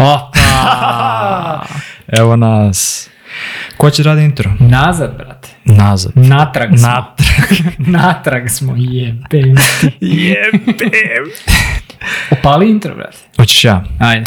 [0.00, 1.64] Opa!
[2.20, 3.10] Evo nas.
[3.76, 4.50] Ko će radi intro?
[4.60, 5.48] Nazad, brate.
[5.64, 6.12] Nazad.
[6.14, 6.88] Natrag smo.
[6.88, 7.78] Natrag.
[7.96, 9.92] Natrag smo, jebem ti.
[10.00, 11.30] Jebem.
[12.38, 13.18] Opali intro, brate.
[13.36, 13.84] Hoćeš ja.
[13.98, 14.26] Ajde.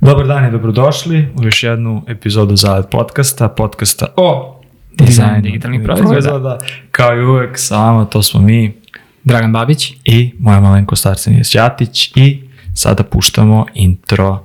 [0.00, 4.58] Dobar dan i dobrodošli u još jednu epizodu Zalet podcasta, podcasta o
[4.94, 6.58] Dizajnu digitalnih proizvoda.
[6.90, 8.74] Kao i uvek, sa vama to smo mi
[9.24, 9.92] Dragan Babić.
[10.04, 12.42] i moja malenkost Arsenije Ćatić i
[12.74, 14.44] sada puštamo intro.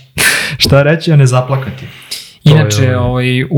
[0.57, 1.85] Šta reći, a ne zaplakati.
[2.43, 3.07] Je Inače, ovo.
[3.07, 3.49] ovaj, u,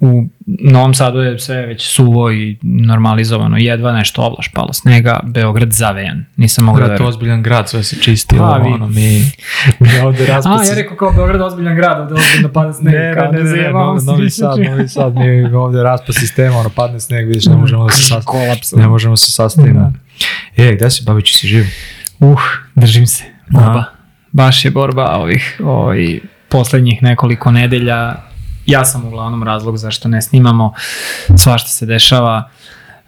[0.00, 3.56] u Novom Sadu je sve već suvo i normalizovano.
[3.56, 6.24] Jedva nešto ovlaš palo snega, Beograd zavejan.
[6.36, 9.22] Nisam mogao da Grad, je ozbiljan grad, sve se čisti, Pa, vi- ono, mi,
[9.80, 10.70] mi ovde A, raspasi.
[10.70, 12.94] ja rekao kao Beograd ozbiljan grad, ovde ozbiljno pada sneg.
[12.94, 14.30] Ne, kao ne, ne, ne, ne, Novi, Novi.
[14.30, 18.02] Sad, Novi Sad, mi ovde raspa sistema, ono, padne sneg, vidiš, ne možemo da se
[18.02, 18.54] sastavimo.
[18.76, 19.92] Ne možemo se sastavimo.
[20.56, 21.64] E, gde si, Babiću, si živ?
[22.20, 22.40] Uh,
[22.74, 23.24] držim se.
[23.50, 23.84] Borba.
[24.34, 28.14] Baš je borba ovih, ovih poslednjih nekoliko nedelja.
[28.66, 30.72] Ja sam uglavnom razlog zašto ne snimamo.
[31.36, 32.48] Svašta se dešava,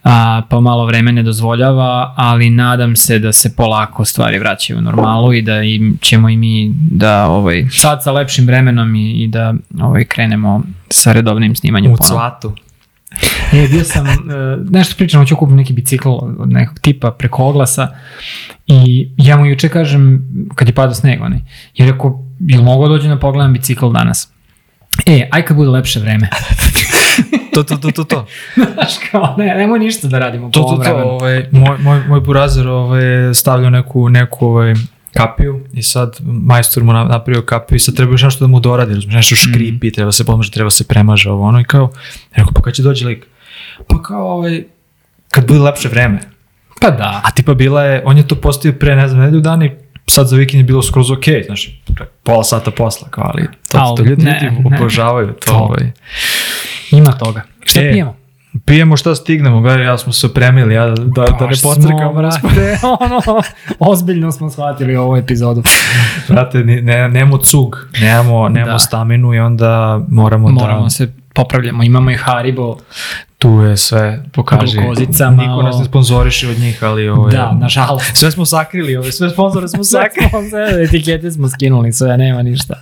[0.04, 4.82] a, pa malo vreme ne dozvoljava, ali nadam se da se polako stvari vraćaju u
[4.82, 9.28] normalu i da im, ćemo i mi da ovaj, sad sa lepšim vremenom i, i
[9.28, 12.14] da ovaj, krenemo sa redovnim snimanjem U ponovo.
[12.19, 12.54] cvatu.
[13.53, 14.12] E, bio sam, e,
[14.71, 17.89] nešto pričam, hoću kupiti neki bicikl od nekog tipa preko oglasa
[18.67, 21.39] i ja mu juče kažem, kad je pada sneg, onaj,
[21.75, 24.29] je rekao, jel mogu dođe da pogledam bicikl danas?
[25.07, 26.29] E, aj kad bude lepše vreme.
[27.57, 28.27] To, to, to, to, to.
[28.75, 31.11] Znaš kao, ne, nemoj ništa da radimo po To, to, ovom to, vremenu.
[31.11, 33.03] ovaj, moj, moj, moj burazer ovaj,
[33.34, 34.75] stavljao neku, neku ovaj,
[35.16, 38.60] kapiju i sad majstor mu na- napravio kapiju i sad treba još nešto da mu
[38.60, 41.91] doradi, razumiješ, nešto škripi, treba se pomaže, treba se premaže ovo ono i kao,
[42.32, 43.27] rekao, pa kad će dođe lik?
[43.88, 44.65] Pa kao, ovaj,
[45.31, 46.19] kad bude lepše vreme.
[46.81, 47.21] Pa da.
[47.25, 49.71] A tipa bila je, on je to postavio pre, ne znam, nedelju dana i
[50.06, 51.83] sad za vikend je bilo skroz okej, znaš,
[52.22, 54.77] pola sata posla, kao, ali to, Al, to ljudi, ne, ljudi ne.
[54.77, 55.54] obožavaju to, To.
[55.54, 55.91] ovaj.
[56.91, 57.43] Ima toga.
[57.65, 58.16] Šta E, pijemo?
[58.65, 61.75] Pijemo šta stignemo, gledaj, ja smo se opremili, ja, da, da ne Baš smo,
[62.15, 63.43] brate, ono,
[63.78, 65.62] ozbiljno smo shvatili ovu epizodu.
[66.28, 68.78] Brate, ne, nemamo cug, nemamo, nemamo Da.
[68.78, 70.91] staminu i onda moramo, Moramo da...
[70.91, 71.83] se popravljamo.
[71.83, 72.77] Imamo i Haribo.
[73.39, 74.78] Tu je sve, pokaži.
[74.78, 75.62] Glukozica Niko malo.
[75.62, 77.33] nas ne sponzoriše od njih, ali ovo je...
[77.33, 78.16] Da, nažalost.
[78.16, 80.31] Sve smo sakrili, ove, sve sponzore smo sakrili.
[80.50, 82.75] Sve etikete smo skinuli, sve, nema ništa.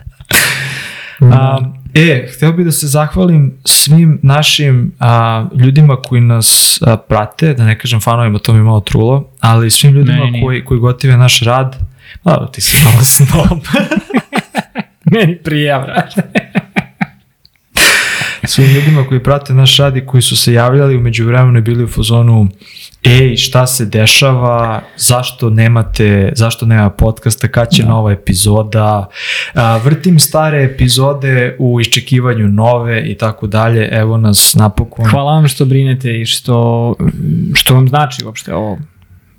[1.20, 1.58] A,
[1.94, 7.64] e, htio bih da se zahvalim svim našim a, ljudima koji nas a, prate, da
[7.64, 11.16] ne kažem fanovima, to mi je malo trulo, ali svim ljudima Meni koji, koji gotive
[11.16, 11.76] naš rad,
[12.24, 13.58] a, ti si malo snob.
[15.12, 16.22] Meni prija, brate.
[18.44, 21.84] svim ljudima koji prate naš rad i koji su se javljali umeđu vremenu i bili
[21.84, 22.48] u fazonu
[23.04, 29.08] ej, šta se dešava, zašto nemate, zašto nema podcasta, kad će nova epizoda,
[29.54, 35.10] a, vrtim stare epizode u iščekivanju nove i tako dalje, evo nas napokon.
[35.10, 36.94] Hvala vam što brinete i što,
[37.54, 38.78] što vam znači uopšte ovo.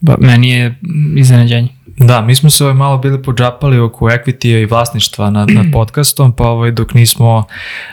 [0.01, 0.75] Ba, meni je
[1.15, 1.69] iznenađenje.
[1.97, 6.35] Da, mi smo se ovaj malo bili pođapali oko equity i vlasništva nad, nad podcastom,
[6.35, 7.43] pa ovaj, dok nismo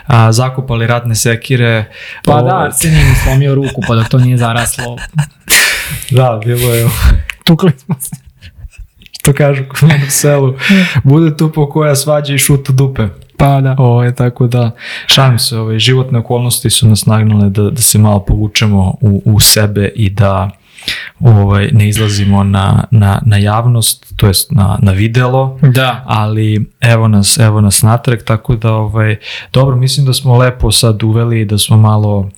[0.05, 1.85] a, zakupali ratne sekire,
[2.25, 4.97] Pa ovaj, da, Arsenij mi slomio ruku, pa dok to nije zaraslo,
[6.11, 6.87] da, bilo je
[7.45, 8.15] tukli smo se.
[9.19, 9.63] što kažu
[10.07, 10.53] u selu,
[11.03, 13.07] bude tu po koja svađa i šut u dupe.
[13.37, 13.75] Pa da.
[13.77, 14.71] Ovo je tako da,
[15.07, 19.39] šalim se, ovaj, životne okolnosti su nas nagnule da, da se malo povučemo u, u
[19.39, 20.49] sebe i da
[21.19, 26.03] ovaj, ne izlazimo na, na, na javnost, to jest na, na videlo, Da.
[26.05, 29.15] ali evo nas, evo nas natrag, tako da ovaj,
[29.53, 32.29] dobro, mislim da smo lepo sad uveli i da smo malo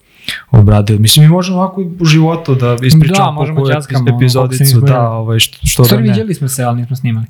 [0.51, 0.99] obradili.
[0.99, 5.09] Mislim, mi možemo ovako i u životu da ispričamo Da, možemo koju ono, epizodicu, da,
[5.09, 6.01] ovaj, što, što da ne.
[6.01, 7.25] vidjeli smo se, ali nismo snimali.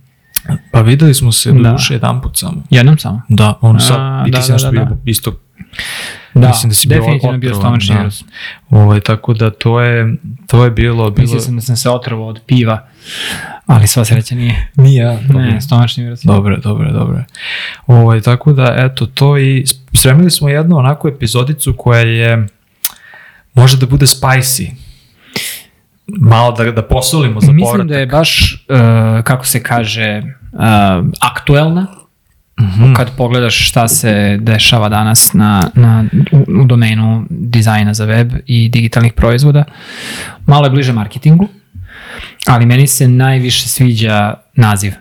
[0.72, 1.72] Pa videli smo se Da.
[1.72, 2.64] duše jedan put samo.
[2.70, 3.22] Jednom samo.
[3.30, 4.96] Da, on A, sad, i ti da, si da, nešto da, bio da.
[5.06, 5.32] isto
[6.36, 8.00] Da, Mislim da si definitivno bio stomačni da.
[8.00, 8.24] virus.
[8.70, 10.16] Ovaj, tako da to je,
[10.48, 11.12] to je bilo...
[11.12, 11.22] bilo...
[11.22, 12.88] Mislio sam da sam se otrovao od piva,
[13.66, 14.72] ali sva sreća nije.
[14.76, 15.20] Nije, ja.
[15.30, 16.24] Ne, stomačni virus.
[16.24, 17.24] Dobro, dobro, dobro.
[17.88, 22.48] Ovaj, tako da, eto, to i spremili smo jednu onako epizodicu koja je,
[23.56, 24.70] može da bude spicy.
[26.08, 27.70] Malo da, da posolimo za povratak.
[27.74, 30.22] Mislim da je baš, uh, kako se kaže,
[30.54, 30.60] uh,
[31.22, 31.88] aktuelna
[32.62, 32.94] Mhm.
[32.94, 38.70] kad pogledaš šta se dešava danas na, na, u, u domenu dizajna za web i
[38.70, 39.64] digitalnih proizvoda,
[40.46, 41.48] malo je bliže marketingu,
[42.48, 44.94] ali meni se najviše sviđa naziv.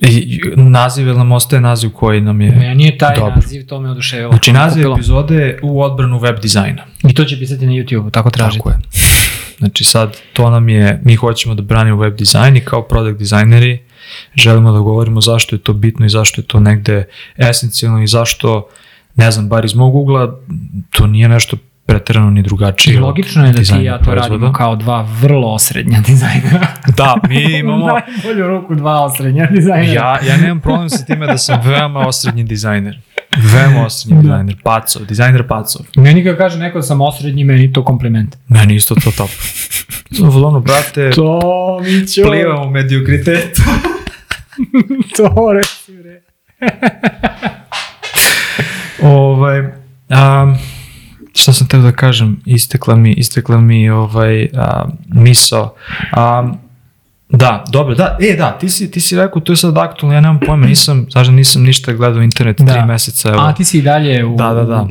[0.00, 2.50] I, naziv, jel nam ostaje naziv koji nam je...
[2.50, 3.34] Meni je taj Dobro.
[3.34, 4.30] naziv, to me oduševilo.
[4.30, 4.94] Znači, naziv Kupilo.
[4.94, 6.82] epizode u odbranu web dizajna.
[7.08, 8.58] I to će pisati na YouTube, tako tražite.
[8.58, 8.78] Tako je.
[9.58, 13.78] Znači sad, to nam je, mi hoćemo da branimo web dizajn i kao product dizajneri
[14.36, 17.04] želimo da govorimo zašto je to bitno i zašto je to negde
[17.36, 18.68] esencijalno i zašto,
[19.16, 20.40] ne znam, bar iz mog ugla,
[20.90, 21.56] to nije nešto
[21.88, 22.94] preterano ni drugačije.
[22.94, 24.28] I logično je da ti i ja to proizvoda.
[24.28, 26.66] radimo kao dva vrlo osrednja dizajnera.
[26.96, 27.86] Da, mi imamo...
[27.86, 29.92] Najbolju ruku dva osrednja dizajnera.
[29.92, 33.00] Ja, ja nemam problem sa time da sam veoma osrednji dizajner.
[33.36, 34.56] Veoma osrednji dizajner.
[34.64, 35.86] Pacov, dizajner Pacov.
[35.96, 38.36] Meni kad kaže neko da sam osrednji, meni to kompliment.
[38.48, 39.30] Meni isto to top.
[40.12, 41.40] Sam ono, brate, To,
[41.80, 42.22] Mićo.
[42.22, 43.62] plivam u mediokritetu.
[45.16, 46.20] To, reci bre.
[49.02, 50.58] Ovaj, um,
[51.38, 55.74] šta sam teo da kažem, istekla mi, istekla mi ovaj, a, miso.
[56.40, 56.58] Um,
[57.30, 60.20] da, dobro, da, e da, ti si, ti si rekao, to je sad aktualno, ja
[60.20, 62.72] nemam pojma, nisam, znaš da nisam ništa gledao internet Da.
[62.72, 63.38] tri meseca, evo.
[63.40, 64.86] A ti si i dalje u, Da, da, da.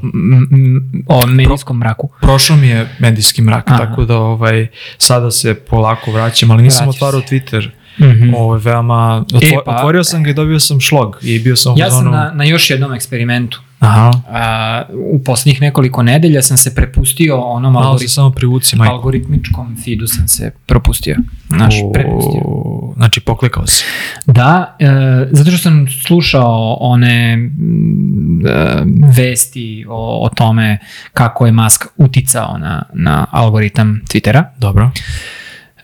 [1.08, 2.10] o medijskom mraku.
[2.22, 3.78] Prošao mi je medijski mrak, Aha.
[3.78, 4.68] tako da ovaj,
[4.98, 7.28] sada se polako vraćam, ali nisam Vraćaš otvarao se.
[7.28, 7.70] Twitter.
[8.00, 8.34] Mhm.
[8.34, 11.78] Ovo veoma, otvo, pa- otvorio sam ga i dobio sam šlog i bio sam u
[11.78, 13.62] Ja sam na, na još jednom eksperimentu.
[13.80, 18.76] Aha, A, u poslednjih nekoliko nedelja sam se prepustio onom malo algorit, se samo privuci,
[18.76, 18.94] majko.
[18.94, 21.16] algoritmičkom feedu sam se propustio.
[21.50, 22.42] Znaš, prepustio.
[22.46, 23.84] O, Znači, poklikao si.
[24.26, 24.88] Da, e,
[25.32, 28.84] zato što sam slušao one mm, e,
[29.18, 30.80] vesti o, o tome
[31.14, 34.44] kako je Musk uticao na, na algoritam Twittera.
[34.58, 34.92] Dobro.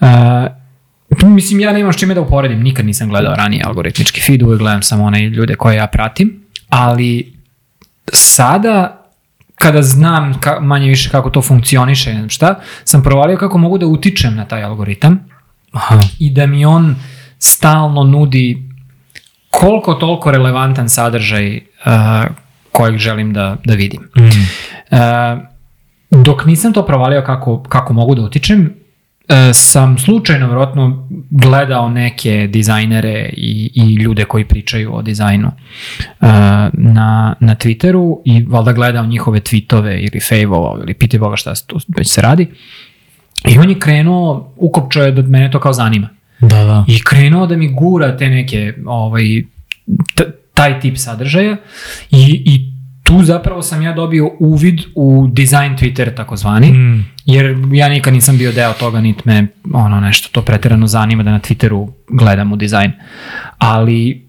[0.01, 4.59] Uh, mislim, ja nemam s čime da uporedim, nikad nisam gledao ranije algoritmički feed, uvijek
[4.59, 7.32] gledam samo one ljude koje ja pratim, ali
[8.11, 8.99] sada
[9.55, 13.77] kada znam ka, manje više kako to funkcioniše ne znam šta, sam provalio kako mogu
[13.77, 15.19] da utičem na taj algoritam
[15.71, 15.99] Aha.
[16.19, 16.95] i da mi on
[17.39, 18.69] stalno nudi
[19.49, 21.61] koliko toliko relevantan sadržaj uh,
[22.71, 24.09] kojeg želim da, da vidim.
[24.17, 24.21] Mm.
[24.23, 24.99] Uh,
[26.23, 28.73] dok nisam to provalio kako, kako mogu da utičem,
[29.53, 36.27] sam slučajno vjerojatno gledao neke dizajnere i, i ljude koji pričaju o dizajnu e,
[36.73, 41.67] na, na Twitteru i valjda gledao njihove tweetove ili fejvovao ili piti boga šta se
[41.67, 42.47] tu već se radi.
[43.47, 46.09] I on je krenuo, ukopčao je da mene to kao zanima.
[46.39, 46.85] Da, da.
[46.87, 49.23] I krenuo da mi gura te neke, ovaj,
[50.53, 51.57] taj tip sadržaja
[52.11, 52.73] i, i
[53.03, 57.12] tu zapravo sam ja dobio uvid u design Twitter takozvani, Mm.
[57.25, 61.31] Jer ja nikad nisam bio deo toga, nit me ono nešto to preterano zanima da
[61.31, 62.91] na Twitteru gledam u dizajn.
[63.57, 64.27] Ali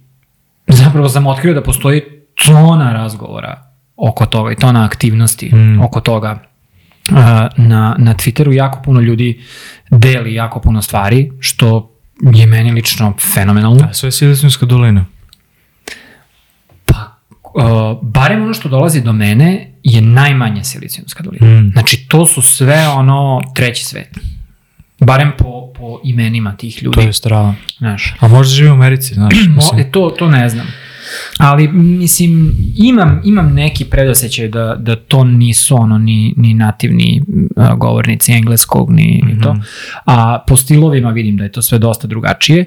[0.66, 2.02] zapravo sam otkrio da postoji
[2.46, 3.62] tona razgovora
[3.96, 5.80] oko toga i tona aktivnosti Mm.
[5.80, 6.42] oko toga
[7.10, 7.16] Uh,
[7.56, 9.40] na, na Twitteru jako puno ljudi
[9.90, 11.90] deli jako puno stvari, što
[12.34, 13.86] je meni lično fenomenalno.
[13.86, 15.04] Da, sve je Silicijska dolina.
[17.54, 17.62] Uh,
[18.02, 21.46] barem ono što dolazi do mene je najmanje silicijumska dolina.
[21.46, 21.70] Mm.
[21.72, 24.18] Znači, to su sve ono treći svet.
[25.00, 26.94] Barem po, po imenima tih ljudi.
[26.94, 27.54] To je strava.
[27.78, 28.14] Znaš.
[28.20, 29.34] A možda živi u Americi, znaš.
[29.48, 29.80] Mo, mislim.
[29.80, 30.66] e, to, to ne znam.
[31.38, 37.22] Ali, mislim, imam, imam neki predosećaj da, da to nisu ono ni, ni nativni
[37.56, 39.52] uh, govornici engleskog, ni, ni to.
[39.52, 39.62] Mhm.
[40.04, 42.64] A po stilovima vidim da je to sve dosta drugačije.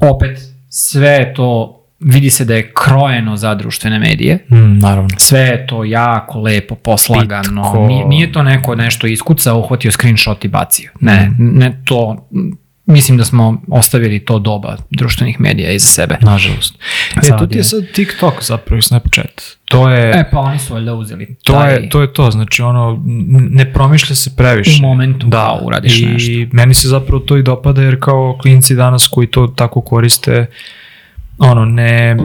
[0.00, 4.38] Opet, sve to, vidi se da je krojeno za društvene medije.
[4.48, 5.08] Mm, naravno.
[5.18, 7.62] Sve je to jako lepo poslagano.
[7.62, 7.86] Pitko.
[7.86, 10.90] Nije, nije to neko nešto iskucao, uhvatio screenshot i bacio.
[11.00, 11.58] Ne, Mhm.
[11.58, 12.28] ne to,
[12.86, 16.16] mislim da smo ostavili to doba društvenih medija iza sebe.
[16.20, 16.78] Nažalost.
[17.16, 19.42] E, to ti je sad TikTok zapravo i Snapchat.
[19.64, 22.62] To je, E, pa oni su valjda uzeli to, taj je, to je to, znači
[22.62, 23.02] ono,
[23.50, 24.70] ne promišlja se previše.
[24.78, 26.30] u momentu Da, uradiš I nešto.
[26.52, 30.46] meni se zapravo to i dopada jer kao klinci danas koji to tako koriste,
[31.40, 32.16] ono, ne,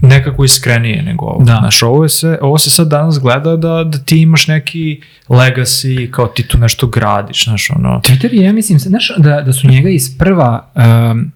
[0.00, 1.44] nekako iskrenije nego ovo.
[1.44, 1.56] Da.
[1.60, 6.10] Znaš, ovo, je se, ovo se sad danas gleda da, da ti imaš neki legacy,
[6.10, 8.00] kao ti tu nešto gradiš, znaš, ono.
[8.04, 11.32] Twitter je, ja mislim, znaš, da, da su njega iz prva um,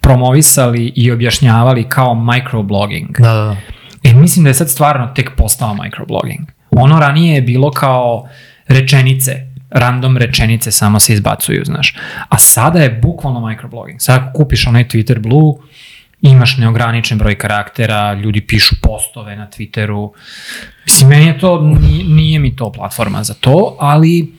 [0.00, 3.20] promovisali i objašnjavali kao microblogging.
[3.20, 3.56] Da, da, da.
[4.02, 6.40] E, mislim da je sad stvarno tek postao microblogging.
[6.70, 8.28] Ono ranije je bilo kao
[8.68, 11.96] rečenice, random rečenice samo se izbacuju, znaš.
[12.28, 14.00] A sada je bukvalno microblogging.
[14.00, 15.54] Sad ako kupiš onaj Twitter Blue,
[16.22, 20.10] imaš neograničen broj karaktera, ljudi pišu postove na Twitteru.
[20.84, 24.34] Mislim, meni je to, nije, nije mi to platforma za to, ali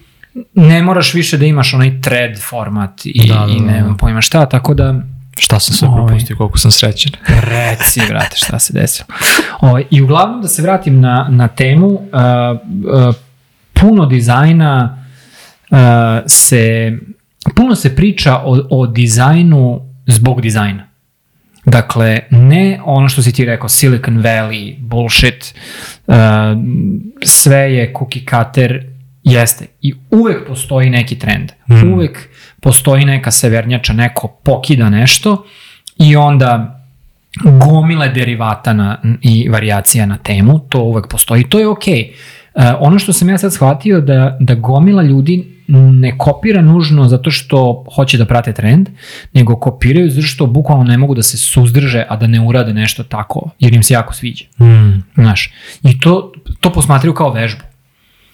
[0.54, 3.94] ne moraš više da imaš onaj thread format i, Da, da, i ne da.
[4.00, 4.96] pojma šta, tako da
[5.38, 6.08] Šta sam sve Ovaj.
[6.08, 7.12] propustio, koliko sam srećen.
[7.52, 9.08] Reci, brate, šta se desilo.
[9.60, 13.16] Ovaj, I uglavnom da se vratim na, na temu, uh, uh,
[13.74, 15.06] puno dizajna
[15.72, 15.78] uh,
[16.28, 16.98] se,
[17.56, 20.91] puno se priča o, o dizajnu zbog dizajna.
[21.72, 25.54] Dakle, ne ono što si ti rekao, Silicon Valley, bullshit,
[26.08, 26.16] uh,
[27.24, 28.88] sve je cookie cutter,
[29.24, 29.66] jeste.
[29.82, 31.52] I uvek postoji neki trend.
[31.70, 31.94] Mm.
[31.94, 35.46] Uvek postoji neka severnjača, neko pokida nešto
[35.98, 36.82] i onda
[37.44, 42.14] gomile derivata na, i variacija na temu, to uvek postoji, to je okej.
[42.56, 42.76] Okay.
[42.80, 47.86] ono što sam ja sad shvatio da, da gomila ljudi ne kopira nužno zato što
[47.96, 48.90] hoće da prate trend,
[49.34, 53.04] nego kopiraju zato što bukvalno ne mogu da se suzdrže, a da ne urade nešto
[53.04, 54.46] tako, jer im se jako sviđa.
[54.60, 55.04] Mm.
[55.16, 57.62] Znaš, i to, to posmatraju kao vežbu.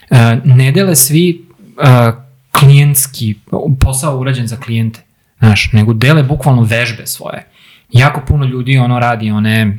[0.10, 2.12] E, ne dele svi e,
[2.60, 3.36] klijentski,
[3.79, 5.00] posao urađen za klijente,
[5.39, 7.48] znaš, nego dele bukvalno vežbe svoje.
[7.91, 9.77] Jako puno ljudi ono radi one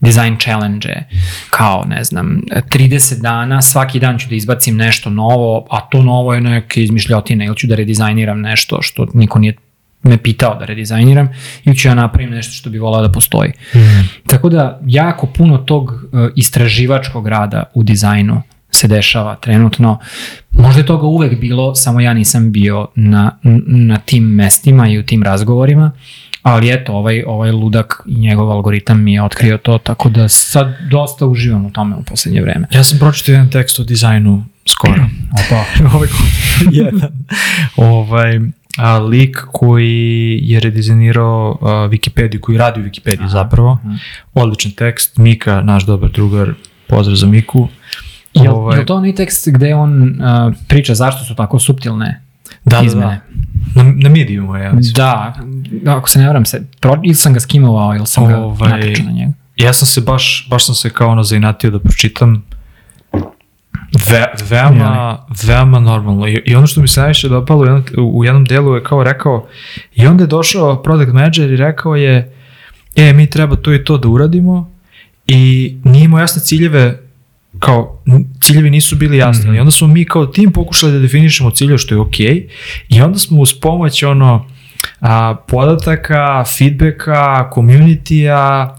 [0.00, 0.94] design challenge
[1.50, 6.34] kao ne znam 30 dana svaki dan ću da izbacim nešto novo a to novo
[6.34, 9.54] je neke izmišljotine ili ću da redizajniram nešto što niko nije
[10.02, 11.28] me pitao da redizajniram
[11.64, 13.50] ili ću ja napravim nešto što bi volao da postoji.
[13.74, 13.78] Mm.
[14.26, 19.98] Tako da jako puno tog uh, istraživačkog rada u dizajnu se dešava trenutno.
[20.50, 25.02] Možda je toga uvek bilo, samo ja nisam bio na, na tim mestima i u
[25.02, 25.92] tim razgovorima,
[26.46, 30.76] ali eto, ovaj, ovaj ludak i njegov algoritam mi je otkrio to, tako da sad
[30.90, 32.66] dosta uživam u tome u poslednje vreme.
[32.70, 35.06] Ja sam pročitao jedan tekst o dizajnu skoro.
[35.46, 35.64] Opa.
[35.96, 36.08] ovaj
[36.70, 37.10] jedan.
[37.76, 38.40] ovaj,
[38.76, 43.28] a, lik koji je redizajnirao a, Wikipediju, koji radi u Wikipediji Aha.
[43.28, 43.78] zapravo.
[43.84, 43.94] Mhm.
[44.34, 45.16] Odličan tekst.
[45.18, 46.54] Mika, naš dobar drugar,
[46.86, 47.68] pozdrav za Miku.
[48.34, 52.25] Jel, Ovaj- jel to onaj tekst gde on uh, priča zašto su tako suptilne
[52.66, 53.20] Da, da, izmene?
[53.74, 53.82] da.
[53.82, 54.94] Na, na Mediumu je, ja mislim.
[54.94, 55.34] Da,
[55.86, 59.06] ako se ne varam se, pro, ili sam ga skimovao ili sam ga Ovaj, nakačao
[59.06, 59.32] na njega.
[59.56, 62.44] Ja sam se baš, baš sam se kao ono zainatio da pročitam
[64.10, 66.28] Ve, veoma, veoma normalno.
[66.28, 69.04] I, I ono što mi se najviše dopalo u jednom, u jednom delu je kao
[69.04, 69.46] rekao,
[69.94, 72.34] i onda je došao product manager i rekao je,
[72.96, 74.70] e, mi treba to i to da uradimo
[75.26, 77.05] i nije imao jasne ciljeve
[77.58, 78.02] kao
[78.42, 79.54] ciljevi nisu bili jasni Mhm.
[79.54, 82.48] i onda smo mi kao tim pokušali da definišemo ciljeve što je okej
[82.88, 84.46] i onda smo uz pomoć ono
[85.00, 88.76] a, podataka, feedbacka, community-a,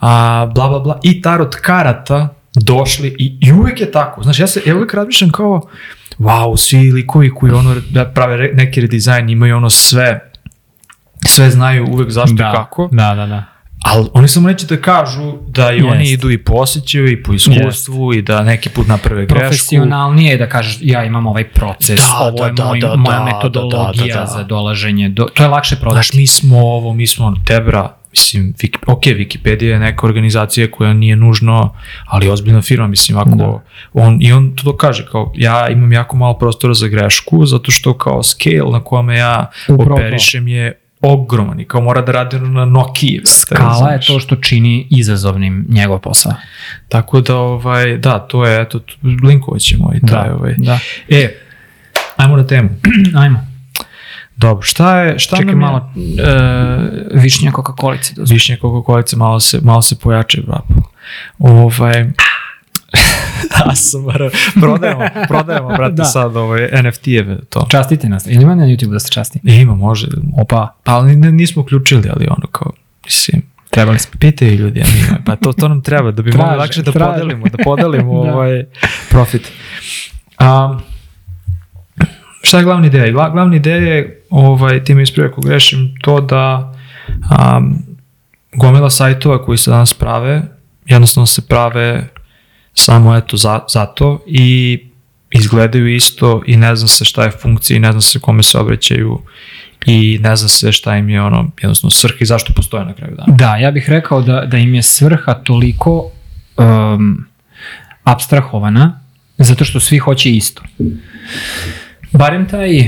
[0.00, 4.22] a, bla bla bla i tarot karata došli i, i uvek je tako.
[4.22, 5.68] Znaš, ja se ja uvek razmišljam kao
[6.18, 10.30] wow, svi likovi koji ono da prave neki redizajn imaju ono sve
[11.26, 13.44] sve znaju uvek zašto da, i kako, Da, da, da.
[13.84, 16.12] Ali oni samo neće da kažu da i oni Jest.
[16.12, 19.40] idu i posjećaju i po iskustvu i da neki put naprave grešku.
[19.40, 22.96] Profesionalnije je da kažeš ja imam ovaj proces, Da, ovo da, je da, moj, da,
[22.96, 24.26] moja da, metodologija da, da, da.
[24.26, 25.24] za dolaženje do...
[25.34, 26.16] To je lakše Znaš, prodati.
[26.16, 30.92] mi smo ovo, mi smo ono, Tebra, mislim, Wiki, ok, Wikipedia je neka organizacija koja
[30.92, 31.74] nije nužno,
[32.06, 33.62] ali ozbiljna firma, mislim, ako Da.
[33.92, 37.98] on, i on to kaže, kao, ja imam jako malo prostora za grešku, zato što
[37.98, 42.64] kao scale na kome ja Upravo operišem je ogroman i kao mora da radi na
[42.64, 43.20] Nokia.
[43.20, 46.32] brate, Skala je to što čini izazovnim njegov posao.
[46.88, 48.80] Tako da, ovaj, da, to je, eto,
[49.24, 50.54] linkovat ćemo i taj, Da, ovaj.
[50.58, 50.78] da.
[51.08, 51.34] E,
[52.16, 52.68] ajmo na temu.
[53.22, 53.46] Ajmo.
[54.36, 55.66] Dobro, šta je, šta Čekaj nam je?
[55.66, 58.14] malo uh, višnja Coca-Colice.
[58.14, 60.74] Da Višnje Coca-Colice malo se, malo se pojače, brate.
[61.38, 62.04] Ovaj...
[63.64, 64.22] ASMR,
[64.54, 66.04] prodajemo, prodajemo, brate, Da.
[66.04, 67.66] sad ovaj, NFT-eve, to.
[67.70, 68.26] Častite nas.
[68.26, 69.40] Ili ima na YouTube da se časti?
[69.46, 70.06] E, ima, može.
[70.34, 72.72] Opa, Pa ali nismo uključili, ali ono kao,
[73.04, 74.12] mislim, trebali smo.
[74.18, 76.92] pitaju ljudi, a mi, pa to, to nam treba, da bi Traže, mogli lakše da
[76.92, 77.12] traže.
[77.12, 78.32] podelimo, da podelimo Da.
[78.32, 78.64] ovaj
[79.10, 79.52] profit.
[80.40, 80.80] Um,
[82.42, 83.12] šta je glavna ideja?
[83.12, 86.74] Gla, glavna ideja je, ovaj, ti me ispravi ako grešim, to da
[87.08, 87.78] um,
[88.52, 90.42] gomila sajtova koji se danas prave,
[90.86, 92.08] jednostavno se prave
[92.74, 94.78] samo eto za, zato i
[95.30, 98.58] izgledaju isto i ne zna se šta je funkcija i ne zna se kome se
[98.58, 99.20] obraćaju
[99.86, 103.16] i ne zna se šta im je ono jednostavno svrha i zašto postoje na kraju
[103.16, 103.36] dana.
[103.36, 106.10] Da, ja bih rekao da, da im je svrha toliko
[106.56, 107.26] um,
[108.04, 109.00] abstrahovana,
[109.38, 110.62] zato što svi hoće isto.
[112.12, 112.78] Barem taj...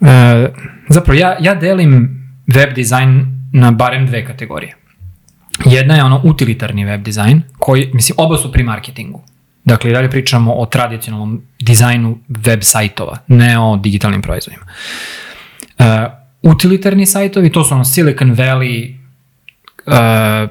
[0.00, 0.08] Uh,
[0.88, 2.22] zapravo, ja, ja delim
[2.54, 4.76] web dizajn na barem dve kategorije.
[5.64, 9.22] Jedna je ono utilitarni web dizajn, koji, mislim, oba su pri marketingu.
[9.64, 14.64] Dakle, i dalje pričamo o tradicionalnom dizajnu web sajtova, ne o digitalnim proizvodima.
[15.78, 15.84] Uh,
[16.42, 18.94] utilitarni sajtovi, to su ono Silicon Valley
[19.86, 20.50] uh,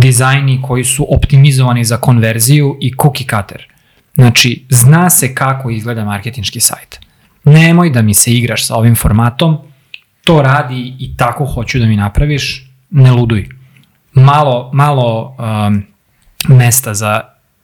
[0.00, 3.66] dizajni koji su optimizovani za konverziju i cookie cutter.
[4.14, 7.00] Znači, zna se kako izgleda marketinški sajt.
[7.44, 9.58] Nemoj da mi se igraš sa ovim formatom,
[10.24, 13.48] to radi i tako hoću da mi napraviš, ne luduj.
[14.14, 15.82] Malo, malo um,
[16.48, 17.20] mesta za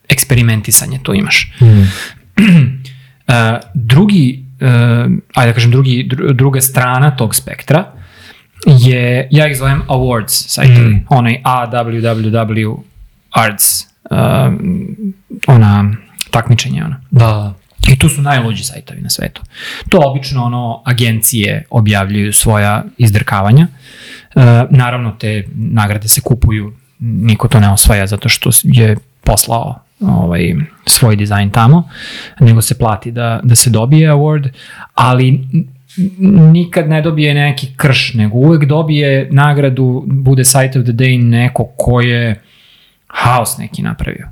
[0.09, 1.51] eksperimentisanje tu imaš.
[1.61, 1.65] Mm.
[2.37, 4.67] uh, drugi, uh,
[5.35, 7.85] ajde da kažem, drugi, dru, druga strana tog spektra
[8.65, 11.05] je, ja ih zovem awards sajtovi, Mm.
[11.09, 12.77] onaj AWWW
[13.31, 15.13] arts, um,
[15.47, 15.91] ona
[16.31, 17.01] takmičenje, ona.
[17.11, 17.53] Da,
[17.87, 19.41] I tu su najluđi sajtovi na svetu.
[19.89, 23.63] To obično ono agencije objavljuju svoja izdrkavanja.
[23.63, 23.78] E,
[24.69, 30.55] naravno te nagrade se kupuju, niko to ne osvaja zato što je poslao ovaj,
[30.85, 31.89] svoj dizajn tamo,
[32.39, 34.49] nego se plati da, da se dobije award,
[34.95, 35.47] ali
[36.51, 41.63] nikad ne dobije neki krš, nego uvek dobije nagradu, bude site of the day neko
[41.77, 42.41] ko je
[43.07, 44.27] haos neki napravio.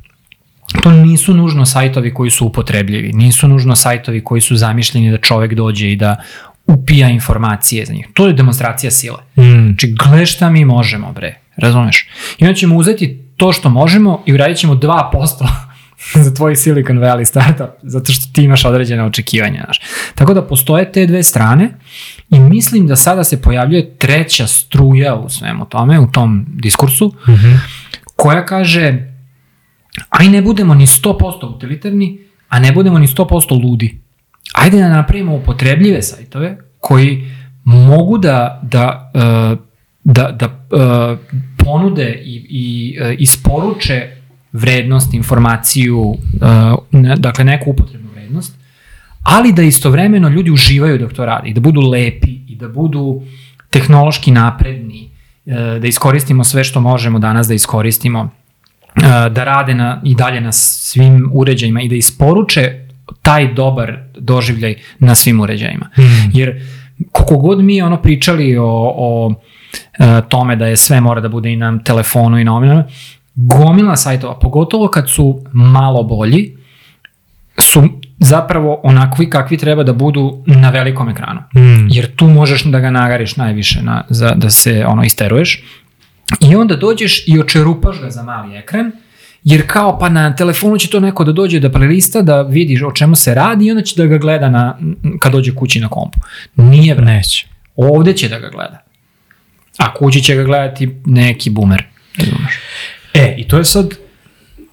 [0.84, 5.54] To nisu nužno sajtovi koji su upotrebljivi, nisu nužno sajtovi koji su zamišljeni da čovek
[5.54, 6.16] dođe i da
[6.68, 8.08] upija informacije za njih.
[8.14, 9.18] To je demonstracija sile.
[9.38, 9.66] Mm.
[9.66, 12.08] Znači, gle šta mi možemo, bre, razumeš?
[12.38, 15.48] I onda ćemo uzeti to što možemo i uradit ćemo 2%
[16.26, 19.62] za tvoj Silicon Valley startup, zato što ti imaš određene očekivanja.
[19.64, 19.80] Znaš.
[20.16, 21.70] Tako da postoje te dve strane
[22.30, 27.32] i mislim da sada se pojavljuje treća struja u svemu tome, u tom diskursu, Mm
[27.32, 27.60] -hmm.
[28.16, 29.14] koja kaže
[30.10, 32.20] aj ne budemo ni 100% utilitarni,
[32.50, 34.00] a ne budemo ni 100% ludi.
[34.54, 37.32] Ajde da napravimo upotrebljive sajtove koji
[37.64, 39.60] mogu da, da, uh,
[40.04, 41.20] da, da uh,
[41.66, 44.18] ponude i, i uh, isporuče
[44.52, 46.16] vrednost, informaciju,
[47.18, 48.56] dakle neku upotrebnu vrednost,
[49.24, 53.22] ali da istovremeno ljudi uživaju dok to rade da budu lepi i da budu
[53.70, 55.10] tehnološki napredni,
[55.82, 58.30] da iskoristimo sve što možemo danas da iskoristimo
[59.32, 62.87] da rade na, i dalje na svim uređajima i da isporuče
[63.22, 65.90] taj dobar doživljaj na svim uređajima.
[65.98, 66.30] Mm.
[66.34, 66.62] Jer
[67.12, 69.34] koliko god mi ono pričali o, o
[70.00, 72.84] e, tome da je sve mora da bude i na telefonu i na ovim,
[73.36, 76.58] gomila sajtova, pogotovo kad su malo bolji,
[77.58, 77.84] su
[78.20, 81.40] zapravo onakvi kakvi treba da budu na velikom ekranu.
[81.56, 81.88] Mm.
[81.90, 85.64] Jer tu možeš da ga nagariš najviše na, za, da se ono isteruješ.
[86.40, 88.92] I onda dođeš i očerupaš ga za mali ekran,
[89.50, 92.92] jer kao pa na telefonu će to neko da dođe da prelista, da vidi o
[92.92, 94.78] čemu se radi i onda će da ga gleda na,
[95.20, 96.20] kad dođe kući na kompu.
[96.56, 97.06] Nije bre.
[97.06, 97.48] Neće.
[97.76, 98.84] Ovde će da ga gleda.
[99.78, 101.84] A kući će ga gledati neki bumer.
[103.14, 103.94] E, i to je sad,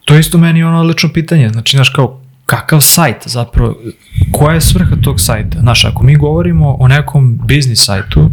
[0.04, 1.48] to je isto meni ono odlično pitanje.
[1.48, 3.76] Znači, znaš, kao, kakav sajt zapravo,
[4.32, 5.60] koja je svrha tog sajta?
[5.60, 8.30] Znaš, ako mi govorimo o nekom biznis sajtu,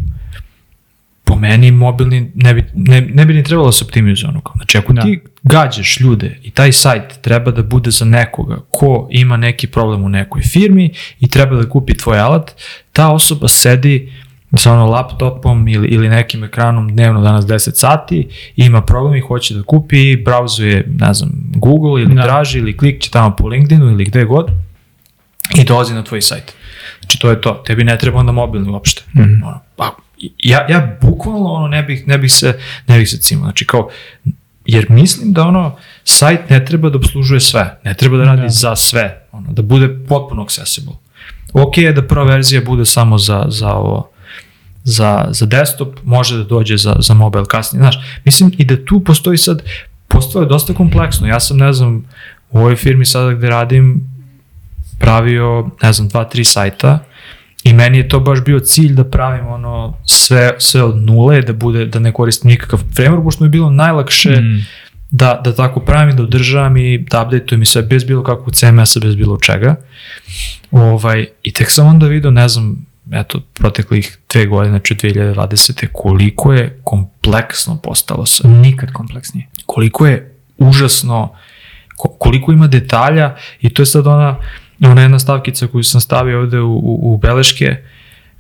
[1.24, 4.54] po meni mobilni ne bi, ne, ne bi ni trebalo da se optimizuje ono kao.
[4.56, 5.02] Znači, ako da.
[5.02, 10.04] ti gađaš ljude i taj sajt treba da bude za nekoga ko ima neki problem
[10.04, 12.52] u nekoj firmi i treba da kupi tvoj alat,
[12.94, 14.12] ta osoba sedi
[14.58, 19.54] sa ono laptopom ili, ili nekim ekranom dnevno danas 10 sati, ima problem i hoće
[19.54, 22.24] da kupi, brauzuje, ne znam, Google ili Da.
[22.24, 24.52] traži ili klikće tamo po LinkedInu ili gde god
[25.58, 26.54] i dolazi na tvoj sajt.
[27.00, 29.04] Znači to je to, tebi ne treba onda mobilni uopšte.
[29.14, 29.20] Mm.
[29.20, 29.48] -hmm.
[29.48, 29.96] ono, pa,
[30.44, 33.90] ja, ja bukvalno ono ne bih, ne bih se, ne bih se cimao, znači kao,
[34.66, 38.48] jer mislim da ono, sajt ne treba da obslužuje sve, ne treba da radi Da.
[38.48, 38.50] da.
[38.50, 40.94] za sve, ono, da bude potpuno accessible.
[41.54, 44.10] Ok je da prva verzija bude samo za, za ovo,
[44.84, 47.96] za, za desktop, može da dođe za, za mobile kasnije, znaš,
[48.26, 49.64] mislim i da tu postoji sad,
[50.08, 52.06] postoje dosta kompleksno, ja sam, ne znam,
[52.52, 54.08] u ovoj firmi sada gde radim,
[55.00, 57.00] pravio, ne znam, dva, tri sajta
[57.64, 61.54] i meni je to baš bio cilj da pravim ono sve, sve od nule, da
[61.54, 64.44] bude, da ne koristim nikakav framework, pošto mi je bilo najlakše mm.
[64.46, 64.66] Mm.
[65.12, 69.00] da, da tako pravim, da održavam i da updateujem i sve bez bilo kakvog CMS-a,
[69.00, 69.76] bez bilo čega.
[70.72, 75.88] Ovaj, I tek sam onda vidio, ne znam, eto, proteklih dve godine, znači 2020.
[75.92, 79.48] koliko je kompleksno postalo sve Nikad kompleksnije.
[79.66, 81.32] koliko je užasno,
[81.98, 84.38] ko- koliko ima detalja i to je sad ona,
[84.88, 87.76] ona jedna stavkica koju sam stavio ovde u, u, u beleške,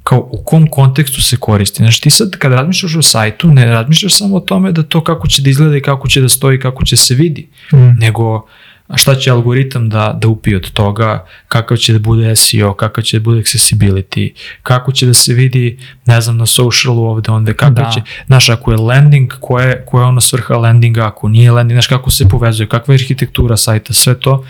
[0.03, 1.83] kao u kom kontekstu se koristi.
[1.83, 5.27] Znači ti sad kad razmišljaš o sajtu, ne razmišljaš samo o tome da to kako
[5.27, 7.99] će da izgleda i kako će da stoji, kako će se vidi, Mm.
[7.99, 8.47] nego
[8.95, 13.19] šta će algoritam da, da upije od toga, kakav će da bude SEO, kakav će
[13.19, 14.31] da bude accessibility,
[14.63, 17.69] kako će da se vidi, ne znam, na socialu ovde, onda Da.
[17.69, 17.91] da.
[17.93, 21.75] će, znaš, ako je landing, koja je, koja je ono svrha landinga, ako nije landing,
[21.75, 24.45] znaš, kako se povezuje, kakva je arhitektura sajta, sve to,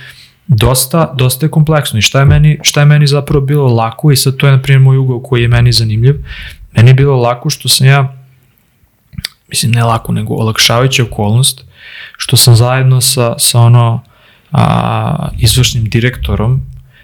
[0.55, 1.99] dosta, dosta je kompleksno.
[1.99, 4.61] I šta je meni, šta je meni zapravo bilo lako i sad to je, na
[4.61, 6.15] primjer, moj ugao koji je meni zanimljiv,
[6.71, 8.13] meni je bilo lako što sam ja,
[9.47, 11.65] mislim, ne lako, nego olakšavajuća okolnost,
[12.17, 14.03] što sam zajedno sa, sa ono,
[14.51, 16.61] a, izvršnim direktorom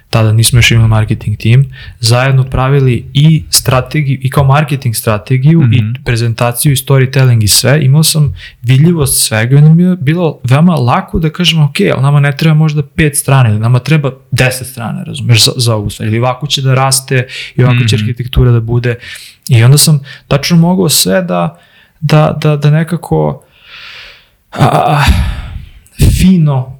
[0.09, 5.63] tada nismo još imali marketing tim, zajedno pravili i strategiju, i kao marketing strategiju, mm
[5.63, 5.77] -hmm.
[5.79, 6.03] i Mhm.
[6.05, 10.75] prezentaciju, i storytelling i sve, imao sam vidljivost svega i onda mi je bilo veoma
[10.75, 14.67] lako da kažemo, ok, ali nama ne treba možda pet strana, ili nama treba deset
[14.67, 18.03] strana, razumeš, za, za ovu stvar, ili ovako će da raste, i ovako će Mhm.
[18.05, 18.95] arhitektura da bude,
[19.49, 21.59] i onda sam tačno mogao sve da,
[21.99, 23.43] da, da, da nekako
[24.51, 25.03] a,
[26.19, 26.77] fino,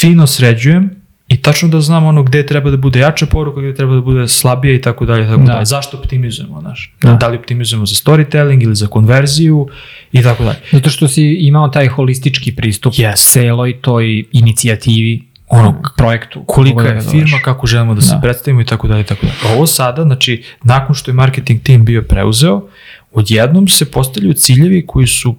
[0.00, 1.03] fino sređujem
[1.34, 4.28] i tačno da znam ono gde treba da bude jača poruka, gde treba da bude
[4.28, 5.52] slabija i tako dalje, tako Da.
[5.52, 5.64] dalje.
[5.64, 6.94] Zašto optimizujemo, znaš?
[7.02, 7.12] Da.
[7.12, 7.28] Da.
[7.28, 9.68] li optimizujemo za storytelling ili za konverziju
[10.12, 10.56] i tako dalje.
[10.72, 13.32] Zato što si imao taj holistički pristup Yes.
[13.32, 16.44] celoj toj inicijativi, ono, projektu.
[16.44, 18.20] Kolika je firma, kako želimo da se Da.
[18.20, 19.54] predstavimo i tako dalje, i tako dalje.
[19.54, 22.68] Ovo sada, znači, nakon što je marketing tim bio preuzeo,
[23.12, 25.34] odjednom se postavljaju ciljevi koji su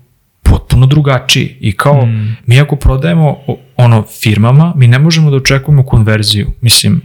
[0.56, 2.38] potpuno drugačiji i kao Mm.
[2.46, 3.38] mi ako prodajemo
[3.78, 7.02] ono firmama, mi ne možemo da očekujemo konverziju, mislim,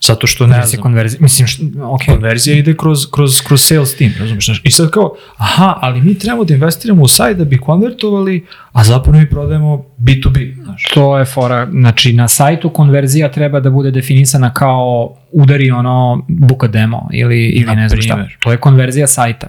[0.00, 4.12] zato što ne znam, konverzija, mislim, što, ok, konverzija ide kroz, kroz, kroz sales team,
[4.18, 4.60] razumiješ?
[4.64, 8.84] I sad kao, aha, ali mi trebamo da investiramo u sajt da bi konvertovali, a
[8.84, 10.84] zapravo mi prodajemo B2B, znaš.
[10.94, 16.68] to je fora, znači na sajtu konverzija treba da bude definisana kao udari ono buka
[16.68, 18.28] demo ili, ili Na ne znam šta.
[18.38, 19.46] To je konverzija sajta.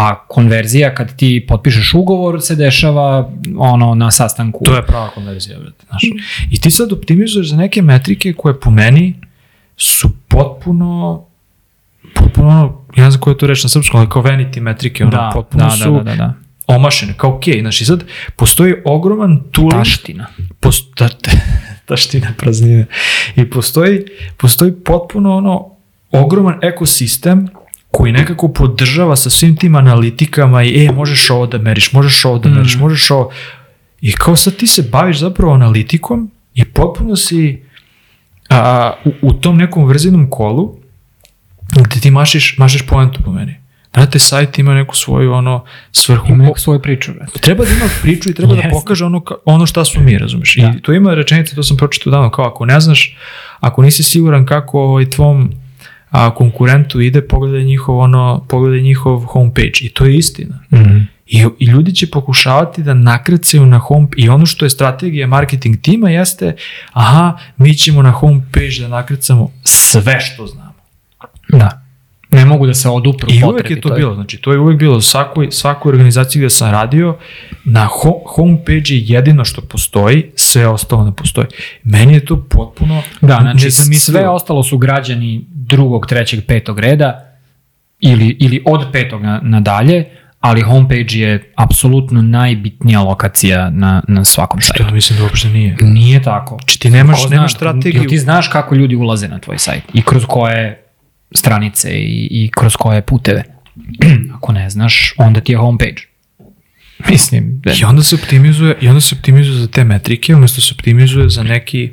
[0.00, 4.64] A konverzija kad ti potpišeš ugovor se dešava ono na sastanku.
[4.64, 6.02] To je prava konverzija, brate, znaš.
[6.50, 9.14] I ti sad optimizuješ za neke metrike koje po meni
[9.76, 11.24] su potpuno
[12.14, 15.10] potpuno ja ne znam koja je to reč na srpskom, ali kao vanity metrike, ono,
[15.10, 16.34] da, potpuno da, su da, da, da, da.
[16.66, 18.04] omašene, kao okej, okay, znači sad
[18.36, 20.26] postoji ogroman tooling, Taština.
[20.60, 21.30] post, ta, ta,
[21.88, 22.86] taština praznine,
[23.36, 24.04] i postoji,
[24.36, 25.70] postoji potpuno ono,
[26.10, 27.48] ogroman ekosistem
[27.90, 32.38] koji nekako podržava sa svim tim analitikama i e, možeš ovo da meriš, možeš ovo
[32.38, 32.80] da meriš, Mm.
[32.80, 33.30] možeš ovo.
[34.00, 37.62] I kao sad ti se baviš zapravo analitikom i potpuno si
[38.50, 40.76] a, u, u tom nekom vrzinom kolu
[41.80, 43.56] gde ti mašiš, mašiš poentu po meni.
[43.92, 46.26] Brate, sajt ima neku svoju ono svrhu.
[46.28, 47.12] Ima neku svoju priču.
[47.12, 47.32] brate.
[47.34, 48.70] Treba da ima priču i treba da Jeste.
[48.72, 50.56] pokaže ono, ka- ono šta smo mi, razumeš?
[50.56, 50.72] Da.
[50.78, 53.16] I tu ima rečenica, to sam pročitao davno, kao ako ne znaš,
[53.60, 55.52] ako nisi siguran kako ovaj, tvom
[56.10, 59.80] a, konkurentu ide, pogledaj njihov, ono, pogledaj njihov homepage.
[59.80, 60.58] I to je istina.
[60.72, 61.08] Mm.
[61.26, 65.76] I, I ljudi će pokušavati da nakrecaju na home i ono što je strategija marketing
[65.82, 66.56] tima jeste
[66.92, 70.74] aha, mi ćemo na homepage da nakrecamo sve što znamo.
[71.48, 71.89] Da.
[72.32, 73.98] Ne mogu da se odupru I uvek je to toj.
[73.98, 77.16] bilo, znači to je uvek bilo u svakoj, svakoj organizaciji gde sam radio,
[77.64, 81.46] na ho homepage je jedino što postoji, sve ostalo ne postoji.
[81.84, 87.26] Meni je to potpuno Da, znači sve ostalo su građani drugog, trećeg, petog reda
[88.00, 90.04] ili, ili od petog na, na dalje,
[90.40, 94.82] ali homepage je apsolutno najbitnija lokacija na, na svakom Što sajtu.
[94.82, 95.76] ja mislim da uopšte nije.
[95.80, 96.58] Nije tako.
[96.64, 98.08] Znači ti nemaš, Ko nemaš strategiju.
[98.08, 100.79] Ti znaš kako ljudi ulaze na tvoj sajt i kroz koje
[101.34, 103.44] stranice i, i kroz koje puteve?
[104.36, 106.02] Ako ne znaš, onda ti je homepage.
[107.10, 110.74] Mislim, da, I onda se optimizuje, i onda se optimizuje za te metrike, umesto se
[110.78, 111.92] optimizuje za neki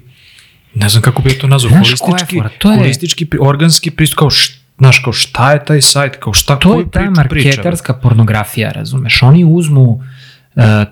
[0.76, 2.41] ne znam kako bi ja to nazvao, holistički?
[2.60, 6.60] To je- holistički, organski pristup, kao š, znaš, kao šta je taj sajt, kao šta,
[6.60, 7.47] to koju je ta priču priča.
[7.47, 9.23] marketarska pornografija, razumeš?
[9.23, 10.02] Oni uzmu uh,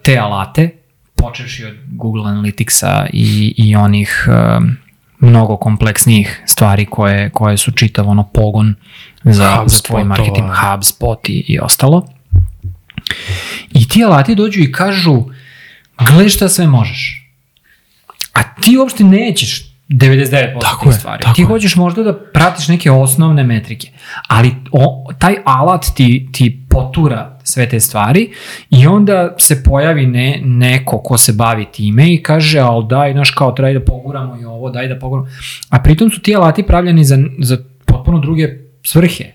[0.04, 0.70] te alate,
[1.16, 4.78] počeši od Google Analyticsa i, i onih um,
[5.20, 8.76] mnogo kompleksnijih stvari koje, koje su čitav ono pogon
[9.24, 9.88] za, za HubSpotova.
[9.88, 12.08] tvoj marketing, HubSpot i, i ostalo.
[13.72, 15.24] I ti alati dođu i kažu,
[15.98, 17.30] gledaj šta sve možeš.
[18.34, 21.24] A ti uopšte nećeš 99% Tako tih je, stvari.
[21.24, 21.46] tako ti je.
[21.46, 23.88] hoćeš možda da pratiš neke osnovne metrike,
[24.28, 28.30] ali o, taj alat ti, ti potura sve te stvari
[28.70, 33.32] i onda se pojavi ne, neko ko se bavi time i kaže, al daj, znaš,
[33.32, 35.28] kao, treba da poguramo i ovo, daj da poguramo.
[35.70, 38.50] A pritom su ti alati pravljeni za, za potpuno druge
[38.84, 39.32] svrhe,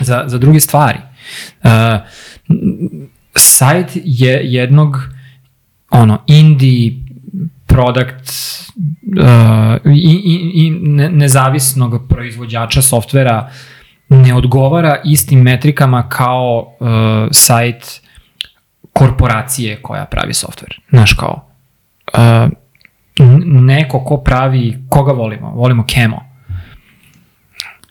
[0.00, 0.98] za, za druge stvari.
[1.62, 1.70] Uh,
[3.34, 4.96] sajt je jednog
[5.90, 6.92] ono indie
[7.78, 8.30] product
[9.18, 9.24] uh,
[9.86, 13.50] i, i, i ne, nezavisnog proizvođača softvera
[14.08, 16.88] ne odgovara istim metrikama kao uh,
[17.32, 18.00] sajt
[18.92, 20.80] korporacije koja pravi softver.
[20.90, 21.44] Znaš kao,
[22.14, 22.50] uh,
[23.44, 25.50] neko ko pravi, koga volimo?
[25.50, 26.20] Volimo Kemo.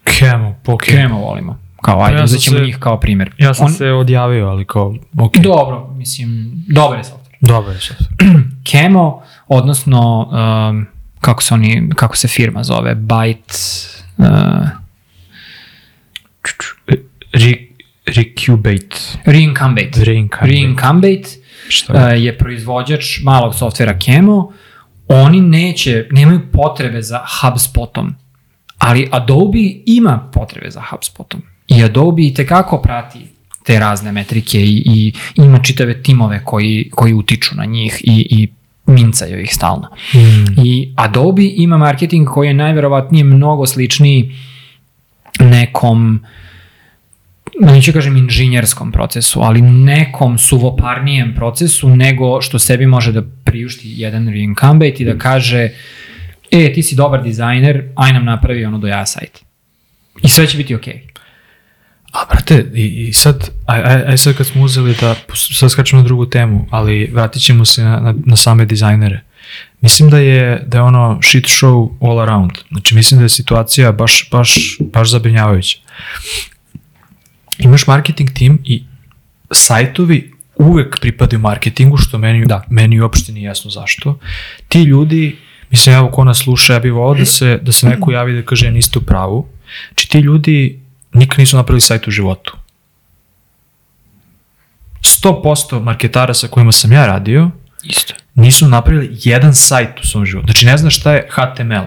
[0.04, 0.97] Kemo, po Kemo.
[1.00, 1.60] Kemo volimo.
[1.82, 3.32] Kao, ajde, Ja ja sam uzet ćemo se- njih kao primjer.
[3.38, 5.38] Ja sam On- se odjavio, ali kao, ok.
[5.38, 7.38] Dobro, mislim, dobar je softver.
[7.41, 7.97] Dobro je sad.
[8.71, 10.30] Kemo, odnosno,
[10.70, 10.88] um,
[11.22, 14.26] kako se oni, kako se firma zove, Byte, uh,
[17.34, 17.54] Re,
[18.06, 18.98] recubate.
[19.26, 20.04] Reincumbate.
[20.04, 20.52] Reincumbate.
[20.52, 21.30] Reincumbate
[21.70, 22.26] Šta uh, je?
[22.26, 24.52] je proizvođač malog softvera Kemo.
[25.08, 28.16] Oni neće, nemaju potrebe za HubSpotom,
[28.78, 31.42] Ali Adobe ima potrebe za HubSpotom.
[31.68, 33.20] I Adobe i tekako prati
[33.64, 38.48] te razne metrike i, i ima čitave timove koji, koji utiču na njih i, i
[38.88, 39.89] mincaju ih stalno.
[40.13, 40.65] Mm.
[40.65, 44.32] I Adobe ima marketing koji je najverovatnije mnogo sličniji
[45.39, 46.19] nekom
[47.60, 54.30] neću kažem inženjerskom procesu, ali nekom suvoparnijem procesu nego što sebi može da priušti jedan
[54.30, 55.69] reincumbent i da kaže
[56.52, 59.43] e, ti si dobar dizajner, aj nam napravi ono do ja sajt.
[60.23, 60.93] I sve će biti okej.
[60.93, 61.07] Okay.
[62.12, 66.02] A, brate, i, i sad, aj, aj, aj sad kad smo uzeli da, sad skačemo
[66.02, 69.22] na drugu temu, ali vratit ćemo se na, na, na same dizajnere.
[69.82, 72.52] Mislim da je, da je ono shit show all around.
[72.72, 75.78] Znači, mislim da je situacija baš, baš, baš zabrinjavajuća.
[77.60, 78.84] Imaš marketing tim i
[79.52, 82.63] sajtovi uvek pripadaju marketingu, što meni, Da.
[82.70, 84.20] meni uopšte nije jasno zašto.
[84.67, 85.36] Ti ljudi,
[85.72, 88.41] mislim, evo ko nas sluša, ja bih volao da se, da se neko javi da
[88.41, 89.48] kaže ja niste u pravu.
[89.88, 90.80] Znači ti ljudi
[91.18, 92.58] nikad nisu napravili sajt u životu.
[95.24, 97.50] 100% marketara sa kojima sam ja radio
[97.84, 98.14] Isto.
[98.36, 100.48] nisu napravili jedan sajt u svom životu.
[100.48, 101.86] Znači ne zna šta je HTML.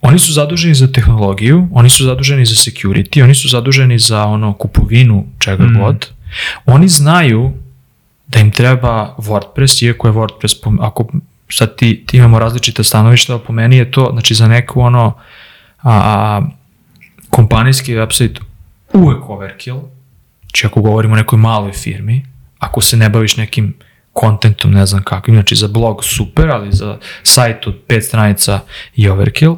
[0.00, 4.52] Oni su zaduženi za tehnologiju, oni su zaduženi za security, oni su zaduženi za ono
[4.52, 5.78] kupovinu čega Mm.
[5.78, 6.10] god.
[6.66, 7.52] Oni znaju
[8.26, 11.06] da im treba WordPress, iako je WordPress, ako
[11.48, 15.14] sad ti, ti imamo različite stanovišta, po meni je to, znači za neku ono
[15.82, 16.42] a, a,
[17.34, 18.40] kompanijski website
[18.92, 19.78] uvek overkill,
[20.42, 22.26] znači ako govorimo o nekoj maloj firmi,
[22.58, 23.74] ako se ne baviš nekim
[24.12, 28.60] kontentom, ne znam kakvim, znači za blog super, ali za sajt od pet stranica
[28.96, 29.56] je overkill,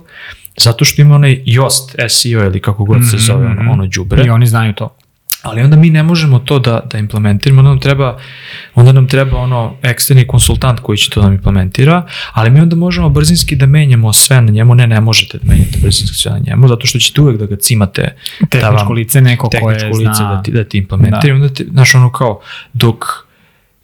[0.56, 4.24] zato što ima onaj Yoast SEO ili kako god se zove, ono, ono đubre.
[4.26, 4.96] I oni znaju to.
[5.42, 8.18] Ali onda mi ne možemo to da, da implementiramo, onda nam treba,
[8.74, 12.76] onda nam treba ono eksterni konsultant koji će to da nam implementira, ali mi onda
[12.76, 16.38] možemo brzinski da menjamo sve na njemu, ne, ne možete da menjate brzinski sve na
[16.38, 19.98] njemu, zato što ćete uvek da ga cimate da Tehničko vam- lice, neko koje tehničko
[19.98, 20.34] lice zna...
[20.34, 21.34] da ti, da ti implementira.
[21.34, 21.34] Da.
[21.34, 22.40] Onda ti, znaš, ono kao,
[22.72, 23.04] dok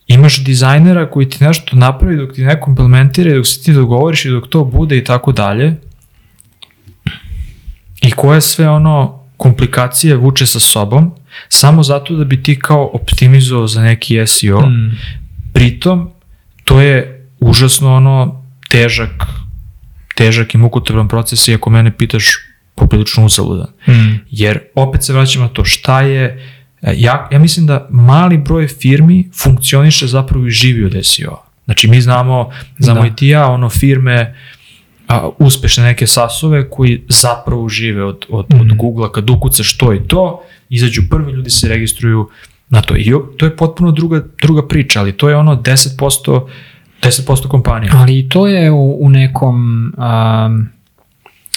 [0.07, 4.31] imaš dizajnera koji ti nešto napravi, dok ti neko implementira, dok se ti dogovoriš i
[4.31, 5.77] dok to bude i tako dalje,
[8.03, 11.15] i koje sve ono komplikacije vuče sa sobom,
[11.49, 14.97] samo zato da bi ti kao optimizovao za neki SEO, Mm.
[15.53, 16.11] pritom
[16.65, 19.27] to je užasno ono težak
[20.15, 22.25] težak i mukotrpan proces i ako mene pitaš
[22.75, 23.67] poprilično uzaludan.
[23.89, 24.15] Mm.
[24.31, 26.25] Jer opet se vraćamo na to šta je,
[26.83, 31.43] e, ja, ja mislim da mali broj firmi funkcioniše zapravo i živi od SEO.
[31.65, 33.07] Znači mi znamo, znamo Da.
[33.07, 34.35] i ti ja, ono firme,
[35.09, 38.61] a, uspešne neke sasove koji zapravo žive od, od, mm.
[38.61, 38.77] od Mhm.
[38.77, 42.29] Google-a, kad ukucaš to i to, izađu prvi ljudi se registruju
[42.69, 42.97] na to.
[42.97, 46.47] I to je potpuno druga, druga priča, ali to je ono 10%,
[47.03, 47.93] 10% kompanija.
[47.95, 49.57] Ali to je u, u nekom
[49.97, 50.69] um,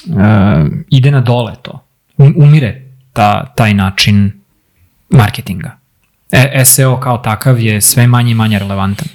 [0.08, 1.86] um, ide na dole to.
[2.17, 2.81] Um, umire
[3.13, 4.31] ta, taj način
[5.10, 5.77] marketinga.
[6.31, 9.08] E, SEO kao takav je sve manje i manje relevantan.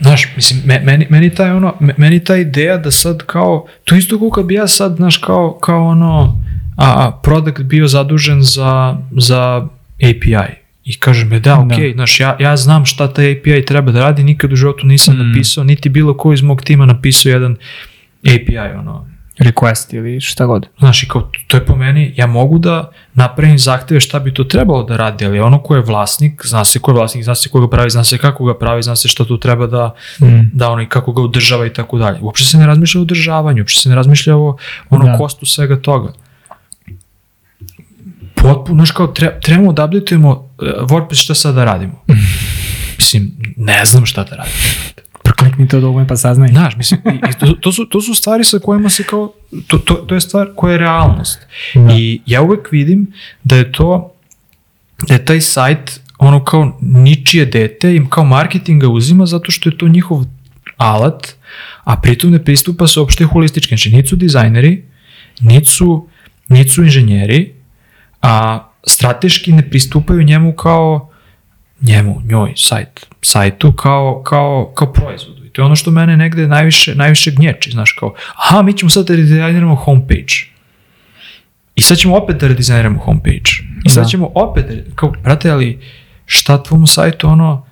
[0.00, 3.96] Znaš, mislim, me, meni, meni, taj ono, me- meni ta ideja da sad kao, to
[3.96, 6.42] isto kao kad bi ja sad, znaš, kao, kao ono,
[6.76, 10.54] a, product bio zadužen za, za API.
[10.84, 11.76] I kažem, je da, ok, Da.
[11.76, 11.92] da.
[11.94, 15.28] znaš, ja, ja znam šta taj API treba da radi, nikad u životu nisam mm.
[15.28, 17.56] napisao, niti bilo ko iz mog tima napisao jedan
[18.26, 19.06] API, ono,
[19.38, 20.66] Request ili šta god.
[20.78, 24.44] Znaš, i kao, to je po meni, ja mogu da napravim zahteve šta bi to
[24.44, 27.48] trebalo da radi, ali ono ko je vlasnik, zna se ko je vlasnik, zna se
[27.48, 30.26] ko ga pravi, zna se kako ga pravi, zna se šta tu treba da, Mm.
[30.52, 32.18] da ono i kako ga održava i tako dalje.
[32.20, 34.56] Uopšte se ne razmišlja o održavanju, uopšte se ne razmišlja o
[34.90, 35.18] ono Da.
[35.18, 36.12] kostu svega toga.
[38.34, 40.48] Potpuno, znaš kao, tre, trebamo da updateujemo uh,
[40.80, 42.04] WordPress šta sad da radimo.
[42.98, 44.52] Mislim, ne znam šta da radim.
[45.44, 46.48] Proklikni to dugme pa saznaj.
[46.48, 49.32] Znaš, mislim, i, i to, to, su, to su stvari sa kojima se kao,
[49.66, 51.46] to, to, to je stvar koja je realnost.
[51.74, 51.94] Da.
[51.94, 53.12] I ja uvek vidim
[53.44, 54.12] da je to,
[55.08, 59.68] da je taj sajt ono kao ničije dete im kao marketing ga uzima zato što
[59.68, 60.24] je to njihov
[60.76, 61.34] alat,
[61.84, 63.68] a pritom ne pristupa se opšte holistički.
[63.68, 64.84] Znači, niti su dizajneri,
[65.40, 65.70] niti
[66.70, 67.54] su inženjeri,
[68.22, 71.10] a strateški ne pristupaju njemu kao
[71.80, 75.33] njemu, njoj, sajt, sajtu kao, kao, kao proizvodu.
[75.54, 79.06] To je ono što mene negde najviše, najviše gnječi, znaš, kao, aha, mi ćemo sad
[79.06, 80.34] da redizajniramo homepage.
[81.74, 83.50] I sad ćemo opet da redizajniramo homepage.
[83.84, 84.08] I sad Da.
[84.08, 85.80] ćemo opet, da, kao, brate, ali
[86.26, 87.66] šta tvom sajtu ono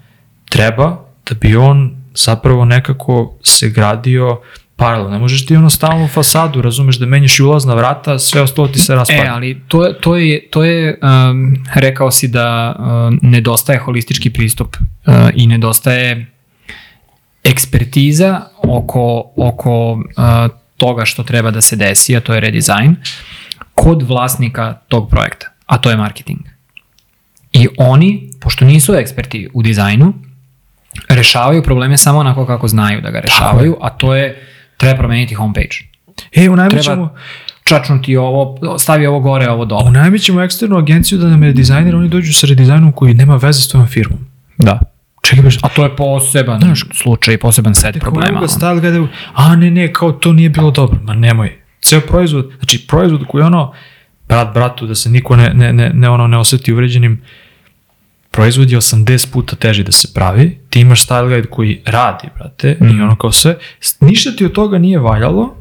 [0.51, 4.41] treba da bi on zapravo nekako se gradio
[4.77, 5.11] paralelno.
[5.11, 8.79] Ne možeš ti ono stalnu fasadu, razumeš, da menjaš i ulazna vrata, sve ostalo ti
[8.79, 9.23] se raspada.
[9.23, 14.77] E, ali to, to je, to je um, rekao si da um, nedostaje holistički pristup
[15.07, 16.27] uh, i nedostaje
[17.45, 20.03] ekspertiza oko, oko uh,
[20.77, 22.97] toga što treba da se desi, a to je redizajn,
[23.75, 26.41] kod vlasnika tog projekta, a to je marketing.
[27.53, 30.15] I oni, pošto nisu eksperti u dizajnu,
[31.09, 35.77] rešavaju probleme samo onako kako znaju da ga rešavaju, a to je treba promeniti homepage.
[36.33, 37.15] E, u Treba ćemo,
[37.65, 40.11] čačnuti ovo, stavi ovo gore, ovo dole.
[40.15, 43.69] u ćemo eksternu agenciju da nam redizajner, oni dođu sa redizajnom koji nema veze s
[43.69, 44.19] tvojom firmom.
[44.59, 44.81] Da.
[45.23, 48.39] Čekaj, baš, A to je poseban Znaš, slučaj, poseban set problema.
[48.39, 48.49] Ono.
[48.49, 50.99] style gledaju, a ne, ne, kao to nije bilo dobro.
[51.03, 51.59] Ma nemoj.
[51.81, 53.73] Ceo proizvod, znači proizvod koji ono,
[54.29, 57.23] brat bratu, da se niko ne, ne, ne, ne, ono, ne oseti uvređenim,
[58.31, 62.77] proizvod je 80 puta teži da se pravi, ti imaš style guide koji radi, brate,
[62.81, 62.99] mm.
[62.99, 63.59] i ono kao sve,
[64.01, 65.57] ništa ti od toga nije valjalo,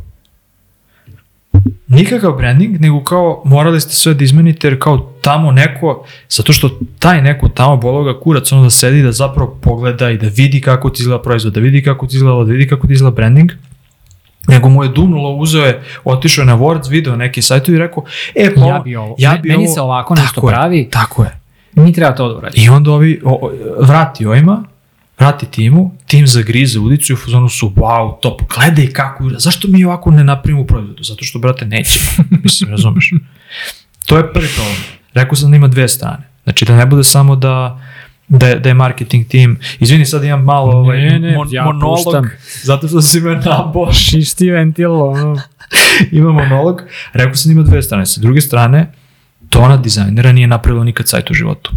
[1.88, 6.70] nikakav branding, nego kao morali ste sve da izmenite jer kao tamo neko, zato što
[7.00, 10.90] taj neko tamo bologa kurac ono da sedi da zapravo pogleda i da vidi kako
[10.90, 13.52] ti izgleda proizvod, da vidi kako ti izgleda, da vidi kako ti izgleda branding,
[14.48, 18.04] nego mu je dumnulo, uzeo je, otišao je na Words, video neki sajt i rekao,
[18.36, 20.90] e pa Ja bi ovo, ja bi meni ovo- se ovako nešto Tako je, pravi,
[20.90, 21.40] Tako je.
[21.74, 22.66] mi treba to da uradimo.
[22.66, 24.64] I onda ovi, o, o, vrati ovima,
[25.22, 29.86] vrati timu, tim zagrize udicu i u fazonu su, wow, top, gledaj kako, zašto mi
[29.86, 31.04] ovako ne napravimo proizvodu?
[31.04, 33.14] Zato što, brate, nećemo, mislim, razumeš?
[34.06, 34.76] To je prvi problem.
[35.14, 36.30] Rekao sam da ima dve strane.
[36.44, 37.82] Znači da ne bude samo da
[38.28, 39.60] da je, da je marketing tim.
[39.80, 42.30] Izvini, sad imam malo ovaj, Ne, ne, mon, ja monolog, puštam.
[42.64, 43.94] zato što si me nabo.
[43.94, 45.42] Šišti ventil, ono.
[46.12, 46.82] ima monolog.
[47.14, 48.06] Rekao sam da ima dve strane.
[48.06, 48.92] Sa druge strane,
[49.50, 51.72] tona dizajnera nije napravila nikad sajt u životu.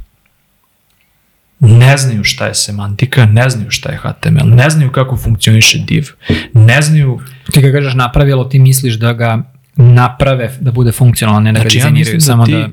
[1.60, 6.08] Ne znaju šta je semantika, ne znaju šta je HTML, ne znaju kako funkcioniše div,
[6.52, 7.20] ne znaju...
[7.52, 9.42] Ti kad kažeš napravilo, ti misliš da ga
[9.76, 12.68] naprave da bude funkcionalan, ne da ga Znači, ja dizajniraju, mislim da samo ti, da...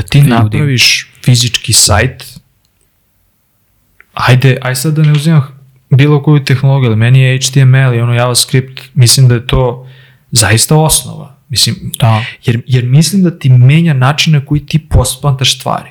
[0.00, 0.30] da ti ljudi.
[0.30, 2.24] napraviš fizički sajt,
[4.14, 8.14] ajde, aj sad da ne uzimam bilo koju tehnologiju, ali meni je HTML i ono
[8.14, 9.88] JavaScript, mislim da je to
[10.30, 11.36] zaista osnova.
[11.48, 12.24] Mislim, Da.
[12.44, 15.90] jer, jer mislim da ti menja način na koji ti pospantaš stvari.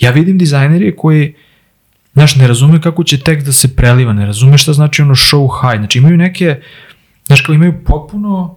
[0.00, 1.34] Ja vidim dizajneri koji
[2.18, 5.48] znaš, ne razume kako će tekst da se preliva, ne razume šta znači ono show
[5.60, 6.60] high, znači imaju neke,
[7.26, 8.56] znaš, kao imaju potpuno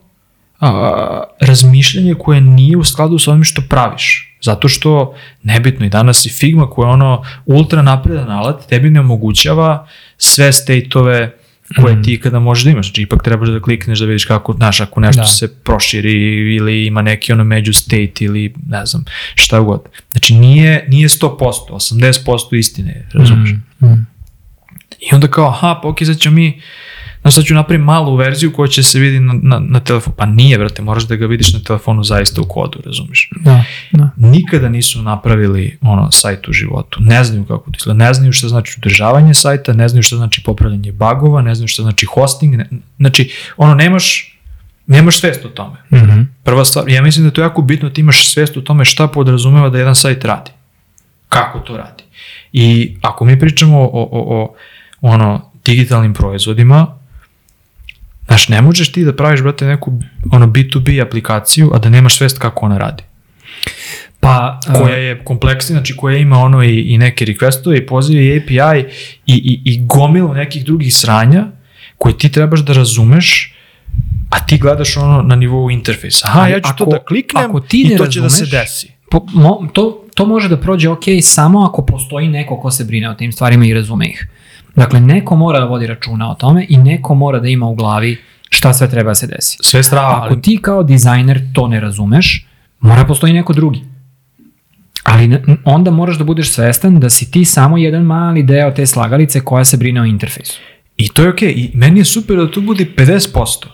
[0.60, 4.38] a, razmišljanje koje nije u skladu sa onim što praviš.
[4.42, 9.00] Zato što, nebitno, i danas i Figma koja je ono ultra napredan alat, tebi ne
[9.00, 11.32] omogućava sve state-ove
[11.76, 12.04] koje Mhm.
[12.04, 12.86] ti kada možeš da imaš.
[12.86, 15.28] Znači, ipak trebaš da klikneš da vidiš kako, znaš, ako nešto Da.
[15.28, 16.12] se proširi
[16.56, 19.06] ili ima neki ono među state ili ne znam,
[19.36, 19.82] šta god.
[20.12, 21.38] Znači, nije, nije 100%,
[21.70, 23.50] 80% istine, razumiješ?
[23.80, 24.08] Mm, mm.
[25.02, 26.62] I onda kao, aha, pa okej, sad ćemo mi,
[27.22, 30.16] znaš, sad ću napraviti malu verziju koja će se vidi na, na, na telefonu.
[30.18, 33.30] Pa nije, brate, moraš da ga vidiš na telefonu zaista u kodu, razumiješ?
[33.36, 34.10] Da, da.
[34.16, 37.00] Nikada nisu napravili ono sajt u životu.
[37.02, 40.44] Ne znaju kako to izgleda, ne znaju šta znači održavanje sajta, ne znaju šta znači
[40.44, 44.38] popravljanje bagova, ne znaju šta znači hosting, ne, znači, ono, nemaš,
[44.88, 45.78] nemaš svest o tome.
[45.94, 46.22] Mhm.
[46.44, 49.08] Prva stvar, ja mislim da je to jako bitno, ti imaš svest o tome šta
[49.08, 50.52] podrazumeva da jedan sajt radi.
[51.30, 52.04] Kako to radi.
[52.54, 54.56] I ako mi pričamo o, o, o
[55.02, 57.01] ono, digitalnim proizvodima,
[58.32, 59.94] znaš, ne možeš ti da praviš, brate, neku
[60.32, 63.04] ono, B2B aplikaciju, a da nemaš svest kako ona radi.
[64.20, 68.38] Pa, Koja je kompleksna, znači koja ima ono i, i neke requestove i pozive i
[68.38, 68.80] API
[69.26, 71.46] i, i, i gomilu nekih drugih sranja
[71.98, 73.54] koje ti trebaš da razumeš
[74.30, 76.28] a ti gledaš ono na nivou interfejsa.
[76.28, 78.52] Aha, ja ću ako- to da kliknem ako ti i to će da se razumeš-
[78.52, 78.88] desi.
[79.12, 83.10] po, mo, to, to može da prođe ok samo ako postoji neko ko se brine
[83.10, 84.28] o tim stvarima i razume ih.
[84.76, 88.18] Dakle, neko mora da vodi računa o tome i neko mora da ima u glavi
[88.50, 89.58] šta sve treba da se desi.
[89.62, 92.48] Sve strava, Ako ti kao dizajner to ne razumeš,
[92.80, 93.82] mora postoji neko drugi.
[95.04, 99.42] Ali onda moraš da budeš svestan da si ti samo jedan mali deo te slagalice
[99.42, 100.60] koja se brine o interfejsu.
[100.98, 101.52] I to je okej.
[101.52, 103.66] I meni je super da to bude 50%.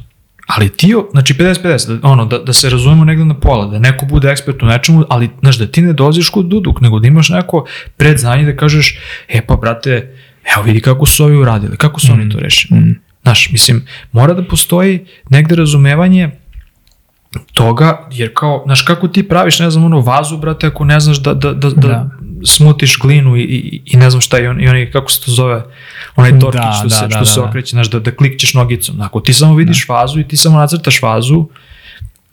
[0.48, 4.06] Ali ti, znači 50-50, da, ono, da, da se razumemo negde na pola, da neko
[4.06, 7.30] bude ekspert u nečemu, ali, znaš, da ti ne dolaziš kod duduk, nego da imaš
[7.30, 7.66] neko
[7.98, 10.16] predznanje da kažeš, e pa, brate,
[10.56, 12.80] evo vidi kako su ovi uradili, kako su oni to rešili.
[12.80, 13.00] Mm.
[13.24, 16.30] Znaš, mislim, mora da postoji negde razumevanje
[17.54, 21.18] toga, jer kao, znaš, kako ti praviš, ne znam, ono, vazu, brate, ako ne znaš
[21.18, 22.10] da, da, da, da, Da.
[22.46, 25.32] smutiš glinu i, i, i ne znam šta, i, on, i onaj, kako se to
[25.32, 25.64] zove,
[26.16, 27.46] onaj torkić Da, što, da, se, da, što da, se da.
[27.46, 29.02] okreće, znaš, da, da klikćeš nogicom.
[29.02, 31.48] Ako ti samo vidiš vazu i ti samo nacrtaš vazu,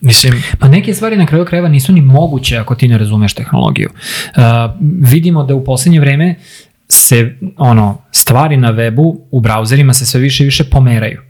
[0.01, 3.91] mislim, Pa neke stvari na kraju krajeva nisu ni moguće ako ti ne razumeš tehnologiju.
[4.37, 4.43] Uh,
[5.01, 6.35] vidimo da u poslednje vreme
[6.95, 11.23] se ono stvari na webu u brauzerima se sve više i više pomeraju.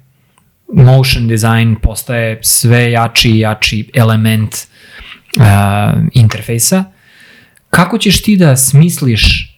[0.72, 5.44] Motion design postaje sve jači i jači element uh,
[6.12, 6.84] interfejsa.
[7.70, 9.50] Kako ćeš ti da smisliš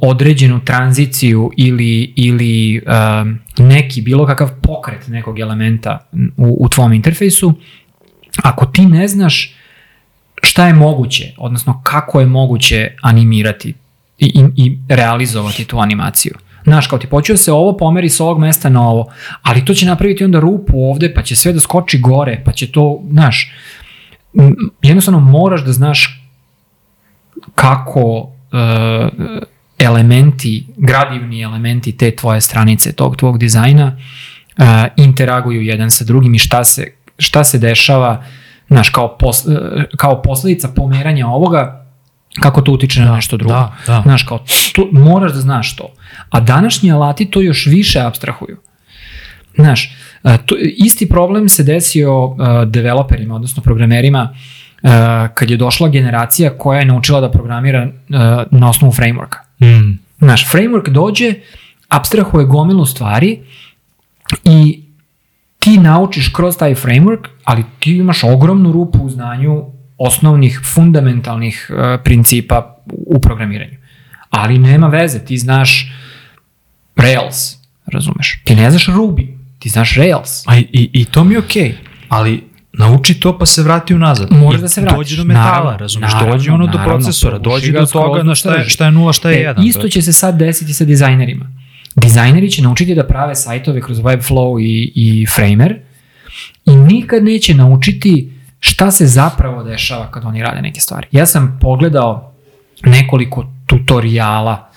[0.00, 7.54] određenu tranziciju ili, ili um, neki bilo kakav pokret nekog elementa u, u tvom interfejsu,
[8.42, 9.54] ako ti ne znaš
[10.42, 13.74] šta je moguće, odnosno kako je moguće animirati
[14.20, 16.34] i, i, realizovati tu animaciju.
[16.64, 19.12] Znaš, kao ti počeo se ovo pomeri s ovog mesta na ovo,
[19.42, 22.72] ali to će napraviti onda rupu ovde, pa će sve da skoči gore, pa će
[22.72, 23.52] to, znaš,
[24.82, 26.22] jednostavno moraš da znaš
[27.54, 28.28] kako uh,
[29.78, 33.96] elementi, gradivni elementi te tvoje stranice, tog tvog dizajna
[34.58, 34.64] uh,
[34.96, 38.24] interaguju jedan sa drugim i šta se, šta se dešava
[38.68, 39.54] znaš, kao, pos, uh,
[39.96, 41.79] kao posledica pomeranja ovoga,
[42.40, 43.54] kako to utiče na da, nešto drugo.
[43.54, 44.00] Da, da.
[44.02, 45.92] Znaš, kao, to, moraš da znaš to.
[46.30, 48.56] A današnji alati to još više abstrahuju.
[49.54, 54.34] Znaš, uh, to, isti problem se desio uh, developerima, odnosno programerima,
[54.82, 54.90] uh,
[55.34, 59.38] kad je došla generacija koja je naučila da programira uh, na osnovu frameworka.
[59.60, 59.98] Mm.
[60.18, 61.34] Znaš, framework dođe,
[61.88, 63.40] abstrahuje gomilu stvari
[64.44, 64.82] i
[65.58, 69.64] ti naučiš kroz taj framework, ali ti imaš ogromnu rupu u znanju
[70.00, 73.76] osnovnih, fundamentalnih uh, principa u programiranju.
[74.30, 75.92] Ali nema veze, ti znaš
[76.96, 78.40] Rails, razumeš?
[78.44, 79.26] Ti ne znaš Ruby,
[79.58, 80.46] ti znaš Rails.
[80.46, 81.74] A i, i to mi je okej, okay,
[82.08, 84.32] ali nauči to pa se vrati unazad.
[84.32, 84.96] Moraš da se vratiš.
[84.96, 88.34] Dođi do metala, naravno, razumeš, naravno, dođi ono do naravno, procesora, dođi do toga na
[88.34, 89.66] šta je, šta je nula, šta je e, jedan.
[89.66, 91.50] Isto će se sad desiti sa dizajnerima.
[91.96, 95.76] Dizajneri će naučiti da prave sajtove kroz Webflow i, i Framer
[96.66, 101.06] i nikad neće naučiti šta se zapravo dešava kad oni rade neke stvari.
[101.10, 102.32] Ja sam pogledao
[102.84, 104.68] nekoliko tutoriala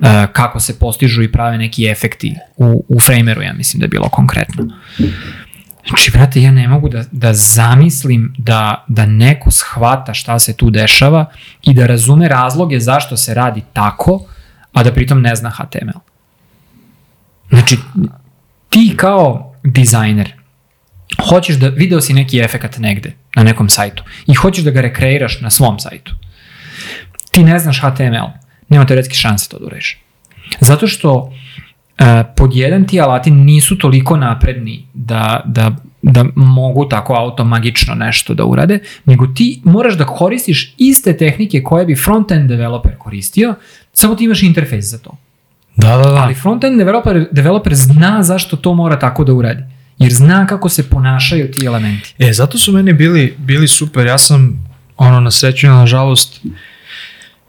[0.00, 3.88] uh, kako se postižu i prave neki efekti u, u Frameru, ja mislim da je
[3.88, 4.68] bilo konkretno.
[5.88, 10.70] Znači, brate, ja ne mogu da, da zamislim da, da neko shvata šta se tu
[10.70, 11.26] dešava
[11.62, 14.24] i da razume razloge zašto se radi tako,
[14.72, 16.00] a da pritom ne zna HTML.
[17.50, 17.76] Znači,
[18.68, 20.32] ti kao dizajner,
[21.28, 25.40] hoćeš da, video si neki efekat negde, na nekom sajtu, i hoćeš da ga rekreiraš
[25.40, 26.14] na svom sajtu.
[27.30, 28.28] Ti ne znaš HTML,
[28.68, 29.98] nema teoretski šanse to da ureš.
[30.60, 31.32] Zato što
[31.98, 38.34] E, pod jedan ti alati nisu toliko napredni da, da, da mogu tako automagično nešto
[38.34, 43.54] da urade, nego ti moraš da koristiš iste tehnike koje bi front-end developer koristio,
[43.92, 45.16] samo ti imaš interfejs za to.
[45.76, 46.16] Da, da, da.
[46.16, 49.62] Ali front-end developer, developer zna zašto to mora tako da uradi.
[49.98, 52.14] Jer zna kako se ponašaju ti elementi.
[52.18, 54.06] E, zato su meni bili, bili super.
[54.06, 54.64] Ja sam,
[54.96, 56.40] ono, na sreću, na žalost,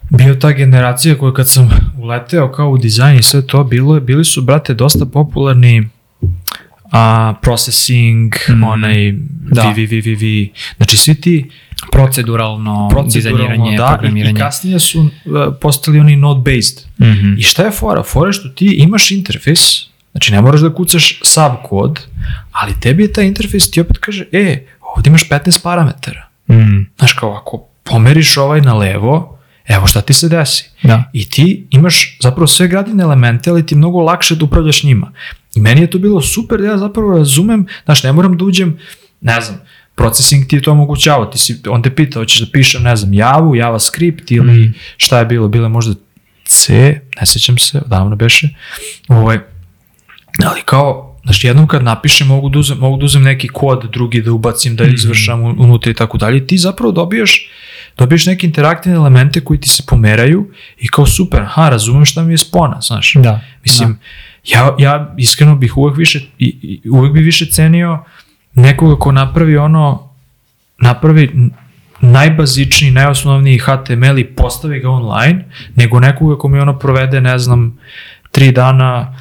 [0.09, 4.25] bio ta generacija koja kad sam uleteo kao u dizajn i sve to, bilo, bili
[4.25, 5.89] su, brate, dosta popularni
[6.91, 8.63] a, processing, mm.
[8.63, 9.13] onaj
[9.51, 9.61] da.
[9.61, 11.49] VVVVV, znači svi ti
[11.91, 14.31] proceduralno, proceduralno dizajniranje, da, programiranje.
[14.31, 15.09] I, i kasnije su uh,
[15.61, 16.85] postali oni node-based.
[16.99, 17.39] Mm -hmm.
[17.39, 18.03] I šta je fora?
[18.03, 19.59] Fora je što ti imaš interfejs,
[20.13, 22.01] znači ne moraš da kucaš sub kod,
[22.51, 26.29] ali tebi je taj interfejs ti opet kaže, e, ovdje imaš 15 parametara.
[26.49, 26.85] Mm.
[26.97, 30.69] Znaš kao, ako pomeriš ovaj na levo, evo šta ti se desi.
[30.83, 31.03] Da.
[31.13, 35.11] I ti imaš zapravo sve gradine elemente, ali ti mnogo lakše da upravljaš njima.
[35.55, 38.79] I meni je to bilo super da ja zapravo razumem, znaš, ne moram da uđem,
[39.21, 39.59] ne znam,
[39.95, 43.13] processing ti je to omogućava, ti si, on te pita, hoćeš da pišem, ne znam,
[43.13, 44.73] Javu, JavaScript ili mm.
[44.97, 45.93] šta je bilo, bilo možda
[46.45, 48.49] C, ne sećam se, odavno beše,
[49.07, 49.39] ovaj,
[50.45, 54.21] ali kao, Znači, jednom kad napišem, mogu da uzem, mogu da uzem neki kod, drugi
[54.21, 54.93] da ubacim, da mhm.
[54.93, 56.47] izvršam unutra i tako dalje.
[56.47, 57.47] Ti zapravo dobijaš
[57.97, 62.33] dobiješ neke interaktivne elemente koji ti se pomeraju i kao super, ha, razumem šta mi
[62.33, 63.13] je spona, znaš.
[63.15, 63.41] Da.
[63.63, 64.57] Mislim, da.
[64.57, 68.03] ja, ja iskreno bih uvek više, i, i, uvek bi više cenio
[68.53, 70.09] nekoga ko napravi ono,
[70.77, 71.49] napravi
[72.01, 77.77] najbazičniji, najosnovniji HTML i postavi ga online, nego nekoga ko mi ono provede, ne znam,
[78.31, 79.17] tri dana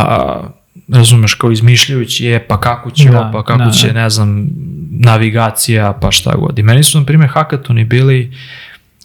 [0.00, 0.42] a,
[0.88, 4.02] razumeš, kao izmišljajući je, pa kako će da, ovo, pa kako da, će, da.
[4.02, 4.48] ne znam,
[4.90, 6.58] navigacija, pa šta god.
[6.58, 8.32] I meni su, na primjer, hakatoni bili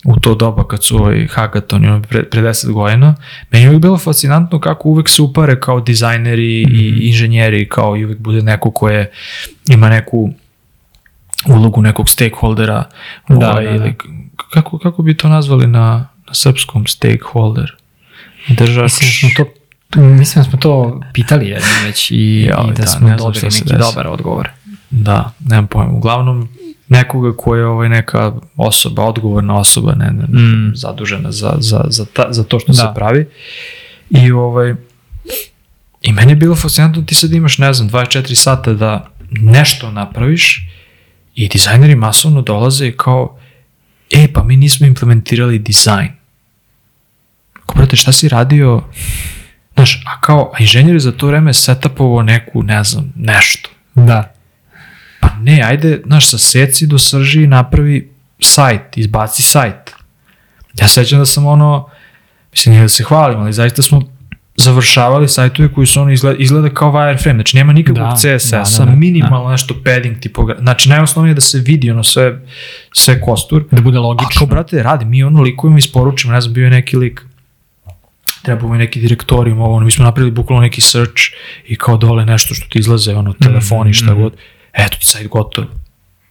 [0.05, 3.15] u to doba kad su ovaj hakatoni pre, pre 10 godina,
[3.51, 6.75] meni je uvijek bilo fascinantno kako uvek se upare kao dizajneri mm.
[6.75, 7.01] i mhm.
[7.01, 9.11] inženjeri, kao i uvek bude neko ko je,
[9.69, 10.29] ima neku
[11.49, 12.83] ulogu nekog stakeholdera,
[13.29, 13.75] da, ovaj, da, da.
[13.75, 13.95] Ili,
[14.53, 17.75] kako, kako bi to nazvali na, na srpskom stakeholder?
[18.49, 19.01] Držač...
[19.01, 19.45] Mislim, to
[19.95, 23.63] Mislim da smo to pitali jednom već i, ja, i da, da smo dobili neki
[23.63, 23.77] desi.
[23.79, 24.49] dobar odgovor.
[24.89, 25.91] Da, nemam pojma.
[25.91, 26.49] Uglavnom,
[26.87, 30.71] nekoga ko je ovaj neka osoba, odgovorna osoba, ne, ne, mm.
[30.75, 32.77] zadužena za, za, za, ta, za to što da.
[32.77, 33.27] se pravi.
[34.09, 34.75] I ovaj,
[36.01, 40.67] i meni je bilo fascinantno, ti sad imaš, ne znam, 24 sata da nešto napraviš
[41.35, 43.39] i dizajneri masovno dolaze i kao,
[44.11, 46.09] e, pa mi nismo implementirali dizajn
[47.65, 48.81] Kao, brate, šta si radio?
[49.76, 53.69] Znaš, a kao, a inženjer je za to vreme setupovo neku, ne znam, nešto.
[53.95, 54.34] Da.
[55.19, 59.91] Pa ne, ajde, znaš, sa seci do srži napravi sajt, izbaci sajt.
[60.80, 61.89] Ja sećam da sam ono,
[62.51, 64.01] mislim, nije da se hvalim, ali zaista smo
[64.55, 68.86] završavali sajtove koji su ono izgleda, izgleda kao wireframe, znači nema nikakvog Da, CSS-a, da,
[68.86, 72.41] da, da, minimalno nešto padding tipogra, znači najosnovnije je da se vidi ono sve,
[72.93, 73.63] sve kostur.
[73.72, 74.39] Da bude logično.
[74.39, 77.26] kao, brate, radi, mi ono likujemo, isporučimo, ne znam, bio je neki lik,
[78.41, 81.21] trebamo je neki direktorijum, ovo, ono, mi smo napravili bukvalno neki search
[81.67, 84.21] i kao dole nešto što ti izlaze, ono, telefoni, šta mhm.
[84.21, 84.33] god.
[84.73, 85.65] Eto ti sajt gotov.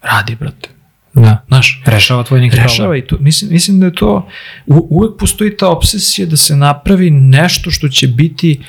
[0.02, 0.68] Radi, brate.
[1.14, 1.44] Da.
[1.48, 2.98] Znaš, Rešava tvoj neki rešava problem.
[2.98, 3.16] i to.
[3.20, 4.28] Mislim, mislim da je to,
[4.66, 8.60] u, uvek postoji ta obsesija da se napravi nešto što će biti,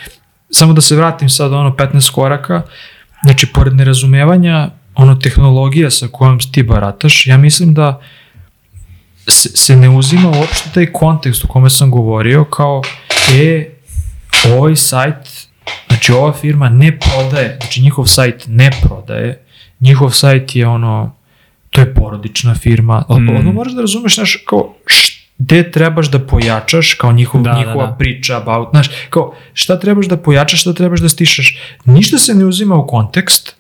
[0.50, 2.62] samo da se vratim sad ono 15 koraka,
[3.24, 8.02] znači pored nerazumevanja ono tehnologija sa kojom ti barataš, ja mislim da
[9.28, 12.82] se, se ne uzima uopšte taj kontekst o kome sam govorio kao
[13.34, 13.70] e,
[14.54, 15.48] ovaj sajt,
[15.88, 19.46] znači ova firma ne prodaje, znači njihov sajt ne prodaje,
[19.80, 21.16] njihov sajt je ono,
[21.70, 23.30] to je porodična firma, mm.
[23.30, 24.76] Ono moraš da razumeš, znaš, kao,
[25.38, 27.94] gde trebaš da pojačaš kao njihov, Da, da, njihova da.
[27.94, 31.58] priča about, znaš, kao šta trebaš da pojačaš, šta trebaš da stišaš.
[31.86, 33.56] Ništa se ne uzima u kontekst.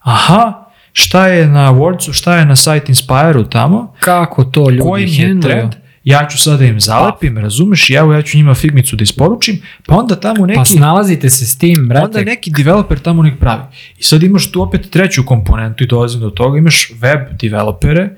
[0.00, 5.06] Aha, šta je na Wordsu, šta je na Site Inspire-u tamo, Kako to ljudi koji
[5.06, 5.74] mi je trend,
[6.04, 9.62] ja ću sad da im zalepim, razumeš, i evo ja ću njima figmicu da isporučim,
[9.86, 10.58] pa onda tamo neki...
[10.58, 12.04] Pa snalazite se s tim, brate.
[12.04, 13.62] Onda neki developer tamo nek pravi.
[13.98, 18.10] I sad imaš tu opet treću komponentu i dolazim do toga, imaš web developere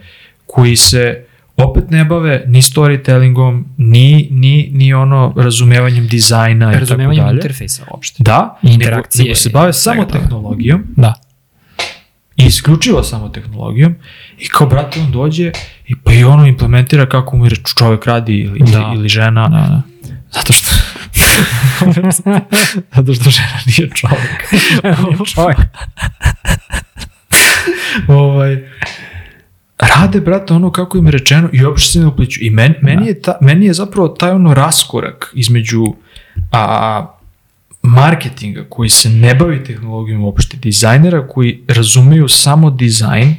[0.46, 1.24] koji se
[1.56, 7.36] opet ne bave ni storytellingom, ni, ni, ni ono razumevanjem dizajna i tako Razumevanjem dalje.
[7.36, 8.22] interfejsa uopšte.
[8.22, 11.14] Da, I nego, interakcije nego se bave samo tehnologijom Da.
[12.36, 13.94] I isključivo samo tehnologijom
[14.38, 15.52] i kao brate on dođe
[15.86, 18.92] i pa i ono implementira kako mu reč čovek radi ili, Da.
[18.94, 19.82] ili, žena Da, da.
[20.30, 20.70] zato što
[22.96, 24.44] zato što žena nije čovek
[25.34, 25.58] Čovjek.
[28.08, 28.68] ovaj,
[29.78, 32.38] rade, brate, ono kako im je rečeno i uopšte se ne upliću.
[32.42, 33.06] I men, meni, Da.
[33.06, 35.84] je ta, meni je zapravo taj ono raskorak između
[36.52, 37.06] a,
[37.86, 43.36] marketinga koji se ne bavi tehnologijom uopšte, dizajnera koji razumeju samo dizajn,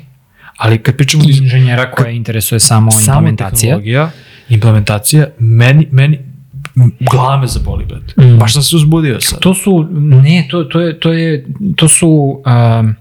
[0.58, 3.60] ali kad pričamo o I inženjera koja interesuje samo, samo implementacija.
[3.60, 4.12] tehnologija,
[4.50, 6.20] implementacija, meni, meni
[7.00, 8.14] glava me zaboli, brate.
[8.22, 8.40] Mm.
[8.40, 9.40] Baš sam se uzbudio sad.
[9.40, 11.46] To su, ne, to, to, je, to, je,
[11.76, 12.96] to su um,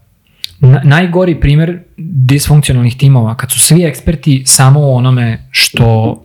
[0.61, 6.17] na, najgori primer disfunkcionalnih timova, kad su svi eksperti samo u onome što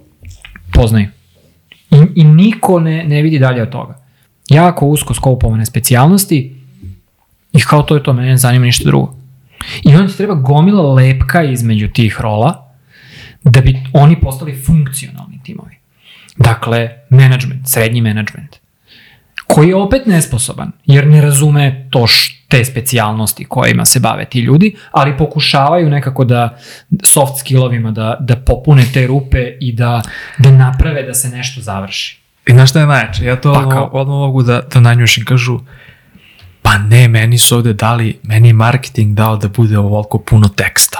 [0.74, 1.08] poznaju.
[1.92, 4.01] I, i niko ne, ne vidi dalje od toga.
[4.52, 6.56] Jako usko skopovane specijalnosti
[7.54, 9.16] i kao to je to, mene ne zanima ništa drugo.
[9.84, 12.74] I onda ti treba gomila lepka između tih rola
[13.44, 15.76] da bi oni postali funkcionalni timovi.
[16.38, 18.56] Dakle, management, srednji management,
[19.48, 24.40] koji je opet nesposoban, jer ne razume to š, te specijalnosti kojima se bave ti
[24.40, 26.58] ljudi, ali pokušavaju nekako da
[27.04, 30.02] soft skillovima da, da popune te rupe i da,
[30.38, 32.21] da naprave da se nešto završi.
[32.48, 33.26] I znaš šta je najjače?
[33.26, 35.26] Ja to Pa odmah, odmah mogu da, da nanjušim.
[35.26, 35.60] Kažu,
[36.62, 41.00] pa ne, meni su ovde dali, meni je marketing dao da bude ovoliko puno teksta.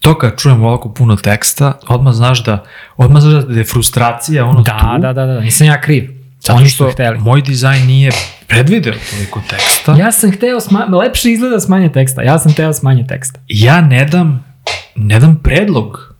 [0.00, 2.64] To kad čujem ovoliko puno teksta, odmah znaš da,
[2.96, 5.02] odmah znaš da je frustracija ono Da, tu.
[5.02, 6.10] da, da, da, nisam ja kriv.
[6.40, 7.18] Zato Oni što hteli.
[7.18, 8.10] moj dizajn nije
[8.46, 9.92] predvideo toliko teksta.
[9.94, 13.40] Ja, sam hteo, sma, lepše izgleda s manje teksta, ja sam hteo s manje teksta.
[13.48, 14.44] ja ne dam,
[14.94, 16.14] ne dam predlog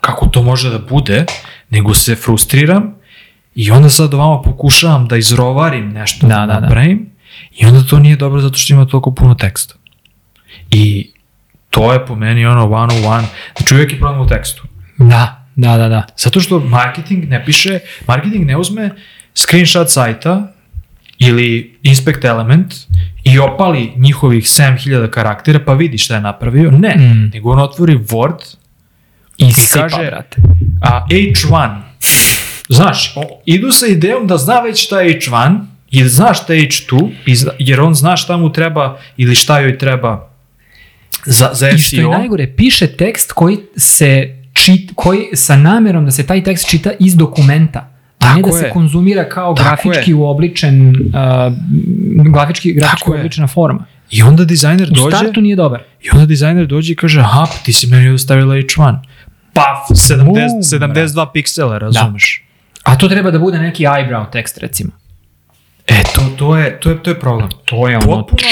[0.00, 1.24] kako to može da bude,
[1.70, 2.94] nego se frustriram
[3.58, 6.60] i onda sad ovamo pokušavam da izrovarim nešto Da, da, da, da.
[6.60, 7.06] napravim
[7.52, 9.74] i onda to nije dobro zato što ima toliko puno teksta.
[10.70, 11.10] I
[11.70, 14.62] to je po meni ono one on one, znači uvijek je problem u tekstu.
[14.98, 16.06] Da, da, da, da.
[16.16, 18.90] Zato što marketing ne piše, marketing ne uzme
[19.34, 20.52] screenshot sajta
[21.18, 22.74] ili inspect element
[23.24, 26.70] i opali njihovih 7000 karaktera pa vidi šta je napravio.
[26.70, 27.30] Ne, Mm.
[27.34, 28.56] nego on otvori Word,
[29.36, 30.36] I, sipa, kaže, brate.
[30.82, 31.80] a H1.
[32.68, 33.14] Znaš,
[33.46, 35.58] idu sa idejom da zna već šta je H1
[35.90, 39.34] i da zna šta je H2, i zna- jer on zna šta mu treba ili
[39.34, 40.28] šta joj treba
[41.26, 42.10] za, za I što je SEO.
[42.10, 47.16] najgore, piše tekst koji se čit, koji sa namerom da se taj tekst čita iz
[47.16, 47.78] dokumenta,
[48.18, 48.70] a ne Tako da se je.
[48.70, 50.14] konzumira kao Tako grafički je.
[50.14, 50.94] uobličen uh,
[52.24, 53.16] grafički, grafički Tako je.
[53.16, 53.84] uobličena forma.
[54.10, 55.16] I onda dizajner U dođe...
[55.16, 55.80] startu nije dobar.
[56.02, 58.96] I onda dizajner dođe i kaže, aha, pa ti si meni ostavila H1.
[59.52, 62.44] Paf, 70, Bum, 72 piksela, razumeš?
[62.88, 64.90] A to treba da bude neki eyebrow tekst, recimo.
[65.86, 67.48] E, to, to, je, to, je, to je problem.
[67.64, 68.06] To je ono...
[68.06, 68.42] Potpuno,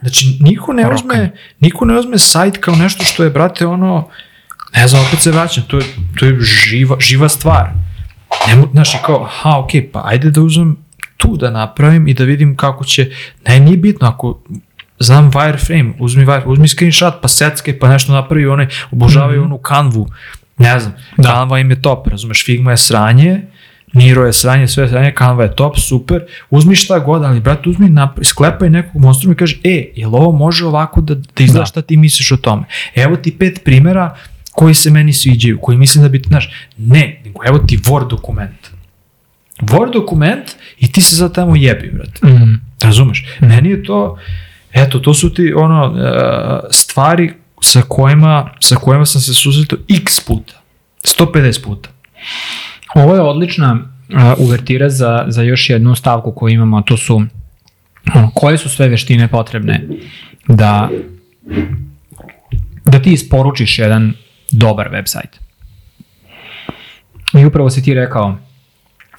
[0.00, 1.30] znači, niko ne uzme,
[1.60, 4.08] niko ne uzme sajt kao nešto što je, brate, ono,
[4.76, 5.84] ne znam, opet se vraćam, to je,
[6.18, 7.70] to je živa, živa stvar.
[8.48, 10.76] Ne, znaš, i kao, aha, ok, pa ajde da uzmem
[11.16, 13.10] tu da napravim i da vidim kako će,
[13.48, 14.40] ne, nije bitno, ako
[14.98, 19.46] znam wireframe, uzmi, wire, uzmi screenshot, pa secke, pa nešto napravi, one obožavaju Mhm.
[19.52, 20.08] onu kanvu,
[20.58, 21.28] ne znam, Da.
[21.28, 23.42] Canva im je top, razumeš, Figma je sranje,
[23.94, 26.20] Miro je sranje, sve je sranje, Canva je top, super,
[26.50, 30.32] uzmi šta god, ali brate, uzmi, napra- sklepaj nekog monstrum i kaže, e, jel ovo
[30.32, 31.66] može ovako da, da izgleda Da.
[31.66, 32.62] šta ti misliš o tome?
[32.94, 34.16] Evo ti pet primera
[34.52, 38.68] koji se meni sviđaju, koji mislim da bi, znaš, ne, nego evo ti Word dokument.
[39.60, 40.44] Word dokument
[40.78, 42.26] i ti se sad tamo jebi, brate.
[42.26, 42.60] Mm.
[42.82, 43.24] Razumeš?
[43.40, 44.18] Meni je to,
[44.72, 46.10] eto, to su ti ono, e,
[46.70, 47.32] stvari
[47.62, 50.60] sa kojima, sa kojima sam se susretao x puta.
[51.18, 51.88] 150 puta.
[52.94, 53.78] Ovo je odlična
[54.38, 57.22] uvertira za, za još jednu stavku koju imamo, a to su
[58.14, 59.88] ono, koje su sve veštine potrebne
[60.48, 60.88] da
[62.84, 64.12] da ti isporučiš jedan
[64.50, 65.38] dobar website.
[67.40, 68.36] I upravo si ti rekao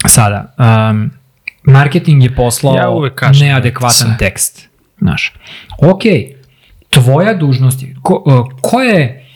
[0.08, 1.12] sada, um,
[1.64, 4.18] marketing je poslao Ja kažem, neadekvatan sve.
[4.20, 4.70] tekst.
[5.00, 5.34] Znaš.
[5.78, 6.02] Ok,
[6.90, 9.30] tvoja dužnost je, ko, ko je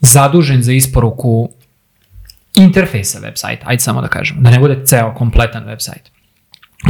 [0.00, 1.50] zadužen za isporuku
[2.54, 6.10] interfejsa website, ajde samo da kažem, da ne bude ceo kompletan website.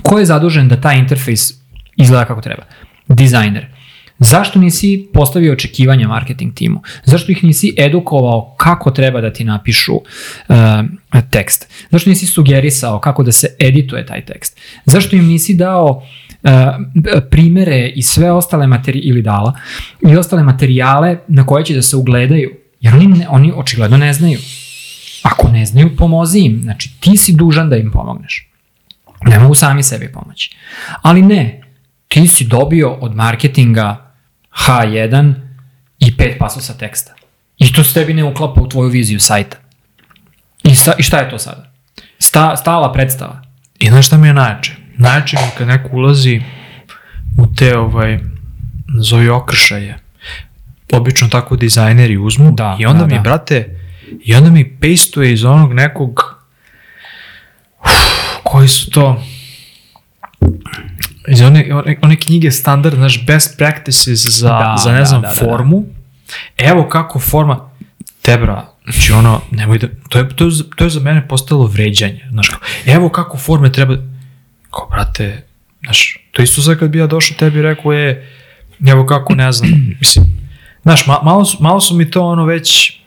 [0.03, 1.53] Ko je zadužen da taj interfejs
[1.97, 2.63] izgleda kako treba?
[3.09, 3.67] Dizajner.
[4.19, 6.83] Zašto nisi postavio očekivanja marketing timu?
[7.05, 10.05] Zašto ih nisi edukovao kako treba da ti napišu uh,
[11.31, 11.73] tekst?
[11.91, 14.61] Zašto nisi sugerisao kako da se edituje taj tekst?
[14.85, 16.03] Zašto im nisi dao
[16.43, 16.51] uh,
[17.31, 19.53] primere i sve ostale materijale ili dala
[20.09, 22.51] i ostale materijale na koje će da se ugledaju?
[22.81, 24.39] Jer oni, ne, oni očigledno ne znaju.
[25.23, 26.61] Ako ne znaju, pomozi im.
[26.63, 28.51] Znači, ti si dužan da im pomogneš.
[29.23, 30.57] Ne mogu sami sebi pomoći.
[31.03, 31.61] Ali ne,
[32.09, 34.13] ti si dobio od marketinga
[34.67, 35.35] H1
[35.99, 37.15] i pet pasosa teksta.
[37.59, 39.57] I to se tebi ne uklapa u tvoju viziju sajta.
[40.63, 41.73] I, sa, i šta je to sada?
[42.19, 43.43] Sta, stala predstava.
[43.79, 44.77] I znaš šta mi je najjače?
[44.97, 46.43] Najjače mi je kad neko ulazi
[47.39, 48.19] u te, ovaj,
[48.97, 49.99] nazovi okršaje.
[50.93, 53.21] Obično tako dizajneri uzmu Da, i onda da, mi, da.
[53.21, 53.81] brate,
[54.21, 56.41] i onda mi pastuje iz onog nekog
[57.81, 57.91] uf,
[58.43, 59.23] koji su to
[61.29, 65.23] iz one, one, one knjige standard, znaš, best practices za, Da, za ne da, znam,
[65.23, 65.41] da, da, da.
[65.41, 65.85] formu.
[66.59, 67.71] Evo kako forma,
[68.23, 71.29] te bra, znači ono, nemoj da, to je, to je, za- to je za mene
[71.29, 73.97] postalo vređanje, znaš, kao, evo kako forme treba,
[74.71, 75.47] kao, brate,
[75.83, 78.29] znaš, to isto sad kad bi ja došao tebi rekao, je,
[78.87, 80.25] evo kako, ne znam, mislim,
[80.83, 83.00] znaš, ma, malo, malo su mi to ono već,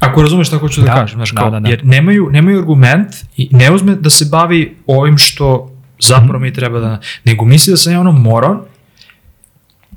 [0.00, 1.68] ako razumeš šta hoću da, Da, kažem, znaš, da, kao, da, da.
[1.68, 5.70] jer nemaju, nemaju argument i ne uzme da se bavi ovim što
[6.00, 8.60] zapravo mi treba da, nego misli da sam ja ono moron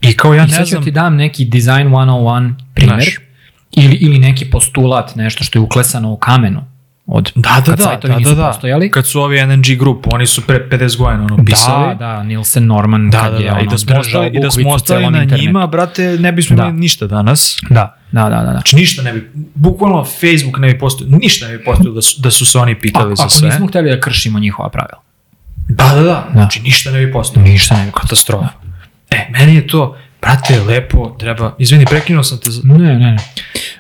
[0.02, 2.96] i kao ja I ne sad ću znam, ti dam neki design 101 primer.
[2.96, 3.18] Znaš.
[3.72, 6.64] Ili, ili neki postulat, nešto što je uklesano u kamenu.
[7.16, 8.48] Od Da, da, kad da, sajtovi da, nisu da, da.
[8.48, 8.92] postojali.
[8.92, 11.88] Kad su ovi NNG grup, oni su pre 50 godina ono pisali.
[11.90, 14.40] Da, da, Nielsen Norman da, kad da, je da, ono i da smo ostali, i
[14.40, 15.42] da smo ostali na internetu.
[15.42, 16.72] njima, brate, ne bismo Da.
[16.72, 17.60] ništa danas.
[17.70, 18.44] Da, da, da, da.
[18.44, 18.52] da.
[18.52, 22.22] Znači ništa ne bi, bukvalno Facebook ne bi postojao, ništa ne bi postojao da su,
[22.22, 23.50] da su se oni pitali A, za ako sve.
[23.50, 25.02] nismo hteli da kršimo njihova pravila.
[25.70, 27.46] Da, da, da, znači ništa ne bi postojao.
[27.46, 28.48] Ništa ne bi Katastrofa.
[29.12, 33.18] E, meni je to, brate, lepo, treba, izvini, prekinuo sam te, za- Ne, ne, ne.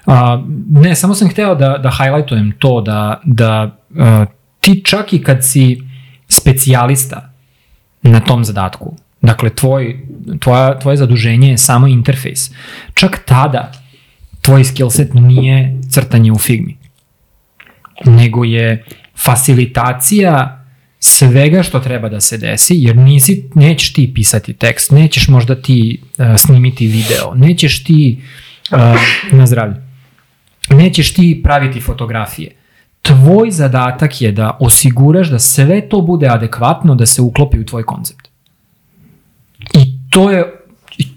[0.05, 4.25] A, ne, samo sam hteo da, da highlightujem to da, da a,
[4.59, 5.81] ti čak i kad si
[6.27, 7.29] specijalista
[8.01, 9.99] na tom zadatku, dakle tvoj,
[10.39, 12.51] tvoja, tvoje zaduženje je samo interfejs,
[12.93, 13.71] čak tada
[14.41, 16.77] tvoj skillset nije crtanje u Figmi,
[18.05, 18.85] nego je
[19.15, 20.65] facilitacija
[20.99, 26.01] svega što treba da se desi, jer nisi, nećeš ti pisati tekst, nećeš možda ti
[26.01, 28.21] uh, snimiti video, nećeš ti,
[28.71, 28.77] uh,
[29.31, 29.75] na zdravlje,
[30.69, 32.51] nećeš ti praviti fotografije.
[33.01, 37.83] Tvoj zadatak je da osiguraš da sve to bude adekvatno da se uklopi u tvoj
[37.83, 38.29] koncept.
[39.73, 40.53] I to je,
[40.97, 41.07] i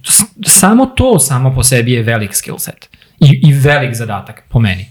[0.47, 2.89] samo to samo po sebi je velik skill set.
[3.21, 4.87] I, i velik zadatak, po meni.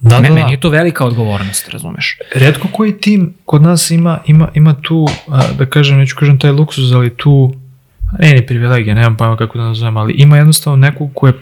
[0.00, 0.50] Da, Me, da, meni da.
[0.50, 2.18] je to velika odgovornost, razumeš?
[2.34, 5.08] Redko koji tim kod nas ima, ima, ima tu,
[5.58, 7.54] da kažem, neću kažem taj luksuz, ali tu,
[8.18, 11.32] ne ni privilegija, nemam pojma kako da nazovem, ali ima jednostavno nekog ko je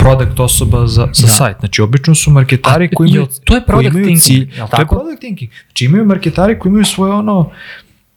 [0.00, 1.32] product osoba za, za Da.
[1.32, 1.56] sajt.
[1.60, 4.56] Znači, obično su marketari A, koji imaju, jel to je koji product imaju thinking, cilj.
[4.56, 4.94] jel To je tako?
[4.94, 5.50] product thinking.
[5.66, 7.50] Znači, imaju marketari koji imaju svoje ono,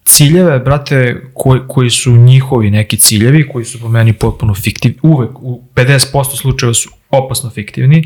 [0.06, 5.32] ciljeve, brate, koji, koji su njihovi neki ciljevi, koji su po meni potpuno fiktivni, uvek
[5.36, 8.04] u 50% slučajeva su opasno fiktivni.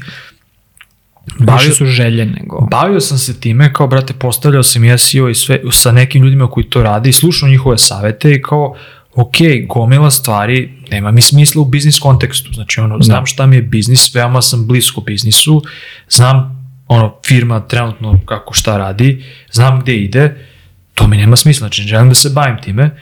[1.39, 2.67] Više su želje nego...
[2.71, 6.47] Bavio sam se time, kao brate, postavljao sam i SEO i sve sa nekim ljudima
[6.47, 8.75] koji to rade i slušao njihove savete i kao,
[9.17, 9.37] ok,
[9.67, 14.15] gomila stvari, nema mi smisla u biznis kontekstu, znači ono, znam šta mi je biznis,
[14.15, 15.63] veoma sam blisko biznisu,
[16.09, 16.57] znam
[16.87, 20.45] ono, firma trenutno kako šta radi, znam gde ide,
[20.93, 22.97] to mi nema smisla, znači ne želim da se bavim time,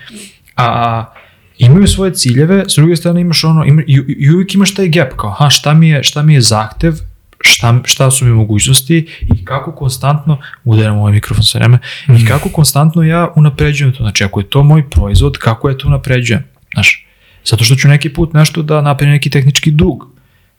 [0.56, 1.06] a
[1.58, 5.14] imaju svoje ciljeve, s druge strane imaš ono, ima, i, i uvijek imaš taj gap,
[5.18, 6.94] kao, ha, šta mi je, šta mi je zahtev,
[7.46, 11.78] šta, šta su mi mogućnosti i kako konstantno, udaram ovaj mikrofon sa vreme,
[12.10, 12.16] mm.
[12.16, 15.88] i kako konstantno ja unapređujem to, znači ako je to moj proizvod, kako ja to
[15.88, 16.44] unapređujem,
[16.74, 17.08] znaš,
[17.46, 20.16] zato što ću neki put nešto da napravim neki tehnički dug,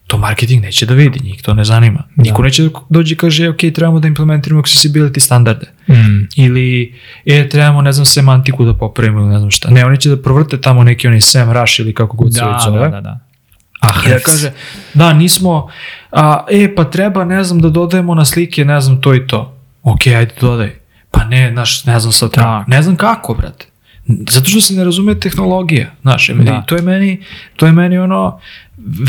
[0.07, 2.03] to marketing neće da vidi, njih to ne zanima.
[2.17, 2.23] Da.
[2.23, 5.67] Niko neće da dođe i kaže, ok, trebamo da implementiramo accessibility standarde.
[5.89, 6.29] Mm.
[6.37, 6.95] Ili,
[7.27, 9.71] e, trebamo, ne znam, semantiku da popravimo ili ne znam šta.
[9.71, 12.45] Ne, oni će da provrte tamo neki oni Sam Rush ili kako god da, se
[12.45, 12.81] već zove.
[12.81, 13.26] Da, da, da.
[13.81, 14.53] Ah, I da kaže,
[14.95, 15.69] da, nismo,
[16.13, 19.59] a, e, pa treba, ne znam, da dodajemo na slike, ne znam, to i to.
[19.83, 20.73] Ok, ajde, dodaj.
[21.11, 22.65] Pa ne, znaš, ne znam sad, da.
[22.67, 23.67] ne znam kako, brate.
[24.31, 26.63] Zato što se ne razume tehnologija, znaš, da.
[26.63, 27.23] to je meni,
[27.57, 28.41] to je meni ono,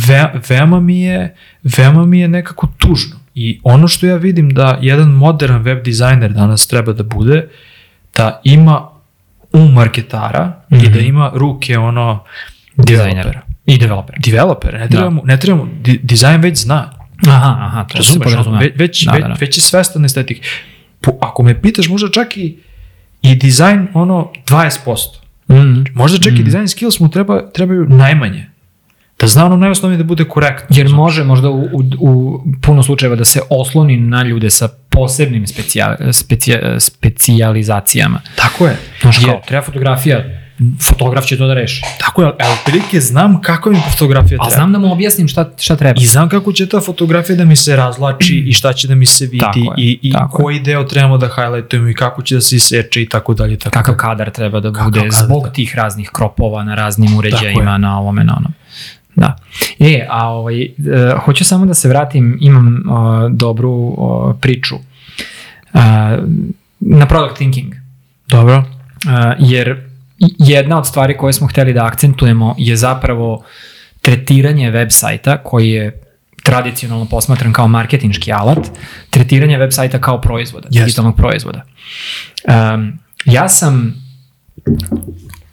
[0.08, 3.16] ve, veoma mi je, veoma mi je nekako tužno.
[3.36, 7.50] I ono što ja vidim da jedan modern web dizajner danas treba da bude,
[8.16, 8.90] da ima
[9.54, 10.86] um marketara mm -hmm.
[10.86, 11.08] i da mhm.
[11.08, 12.24] ima ruke ono
[12.76, 13.42] dizajnera.
[13.68, 14.16] I developer.
[14.20, 15.10] Developer, ne da.
[15.10, 16.94] mu, ne treba mu, di, dizajn već zna.
[17.28, 19.36] Aha, aha, to Razumeš, se već, već, da, da, da.
[19.40, 20.46] već je svestan estetik.
[21.02, 22.58] Po, ako me pitaš, možda čak i,
[23.22, 24.98] i dizajn ono 20%.
[25.48, 25.88] Mm -hmm.
[25.94, 26.40] Možda čak mm -hmm.
[26.40, 26.52] i mhm.
[26.52, 28.46] design skills mu treba, trebaju najmanje.
[29.20, 30.76] Da zna ono najosnovnije da bude korektno.
[30.78, 35.48] Jer može možda u, u, u puno slučajeva da se osloni na ljude sa posebnim
[35.48, 38.22] specijal, specija, specijalizacijama.
[38.36, 38.78] Tako je.
[39.02, 40.47] Znaš kao, treba fotografija,
[40.88, 41.82] fotograf će to da reši.
[42.00, 44.48] Tako je, ali prilike znam kako mi fotografija treba.
[44.48, 46.02] A znam da mu objasnim šta, šta treba.
[46.02, 49.06] I znam kako će ta fotografija da mi se razlači i šta će da mi
[49.06, 50.62] se vidi tako je, i, i koji je.
[50.62, 53.58] deo trebamo da highlightujemo i kako će da se iseče i tako dalje.
[53.58, 55.50] Tako Kakav kadar treba da bude kadar, zbog da.
[55.50, 58.54] tih raznih kropova na raznim uređajima, na ovome, na onom.
[59.16, 59.36] Da.
[59.80, 65.82] E, a ovaj, uh, hoću samo da se vratim, imam uh, dobru uh, priču uh,
[66.80, 67.74] na product thinking.
[68.28, 68.58] Dobro.
[68.58, 68.64] Uh,
[69.40, 69.87] jer
[70.20, 73.44] jedna od stvari koje smo hteli da akcentujemo je zapravo
[74.02, 76.02] tretiranje web sajta koji je
[76.44, 78.72] tradicionalno posmatran kao marketinški alat,
[79.10, 80.80] tretiranje web sajta kao proizvoda, yes.
[80.80, 81.64] digitalnog proizvoda.
[82.74, 83.96] Um, ja sam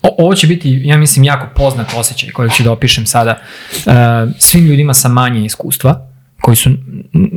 [0.03, 3.39] o, ovo će biti, ja mislim, jako poznat osjećaj kojeg ću da opišem sada
[3.87, 3.93] uh,
[4.39, 6.09] svim ljudima sa manje iskustva,
[6.41, 6.71] koji su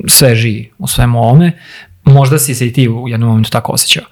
[0.08, 1.52] sveži u svemu ovome,
[2.04, 4.04] možda si se i ti u jednom momentu tako osjećao.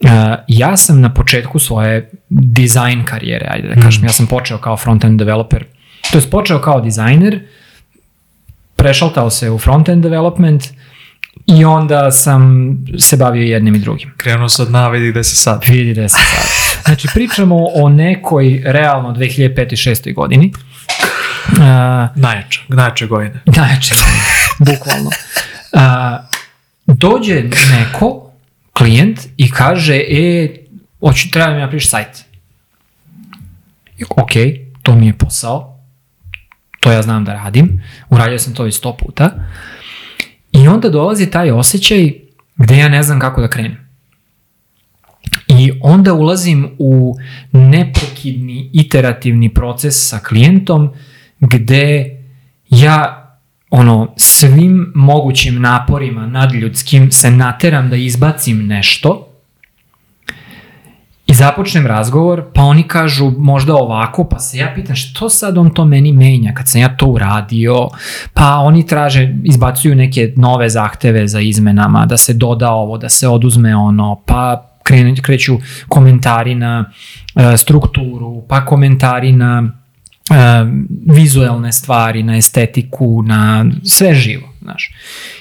[0.00, 0.10] Uh,
[0.48, 4.06] ja sam na početku svoje dizajn karijere, ajde da kažem, mm.
[4.06, 5.64] ja sam počeo kao front-end developer,
[6.12, 7.40] to je počeo kao dizajner,
[8.76, 10.64] prešaltao se u front-end development
[11.46, 12.68] i onda sam
[12.98, 14.14] se bavio jednim i drugim.
[14.16, 15.64] Krenuo se od dna, vidi gde se sad.
[15.66, 16.68] Vidi gde se sad.
[16.84, 19.44] Znači, pričamo o nekoj realno 2005.
[19.44, 20.14] i 2006.
[20.14, 20.52] godini.
[21.52, 21.58] Uh,
[22.14, 23.40] najjača, najjače godine.
[23.46, 24.22] Najjače godine,
[24.58, 25.10] bukvalno.
[25.72, 25.82] Uh,
[26.86, 28.27] dođe neko,
[28.78, 30.48] klijent, i kaže, e,
[31.00, 32.24] hoću, treba mi napriš sajt.
[34.10, 34.30] Ok,
[34.82, 35.78] to mi je posao,
[36.80, 39.30] to ja znam da radim, uradio sam to i sto puta.
[40.52, 42.12] I onda dolazi taj osjećaj
[42.56, 43.88] gde ja ne znam kako da krenem.
[45.48, 47.16] I onda ulazim u
[47.52, 50.90] neprekidni iterativni proces sa klijentom
[51.40, 52.16] gde
[52.70, 53.27] ja
[53.70, 59.28] ono svim mogućim naporima nadljudskim se nateram da izbacim nešto
[61.26, 65.70] i započnem razgovor, pa oni kažu možda ovako, pa se ja pitam što sad on
[65.70, 67.88] to meni menja kad sam ja to uradio,
[68.34, 73.28] pa oni traže, izbacuju neke nove zahteve za izmenama, da se doda ovo, da se
[73.28, 74.64] oduzme ono, pa
[75.22, 75.58] kreću
[75.88, 76.84] komentari na
[77.34, 79.72] uh, strukturu, pa komentari na
[81.06, 84.92] vizuelne stvari, na estetiku, na sve živo, znaš.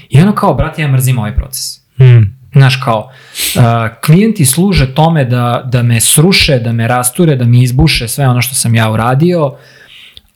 [0.09, 1.79] I ono kao, brate, ja mrzim ovaj proces.
[1.97, 2.37] Hmm.
[2.51, 3.09] Znaš, kao,
[3.55, 3.61] uh,
[4.05, 8.41] klijenti služe tome da, da me sruše, da me rasture, da mi izbuše sve ono
[8.41, 9.53] što sam ja uradio,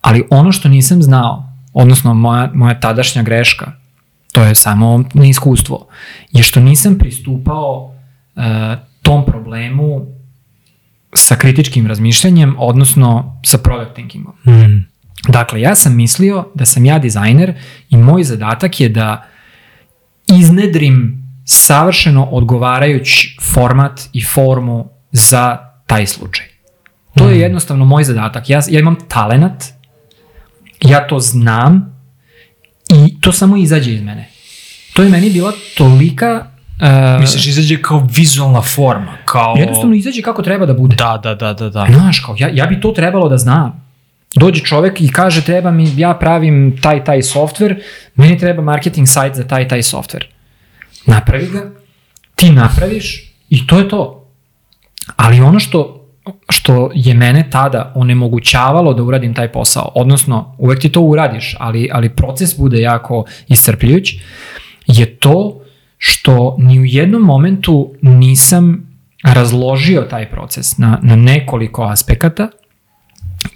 [0.02, 3.72] ali ono što nisam znao, odnosno moja, moja tadašnja greška,
[4.32, 5.88] to je samo neiskustvo,
[6.32, 7.96] je što nisam pristupao
[8.36, 8.44] uh,
[9.02, 10.21] tom problemu
[11.16, 14.34] sa kritičkim razmišljanjem, odnosno sa product thinkingom.
[14.46, 14.92] Mm.
[15.28, 17.54] Dakle, ja sam mislio da sam ja dizajner
[17.90, 19.28] i moj zadatak je da
[20.40, 25.58] iznedrim savršeno odgovarajući format i formu za
[25.88, 26.46] taj slučaj.
[27.16, 27.42] To je mm.
[27.42, 28.50] jednostavno moj zadatak.
[28.50, 29.64] Ja, ja imam talenat,
[30.82, 32.02] ja to znam
[32.90, 34.30] i to samo izađe iz mene.
[34.94, 36.51] To je meni bila tolika
[36.82, 39.56] Uh, Misliš, izađe kao vizualna forma, kao...
[39.58, 40.96] Jednostavno izađe kako treba da bude.
[40.96, 41.70] Da, da, da, da.
[41.70, 41.88] da.
[41.94, 43.92] Znaš, kao, ja, ja bi to trebalo da znam.
[44.36, 47.82] Dođe čovek i kaže treba mi, ja pravim taj, taj softver,
[48.16, 50.26] meni treba marketing sajt za taj, taj softver.
[51.06, 51.72] napravi ga,
[52.36, 54.28] ti napraviš i to je to.
[55.16, 55.98] Ali ono što
[56.50, 61.90] što je mene tada onemogućavalo da uradim taj posao, odnosno uvek ti to uradiš, ali,
[61.94, 64.14] ali proces bude jako iscrpljujuć,
[64.88, 65.61] je to
[66.04, 68.88] što ni u jednom momentu nisam
[69.24, 72.48] razložio taj proces na, na nekoliko aspekata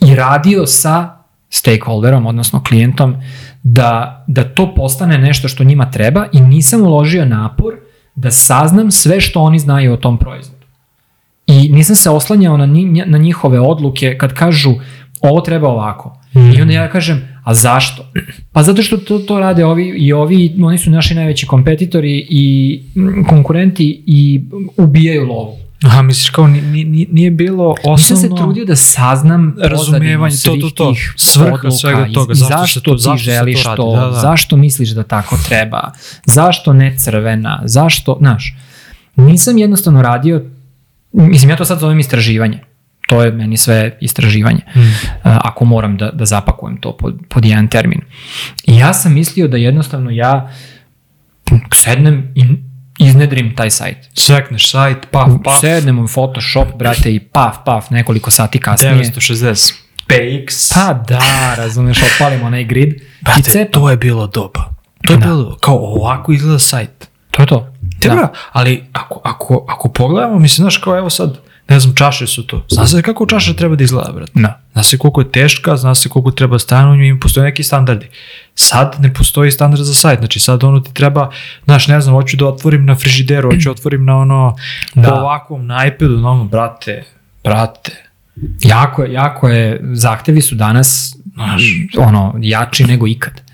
[0.02, 1.18] i radio sa
[1.50, 3.16] stakeholderom, odnosno klijentom,
[3.64, 7.74] da, da to postane nešto što njima treba i nisam uložio napor
[8.16, 10.66] da saznam sve što oni znaju o tom proizvodu.
[11.48, 12.68] I nisam se oslanjao na,
[13.06, 14.74] na njihove odluke kad kažu
[15.22, 16.18] ovo treba ovako.
[16.36, 16.52] Mm.
[16.52, 18.06] I onda ja kažem, a zašto?
[18.52, 22.82] Pa zato što to, to rade ovi i ovi, oni su naši najveći kompetitori i
[23.30, 24.44] konkurenti i
[24.78, 25.58] ubijaju lovu.
[25.84, 27.96] Aha, misliš kao nije, nije bilo osnovno...
[27.96, 32.80] Nisam se trudio da saznam razumevanje, to, to, to, svrha odluka, svega toga, zašto, zašto
[32.80, 34.12] to, ti zašto želiš to, to da, da.
[34.12, 35.92] zašto misliš da tako treba,
[36.26, 38.56] zašto ne crvena, zašto, znaš,
[39.16, 40.42] nisam jednostavno radio,
[41.12, 42.60] mislim ja to sad zovem istraživanje,
[43.08, 44.94] to je meni sve istraživanje, mm.
[45.24, 48.02] ako moram da, da zapakujem to pod, pod jedan termin.
[48.64, 50.52] I ja sam mislio da jednostavno ja
[51.74, 52.44] sednem i
[53.00, 53.98] iznedrim taj sajt.
[54.14, 55.60] Svekneš sajt, paf, paf.
[55.62, 58.96] Sednem u Photoshop, brate, i paf, paf, nekoliko sati kasnije.
[58.96, 59.74] 960
[60.08, 60.74] PX.
[60.74, 63.02] Pa da, razumeš, opalimo onaj grid.
[63.22, 64.76] Brate, i to je bilo doba.
[65.08, 65.26] To je da.
[65.26, 67.10] bilo, kao ovako izgleda sajt.
[67.32, 67.74] To je to.
[68.00, 68.34] Te da.
[68.52, 71.40] ali ako, ako, ako pogledamo, mislim, znaš, kao evo sad,
[71.70, 72.66] ne znam, čaše su to.
[72.70, 74.32] Zna se kako čaša treba da izgleda, brate.
[74.36, 74.62] Da.
[74.74, 78.08] Zna se koliko je teška, zna se koliko treba stanu u njoj, postoje neki standardi.
[78.56, 81.30] Sad ne postoji standard za sajt, znači sad ono ti treba,
[81.66, 84.56] znaš, ne znam, hoću da otvorim na frižideru, hoću da otvorim na ono,
[84.96, 85.10] da.
[85.10, 87.04] po ovakvom, na iPadu, na ono, brate,
[87.44, 87.92] brate.
[88.62, 91.64] Jako je, jako je, zahtevi su danas, znaš,
[91.98, 93.45] ono, jači nego ikad.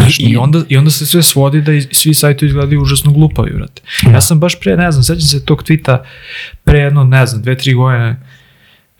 [0.00, 3.82] Znaš, I, onda, I onda se sve svodi da svi sajtovi izgledaju užasno glupavi, brate.
[4.02, 4.10] Da.
[4.10, 6.04] Ja sam baš pre, ne znam, sećam se tog tvita
[6.64, 8.22] pre jedno, ne znam, dve, tri godine,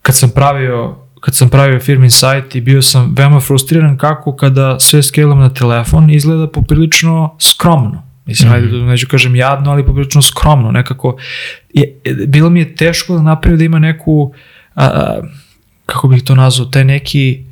[0.02, 4.80] kad sam pravio kad sam pravio firmin sajt i bio sam veoma frustriran kako kada
[4.80, 8.02] sve skelam na telefon izgleda poprilično skromno.
[8.26, 8.56] Mislim, mm -hmm.
[8.56, 10.70] ajde, neću kažem jadno, ali poprilično skromno.
[10.70, 11.16] Nekako,
[11.74, 14.32] je, bilo mi je teško da napravim da ima neku,
[14.74, 15.20] a, a,
[15.86, 17.44] kako bih to nazvao, taj neki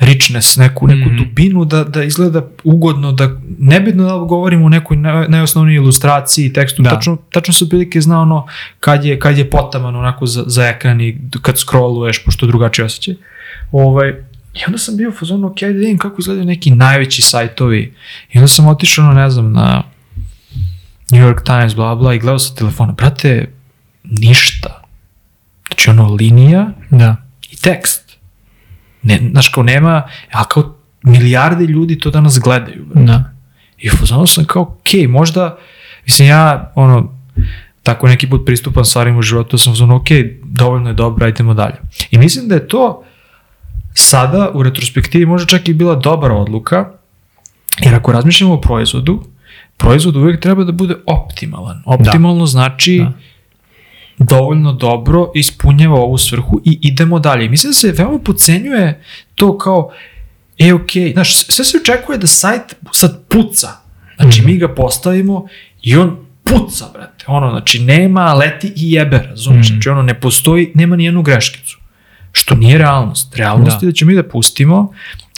[0.00, 1.18] richness, neku, neku mm -hmm.
[1.18, 4.96] dubinu da, da izgleda ugodno, da nebitno da govorimo o nekoj
[5.28, 6.90] najosnovnijoj ilustraciji, tekstu, da.
[6.90, 8.46] tačno, tačno se prilike zna ono
[8.80, 13.14] kad je, kad je potaman onako za, za ekran i kad scrolluješ, pošto drugačije osjećaj.
[13.72, 14.08] Ovaj,
[14.54, 17.94] I onda sam bio u fazonu, ok, da vidim kako izgledaju neki najveći sajtovi.
[18.32, 19.82] I onda sam otišao, ono, ne znam, na
[21.10, 22.92] New York Times, bla, bla, i gledao sa telefona.
[22.92, 23.52] Brate,
[24.04, 24.82] ništa.
[25.68, 27.16] Znači, ono, linija da.
[27.50, 28.07] i tekst.
[29.08, 30.02] Ne, znaš, kao nema,
[30.32, 32.86] a kao milijarde ljudi to danas gledaju.
[32.94, 33.24] Da.
[33.78, 35.58] I u sam kao, ok, možda,
[36.04, 37.12] mislim, ja, ono,
[37.82, 40.08] tako neki put pristupam stvarima u životu, sam uzmano, ok,
[40.44, 41.76] dovoljno je dobro, ajdemo dalje.
[42.10, 43.04] I mislim da je to
[43.94, 46.90] sada u retrospektivi možda čak i bila dobra odluka,
[47.80, 49.24] jer ako razmišljamo o proizvodu,
[49.76, 51.82] proizvod uvijek treba da bude optimalan.
[51.84, 52.46] Optimalno da.
[52.46, 53.12] znači da
[54.18, 57.48] dovoljno dobro ispunjava ovu svrhu i idemo dalje.
[57.48, 59.02] mislim da se veoma pocenjuje
[59.34, 59.90] to kao,
[60.58, 63.68] e, ok, znaš, sve se očekuje da sajt sad puca.
[64.16, 65.46] Znači, mm mi ga postavimo
[65.82, 67.24] i on puca, brate.
[67.28, 69.68] Ono, znači, nema leti i jebe, razumiješ?
[69.68, 69.72] Mm.
[69.72, 71.78] Znači, ono, ne postoji, nema ni jednu greškicu.
[72.32, 73.36] Što nije realnost.
[73.36, 73.86] Realnost da.
[73.86, 74.92] je da ćemo mi da pustimo,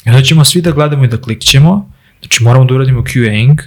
[0.04, 3.60] da ćemo svi da gledamo i da klikćemo, znači moramo da uradimo QA-ing,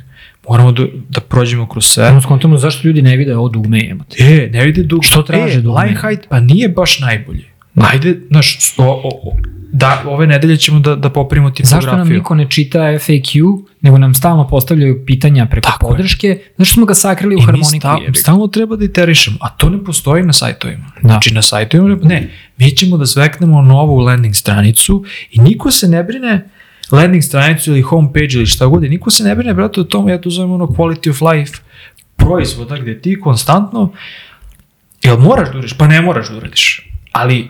[0.50, 2.04] moramo da, da prođemo kroz sve.
[2.04, 4.16] Moramo skontamo zašto ljudi ne vide ovo dugme jemate.
[4.20, 5.08] E, ne vide dugme.
[5.08, 5.82] Što traže e, dugme?
[5.82, 7.44] Line height, pa nije baš najbolje.
[7.74, 7.90] Da.
[7.92, 9.34] Ajde, znaš, o, o, o,
[9.72, 11.82] da, ove nedelje ćemo da, da popravimo tipografiju.
[11.82, 16.54] Zašto nam niko ne čita FAQ, nego nam stalno postavljaju pitanja preko Tako podrške, je.
[16.58, 17.76] zašto smo ga sakrili u I harmoniku?
[17.76, 20.86] I stal, stalno treba da iterišemo, a to ne postoji na sajtovima.
[21.02, 21.08] Da.
[21.08, 26.04] Znači na sajtovima, ne, mi ćemo da zveknemo novu landing stranicu i niko se ne
[26.04, 26.50] brine
[26.92, 30.22] landing stranicu ili homepage ili šta god, niko se ne brine, brate, o tomu, ja
[30.22, 31.54] to zovem ono quality of life
[32.16, 33.92] proizvoda gde ti konstantno,
[35.04, 35.78] jel moraš da uradiš?
[35.78, 37.50] Pa ne moraš da uradiš, ali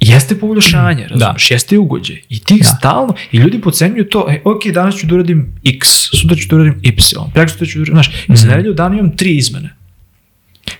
[0.00, 1.08] jeste poboljšanje, da.
[1.08, 1.54] razumeš, da.
[1.54, 2.16] jeste ugođe.
[2.28, 2.64] I ti da.
[2.64, 5.88] stalno, i ljudi pocenjuju to, e, ok, danas ću da uradim x,
[6.20, 6.96] sutra ću da uradim y,
[7.34, 8.34] preko sutra ću da uradim, znaš, mm -hmm.
[8.34, 8.56] i za mhm.
[8.56, 9.74] nedelju dan imam tri izmene.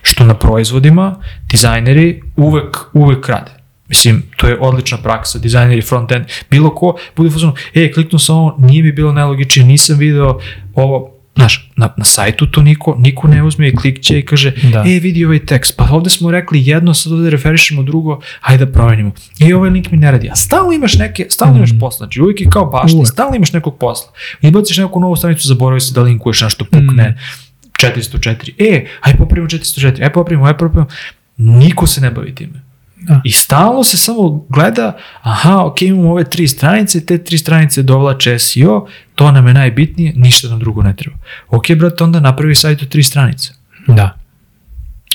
[0.01, 1.21] Što na proizvodima
[1.51, 3.58] dizajneri uvek, uvek rade.
[3.89, 8.55] Mislim, to je odlična praksa, dizajneri, front-end, bilo ko bude fazonu, e, kliknuo sam ovo,
[8.59, 10.39] nije mi bilo nelogično, nisam video
[10.75, 14.83] ovo, Znaš, na, na sajtu to niko, niko ne uzme i klikće i kaže, da.
[14.87, 18.71] e, vidi ovaj tekst, pa ovde smo rekli jedno, sad ovde referišemo drugo, hajde da
[18.71, 19.11] promenimo.
[19.39, 20.29] E, ovaj link mi ne radi.
[20.29, 21.57] A stalno imaš neke, stalno mm.
[21.57, 24.11] imaš posla, znači uvijek je kao bašti, stalno imaš nekog posla.
[24.41, 27.09] Izbaciš neku novu stranicu, zaboravi se da linkuješ nešto pukne.
[27.09, 28.53] Mm 404.
[28.57, 30.87] E, aj popravimo 404, aj popravimo, aj popravimo.
[31.37, 32.68] Niko se ne bavi time.
[33.01, 33.21] Da.
[33.23, 38.39] I stalno se samo gleda, aha, ok, imamo ove tri stranice, te tri stranice dovlače
[38.39, 41.17] SEO, to nam je najbitnije, ništa nam drugo ne treba.
[41.49, 43.53] Ok, brate, onda napravi sajt od tri stranice.
[43.87, 44.17] Da.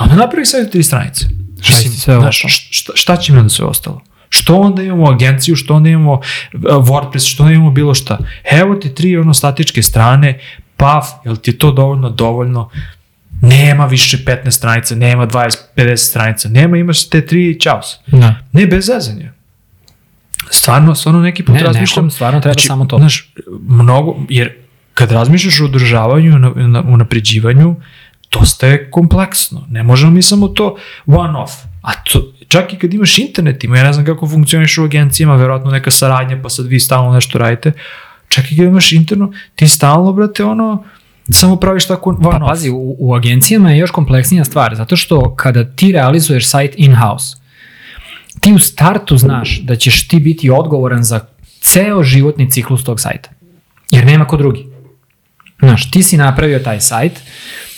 [0.01, 1.27] Onda napravi sajt od tri stranice.
[1.61, 2.51] Šta Mislim, sve znaš, ostalo?
[2.71, 4.01] šta, šta će mi onda sve ostalo?
[4.29, 6.21] Što onda imamo agenciju, što onda imamo uh,
[6.63, 8.19] WordPress, što onda imamo bilo šta.
[8.51, 10.41] Evo ti tri ono statičke strane,
[10.77, 12.71] paf, jel ti je to dovoljno, dovoljno,
[13.49, 17.97] nema više 15 stranica, nema 20, 50 stranica, nema, imaš te tri, čao se.
[18.07, 18.35] Da.
[18.53, 19.33] Ne, bez zezanja.
[20.51, 22.05] Stvarno, stvarno neki put Ne, razmišljam.
[22.05, 22.99] nekom stvarno treba samo to.
[22.99, 23.33] Znaš,
[23.69, 24.53] mnogo, jer
[24.95, 27.77] kad razmišljaš o održavanju, na, na, unapređivanju,
[28.33, 29.67] dosta je kompleksno.
[29.71, 30.77] Ne možemo mi samo to
[31.07, 31.53] one off.
[31.83, 35.37] A to, čak i kad imaš internet, ima, ja ne znam kako funkcioniš u agencijama,
[35.37, 37.73] verovatno neka saradnja, pa sad vi stalno nešto radite,
[38.29, 40.85] čak i kad imaš interno, ti stalno, brate, ono,
[41.31, 45.35] samo praviš tako one Pa pazi, u, u agencijama je još kompleksnija stvar, zato što
[45.35, 47.37] kada ti realizuješ sajt in-house,
[48.41, 51.21] ti u startu znaš da ćeš ti biti odgovoran za
[51.61, 53.31] ceo životni ciklus tog sajta.
[53.91, 54.67] Jer nema ko drugi.
[55.59, 57.21] Znaš, ti si napravio taj sajt,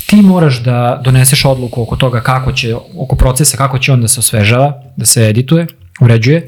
[0.07, 4.09] ti moraš da doneseš odluku oko toga kako će, oko procesa kako će on da
[4.09, 5.67] se osvežava, da se edituje,
[6.01, 6.47] uređuje.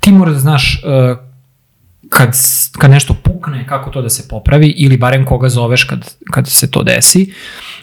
[0.00, 1.27] Ti moraš da znaš uh,
[2.08, 2.36] kad,
[2.78, 6.70] kad nešto pukne, kako to da se popravi ili barem koga zoveš kad, kad se
[6.70, 7.32] to desi.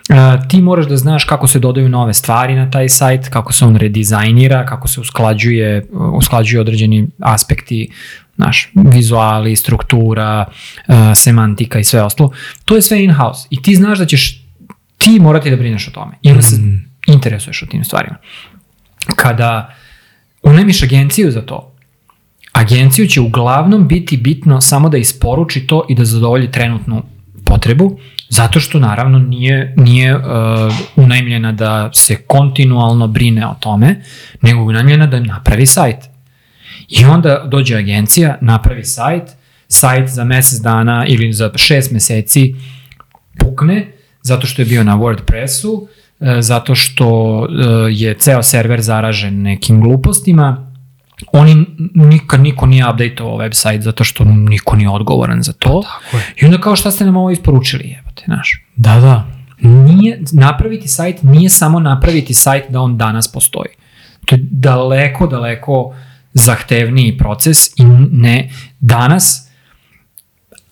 [0.10, 3.66] Uh, ti moraš da znaš kako se dodaju nove stvari na taj sajt, kako se
[3.66, 7.90] on redizajnira, kako se usklađuje, usklađuju određeni aspekti,
[8.36, 10.46] znaš, vizuali, struktura,
[10.88, 12.32] uh, semantika i sve ostalo.
[12.66, 14.46] To je sve in-house i ti znaš da ćeš
[14.98, 16.56] ti morati da brineš o tome ili se
[17.08, 18.16] interesuješ o tim stvarima.
[19.16, 19.76] Kada
[20.44, 21.75] unajmiš agenciju za to,
[22.56, 27.03] agenciju će uglavnom biti bitno samo da isporuči to i da zadovolji trenutnu
[27.45, 27.99] potrebu,
[28.30, 30.24] zato što naravno nije, nije uh,
[30.95, 34.01] unajmljena da se kontinualno brine o tome,
[34.41, 35.97] nego je unajmljena da napravi sajt.
[36.89, 39.24] I onda dođe agencija, napravi sajt,
[39.68, 42.56] sajt za mesec dana ili za šest meseci
[43.39, 43.88] pukne,
[44.22, 45.88] zato što je bio na WordPressu,
[46.20, 50.75] e, zato što e, je ceo server zaražen nekim glupostima,
[51.32, 55.84] oni nikad niko nije updateovao website zato što niko nije odgovoran za to.
[55.84, 56.24] Tako je.
[56.41, 58.63] I onda kao šta ste nam ovo isporučili, jebote, znaš.
[58.76, 59.28] Da, da.
[59.70, 63.70] Nije, napraviti sajt nije samo napraviti sajt da on danas postoji.
[64.26, 65.95] To je daleko, daleko
[66.34, 68.49] zahtevniji proces i ne,
[68.80, 69.51] danas,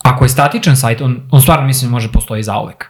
[0.03, 2.85] ako je statičan sajt, on, on stvarno mislim može postoji zauvek.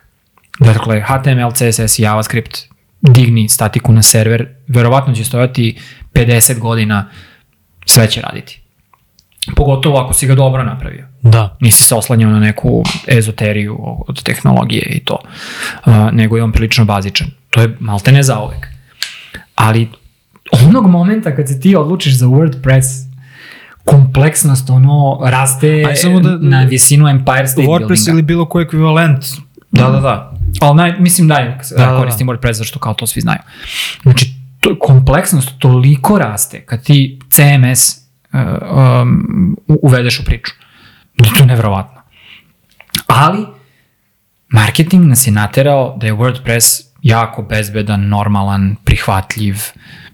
[0.59, 2.57] Dakle, HTML, CSS i JavaScript
[3.01, 5.79] digni statiku na server, verovatno će stojati
[6.13, 7.09] 50 godina,
[7.85, 8.59] sve će raditi.
[9.55, 11.57] Pogotovo ako si ga dobro napravio Da.
[11.59, 13.77] nisi se oslanjao na neku ezoteriju
[14.07, 15.17] od tehnologije i to,
[15.85, 17.27] uh, nego je on prilično bazičan.
[17.49, 18.67] To je malte ne zaovek.
[19.55, 19.89] Ali
[20.61, 22.83] onog momenta kad se ti odlučiš za WordPress,
[23.85, 28.11] kompleksnost ono raste Aj, samo da- na visinu Empire State WordPress Buildinga.
[28.11, 29.25] ili bilo koji ekvivalent.
[29.71, 30.33] Da, da, da.
[30.61, 33.39] Ali naj, mislim da, da, Da, da da, koristim WordPress zašto kao to svi znaju.
[34.03, 34.33] Znači,
[34.63, 37.97] to, kompleksnost toliko raste kad ti CMS
[38.33, 38.39] uh,
[39.01, 40.51] um, u- uvedeš u priču.
[41.17, 42.01] Da je to nevrovatno.
[43.07, 43.45] Ali,
[44.49, 49.55] marketing nas je naterao da je WordPress jako bezbedan, normalan, prihvatljiv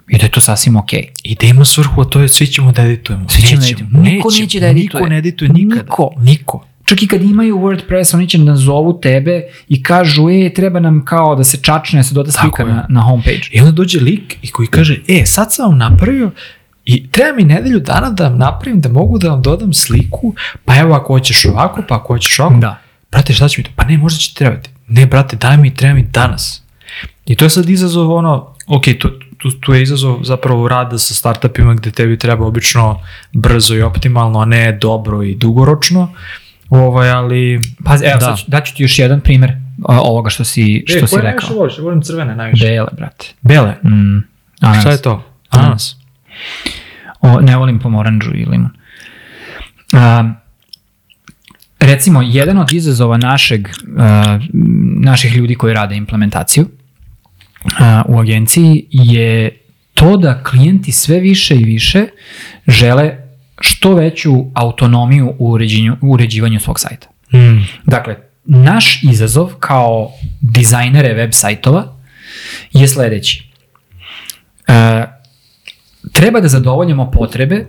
[0.07, 1.07] i da je to sasvim okej.
[1.23, 3.29] I da ima svrhu, a to je svi ćemo da editujemo.
[3.29, 3.99] Svi ćemo da editujemo.
[4.01, 4.99] Niko neće da edituje.
[4.99, 5.81] Niko ne edituje nikada.
[5.81, 6.09] Niko.
[6.17, 6.65] Niko.
[6.89, 11.05] Čak i kad imaju WordPress, oni će da zovu tebe i kažu, e, treba nam
[11.05, 13.49] kao da se čačne, da se doda slika na, na homepage.
[13.51, 16.31] I onda dođe lik i koji kaže, e, sad sam vam napravio
[16.85, 20.33] i treba mi nedelju dana da vam napravim da mogu da vam dodam sliku,
[20.65, 22.55] pa evo ako hoćeš ovako, pa ako hoćeš ovako.
[22.55, 22.77] Da.
[23.11, 23.71] Brate, šta će mi to?
[23.75, 24.69] Pa ne, možda će ti trebati.
[24.87, 26.63] Ne, brate, daj mi, treba mi danas.
[27.25, 31.13] I to je sad izazov ono, ok, tu, tu, tu je izazov zapravo rada sa
[31.13, 33.01] startupima gde tebi treba obično
[33.33, 36.13] brzo i optimalno, a ne dobro i dugoročno.
[36.69, 37.59] Ovaj, ali...
[37.85, 38.25] Pazi, evo, Da.
[38.25, 41.55] sad ću, daću ti još jedan primer ovoga što si, što si rekao.
[41.55, 41.77] voliš?
[41.77, 42.65] Ja volim crvene najviše.
[42.65, 43.25] Bele, brate.
[43.41, 43.75] Bele.
[43.83, 44.17] Mm,
[44.59, 44.81] ananas.
[44.81, 45.23] Šta je to?
[45.49, 45.95] Ananas.
[47.21, 48.69] O, ne volim pomoranđu i limun.
[49.93, 50.33] A,
[51.79, 53.67] recimo, jedan od izazova našeg,
[53.97, 54.39] a,
[54.99, 56.67] naših ljudi koji rade implementaciju
[57.79, 59.57] a, u agenciji je
[59.93, 62.05] to da klijenti sve više i više
[62.67, 63.28] žele
[63.61, 67.07] što veću autonomiju u, uređenju, u uređivanju svog sajta.
[67.33, 67.63] Mm.
[67.85, 71.95] Dakle, naš izazov kao dizajnere web sajtova
[72.73, 73.49] je sledeći.
[74.67, 75.05] E,
[76.13, 77.65] treba da zadovoljimo potrebe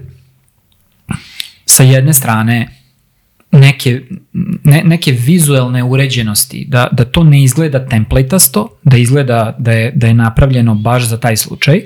[1.66, 2.68] sa jedne strane
[3.53, 4.01] neke,
[4.64, 10.07] ne, neke vizuelne uređenosti, da, da to ne izgleda templatasto, da izgleda da je, da
[10.07, 11.82] je napravljeno baš za taj slučaj.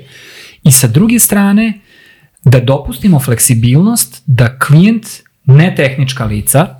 [0.63, 1.73] I sa druge strane,
[2.45, 5.07] da dopustimo fleksibilnost da klijent,
[5.45, 6.75] ne tehnička lica,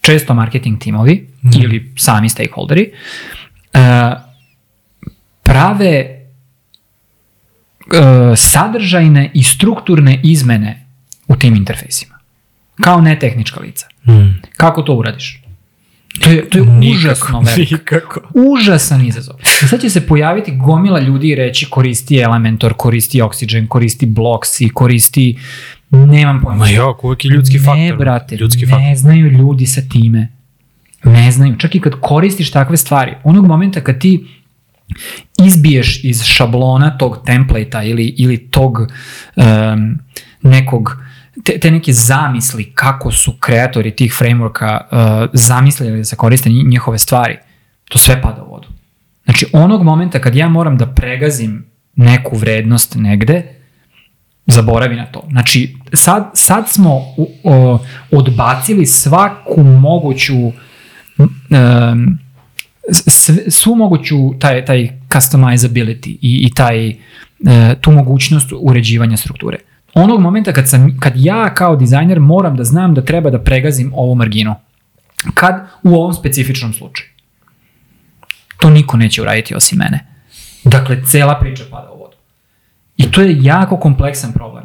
[0.00, 1.50] često marketing timovi mm.
[1.62, 2.90] ili sami stakeholderi,
[3.74, 3.80] uh,
[5.42, 6.26] prave
[7.86, 10.86] uh, sadržajne i strukturne izmene
[11.28, 12.18] u tim interfejsima.
[12.80, 13.86] Kao netehnička lica.
[14.08, 14.42] Mm.
[14.56, 15.42] Kako to uradiš?
[16.20, 17.74] To je, to je nikako, užasno veliko.
[17.74, 18.20] Nikako.
[18.34, 19.36] Užasan izazov.
[19.62, 24.72] I sad će se pojaviti gomila ljudi i reći koristi Elementor, koristi Oxygen, koristi Bloxy,
[24.72, 25.38] koristi...
[25.90, 26.58] Nemam pojma.
[26.58, 27.76] Ma jok, uvek je ljudski faktor.
[27.76, 28.96] Ne, brate, ljudski ne faktor.
[28.96, 30.28] znaju ljudi sa time.
[31.04, 31.56] Ne znaju.
[31.56, 34.26] Čak i kad koristiš takve stvari, onog momenta kad ti
[35.46, 39.98] izbiješ iz šablona tog templata ili, ili tog um,
[40.42, 40.96] nekog
[41.48, 46.98] te, te neke zamisli kako su kreatori tih frameworka uh, zamislili da se koriste njihove
[46.98, 47.36] stvari,
[47.88, 48.68] to sve pada u vodu.
[49.24, 53.42] Znači, onog momenta kad ja moram da pregazim neku vrednost negde,
[54.46, 55.24] zaboravi na to.
[55.30, 57.78] Znači, sad, sad smo u, o,
[58.10, 62.18] odbacili svaku moguću um,
[63.48, 66.96] svu moguću taj, taj customizability i, i taj, uh,
[67.80, 69.58] tu mogućnost uređivanja strukture
[69.94, 73.92] onog momenta kad, sam, kad ja kao dizajner moram da znam da treba da pregazim
[73.94, 74.54] ovu marginu.
[75.34, 77.08] Kad u ovom specifičnom slučaju.
[78.58, 80.06] To niko neće uraditi osim mene.
[80.64, 82.16] Dakle, cela priča pada u vodu.
[82.96, 84.64] I to je jako kompleksan problem.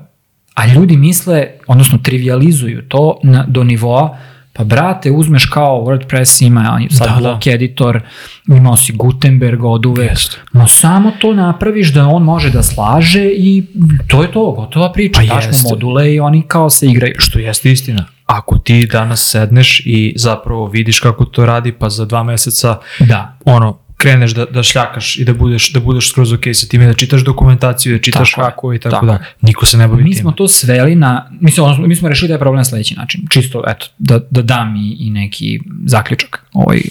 [0.54, 4.18] A ljudi misle, odnosno trivializuju to na, do nivoa
[4.56, 7.52] Pa brate, uzmeš kao WordPress ima sad da, blok da.
[7.52, 8.02] editor,
[8.48, 10.40] imao si Gutenberg od uvek, Jest.
[10.52, 13.64] no samo to napraviš da on može da slaže i
[14.08, 17.16] to je to, gotova priča, pa daš mu module i oni kao se igraju.
[17.18, 18.06] Što jeste istina.
[18.26, 23.38] Ako ti danas sedneš i zapravo vidiš kako to radi, pa za dva meseca da.
[23.46, 26.94] ono, kreneš da, da šljakaš i da budeš, da budeš skroz ok sa time, da
[26.94, 29.20] čitaš dokumentaciju, da čitaš tako kako i tako, tako da.
[29.42, 30.22] Niko se ne bavi Mi time.
[30.22, 33.28] smo to sveli na, mi smo, mi smo rešili taj problem na sledeći način.
[33.30, 36.82] Čisto, eto, da, da dam i, i neki zaključak ovoj,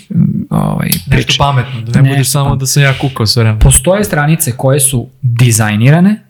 [0.51, 1.27] ovoj priči.
[1.27, 3.59] Nešto pametno, da ne, ne budeš samo da sam ja kukao sve vreme.
[3.59, 6.23] Postoje stranice koje su dizajnirane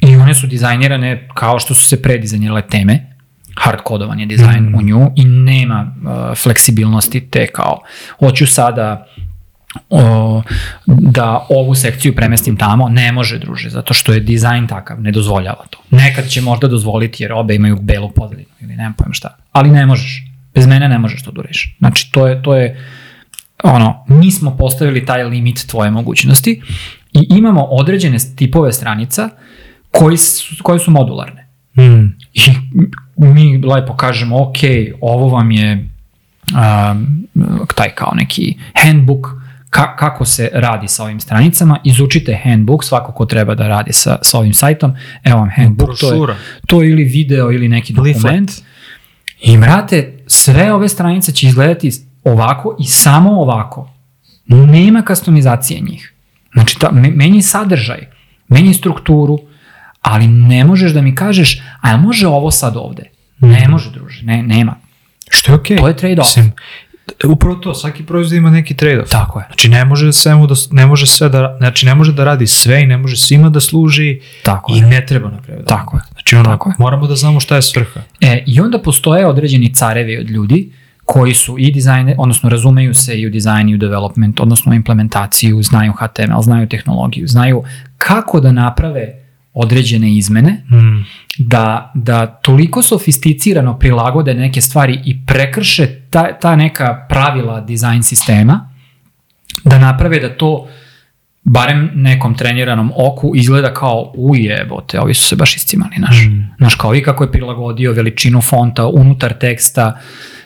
[0.00, 3.18] i one su dizajnirane kao što su se predizajnirale teme,
[3.56, 4.74] hardkodovan je dizajn mm.
[4.74, 7.80] u nju i nema uh, fleksibilnosti te kao
[8.18, 9.06] hoću sada
[9.90, 10.42] o,
[10.86, 15.64] da ovu sekciju premestim tamo, ne može druže, zato što je dizajn takav, ne dozvoljava
[15.70, 15.78] to.
[15.90, 19.86] Nekad će možda dozvoliti jer obe imaju belu pozadinu ili nemam pojem šta, ali ne
[19.86, 20.24] možeš.
[20.54, 21.76] Bez mene ne možeš to da uriš.
[21.78, 22.86] Znači, to je, to je
[23.64, 26.62] ono, mi smo postavili taj limit tvoje mogućnosti
[27.12, 29.28] i imamo određene tipove stranica
[29.90, 31.48] koji su, koje su modularne.
[31.78, 32.16] Mm.
[32.34, 32.40] I
[33.16, 34.58] mi lepo kažemo, ok,
[35.00, 35.88] ovo vam je
[36.52, 37.26] um,
[37.74, 39.37] taj kao neki handbook
[39.70, 44.18] ka, kako se radi sa ovim stranicama, izučite handbook, svako ko treba da radi sa,
[44.22, 48.50] sa ovim sajtom, evo vam handbook, to je, to je ili video ili neki dokument.
[49.40, 51.90] I mrate, sve ove stranice će izgledati
[52.24, 53.90] ovako i samo ovako.
[54.46, 56.14] Nema customizacije njih.
[56.52, 58.06] Znači, ta, menji sadržaj,
[58.48, 59.38] menji strukturu,
[60.02, 63.10] ali ne možeš da mi kažeš, a može ovo sad ovde?
[63.40, 63.70] Ne mhm.
[63.70, 64.74] može, druže, ne, nema.
[65.30, 65.76] Što je okej.
[65.76, 65.80] Okay.
[65.80, 66.50] To je trade-off.
[67.24, 69.10] Upravo to, svaki proizvod ima neki trade-off.
[69.10, 69.44] Tako je.
[69.46, 72.82] Znači ne može svemu da ne može sve da znači ne može da radi sve
[72.82, 74.20] i ne može svima da služi.
[74.42, 74.86] Tako i je.
[74.86, 75.60] ne treba na kraju.
[75.60, 76.02] Da Tako je.
[76.12, 76.74] Znači ono, Tako je.
[76.78, 78.00] moramo da znamo šta je svrha.
[78.20, 80.72] E, i onda postoje određeni carevi od ljudi
[81.04, 84.74] koji su i dizajne, odnosno razumeju se i u dizajn i u development, odnosno u
[84.74, 87.62] implementaciju, znaju HTML, znaju tehnologiju, znaju
[87.98, 89.14] kako da naprave
[89.54, 91.04] određene izmene, mm.
[91.38, 98.70] Da, da toliko sofisticirano prilagode neke stvari i prekrše ta, ta neka pravila dizajn sistema,
[99.64, 100.68] da naprave da to
[101.42, 106.16] barem nekom treniranom oku izgleda kao ujebote, ovi su se baš iscimali, naš.
[106.16, 106.54] Mm.
[106.58, 109.98] Naš kao i kako je prilagodio veličinu fonta unutar teksta,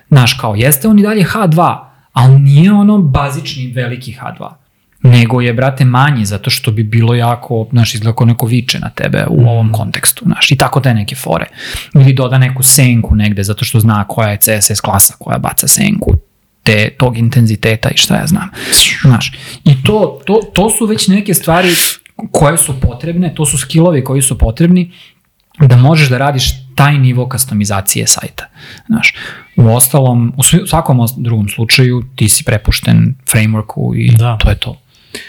[0.09, 1.79] naš kao jeste on i dalje H2,
[2.13, 4.62] ali nije ono bazični veliki H2
[5.03, 9.27] nego je, brate, manji, zato što bi bilo jako, znaš, izgleda neko viče na tebe
[9.29, 9.49] u mm.
[9.49, 11.47] ovom kontekstu, znaš, i tako te neke fore.
[11.95, 16.15] Ili doda neku senku negde, zato što zna koja je CSS klasa koja baca senku
[16.63, 18.51] te, tog intenziteta i šta ja znam.
[19.03, 19.33] Znaš,
[19.65, 21.69] i to, to, to su već neke stvari
[22.33, 24.93] koje su potrebne, to su skillovi koji su potrebni
[25.61, 28.49] da možeš da radiš taj nivo customizacije sajta.
[28.87, 29.15] Znaš,
[29.57, 34.37] u ostalom, u svakom drugom slučaju ti si prepušten frameworku i da.
[34.37, 34.82] to je to.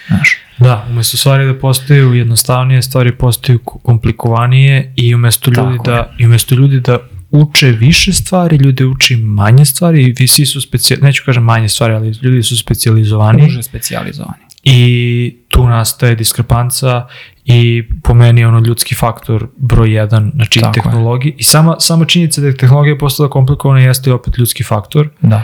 [0.08, 0.38] Znaš.
[0.58, 6.06] Da, umesto stvari da postaju jednostavnije, stvari postaju komplikovanije i umesto ljudi Tako da je.
[6.18, 6.98] i umesto ljudi da
[7.32, 11.94] uče više stvari, ljudi uči manje stvari i svi su specijal, neću kažem manje stvari,
[11.94, 14.44] ali ljudi su specijalizovani Duže specijalizovani.
[14.64, 17.08] i tu nastaje diskrepanca
[17.46, 20.84] i po meni je ono ljudski faktor broj jedan, znači Tako je.
[20.84, 25.10] tehnologija i sama, sama činjenica da je tehnologija postala komplikovana jeste opet ljudski faktor.
[25.22, 25.44] Da.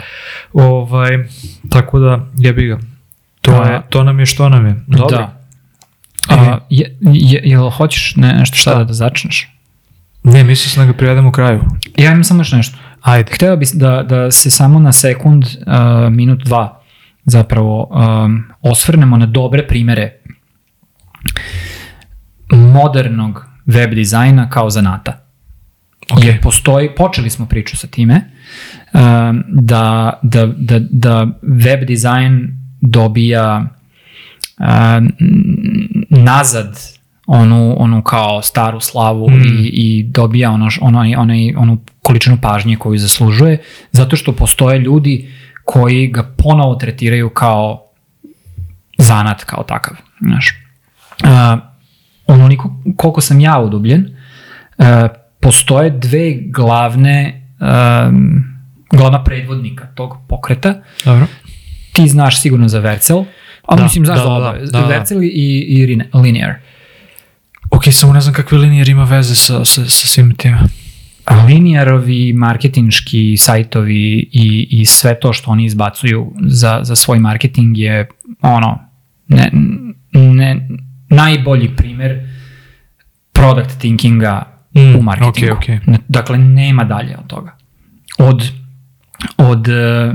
[0.52, 1.28] Ovaj,
[1.68, 2.78] tako da, jebi ga.
[3.40, 4.84] To, Pa- je, to nam je što nam je.
[4.86, 5.16] Dobro.
[5.16, 5.40] Da.
[6.28, 8.70] A, je, je, jel hoćeš ne, nešto Šta?
[8.70, 9.48] sada da začneš?
[10.22, 11.60] Ne, mislim sam da ga privedemo kraju.
[11.96, 12.78] Ja imam samo još nešto.
[13.00, 13.32] Ajde.
[13.34, 16.80] Hteo bih da, da se samo na sekund, uh, minut, dva,
[17.24, 20.12] zapravo um, osvrnemo na dobre primere
[22.52, 25.26] modernog web dizajna kao zanata.
[26.12, 26.24] Ok.
[26.24, 28.30] Jer postoji, počeli smo priču sa time,
[28.92, 33.68] um, da, da, da, da web dizajn dobija
[34.58, 35.12] um,
[36.08, 36.78] nazad
[37.26, 39.42] onu, onu kao staru slavu Mm.
[39.42, 43.62] i, i dobija ono, onaj, onaj, onu količinu pažnje koju zaslužuje,
[43.92, 45.30] zato što postoje ljudi
[45.64, 47.86] koji ga ponovo tretiraju kao
[48.98, 49.96] zanat kao takav.
[50.20, 50.54] Znaš.
[51.24, 51.60] Uh,
[52.26, 54.16] onoliko koliko sam ja udubljen,
[54.78, 54.86] uh,
[55.40, 58.44] postoje dve glavne um,
[58.90, 60.74] glavna predvodnika tog pokreta.
[61.04, 61.26] Dobro.
[61.92, 63.24] Ti znaš sigurno za Vercel,
[63.62, 64.52] a Da, mislim znaš da, za da, oba.
[64.54, 64.86] da, da.
[64.86, 65.28] Vercel i,
[65.68, 66.54] i Rine- Linear.
[67.70, 70.56] Ok, samo ne znam kakve linije ima veze sa, sa, sa svim tim.
[71.46, 73.98] Linearovi marketinški sajtovi
[74.32, 78.08] i, i sve to što oni izbacuju za, za svoj marketing je
[78.42, 78.78] ono,
[79.28, 79.50] ne,
[80.12, 80.68] ne,
[81.08, 82.28] najbolji primer
[83.32, 85.52] product thinkinga Mm, u marketingu.
[85.52, 85.78] okej.
[85.86, 87.56] Ne- Dakle, nema dalje od toga.
[88.18, 88.50] Od,
[89.38, 90.12] od e,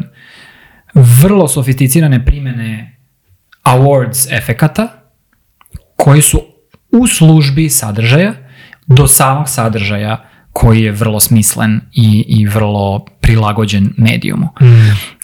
[0.95, 2.97] vrlo sofisticirane primene
[3.63, 4.88] awards efekata
[5.95, 6.41] koji su
[6.91, 8.34] u službi sadržaja
[8.88, 14.49] do samog sadržaja koji je vrlo smislen i, i vrlo prilagođen medijumu.
[14.61, 14.65] Mm.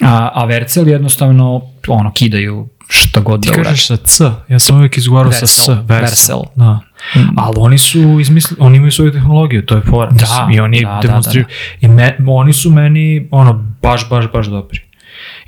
[0.06, 3.68] A, a Vercel jednostavno ono, kidaju šta god Ti da uradi.
[3.68, 5.68] kažeš sa C, ja sam uvijek izgovarao sa S.
[5.68, 6.43] Versal, Versal.
[6.56, 6.80] Da.
[7.15, 7.19] Mm.
[7.38, 10.11] Ali oni su izmislili, oni imaju svoju tehnologiju, to je fora.
[10.11, 11.48] Da, I oni da, da, demonstriraju.
[11.81, 14.80] I me, oni su meni, ono, baš, baš, baš dobri.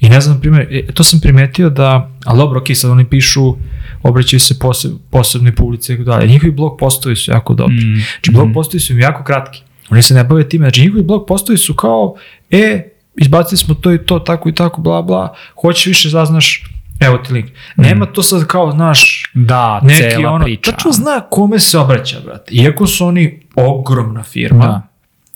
[0.03, 3.55] I ne znam, primjer, e, to sam primetio da, ali dobro, ok, sad oni pišu,
[4.03, 6.27] obraćaju se poseb, posebne publice i tako dalje.
[6.27, 7.75] Njihovi blog postovi su jako dobri.
[7.85, 7.95] Mm.
[7.95, 9.61] Znači, blog postovi su im jako kratki.
[9.89, 10.65] Oni se ne bave time.
[10.65, 12.15] Znači, njihovi blog postovi su kao,
[12.51, 16.63] e, izbacili smo to i to, tako i tako, bla, bla, hoćeš više zaznaš,
[16.99, 17.45] evo ti link.
[17.77, 20.71] Nema to sad kao, znaš, Da, neki cela ono, priča.
[20.71, 22.53] tačno zna kome se obraća, brate.
[22.55, 24.87] Iako su oni ogromna firma, Da.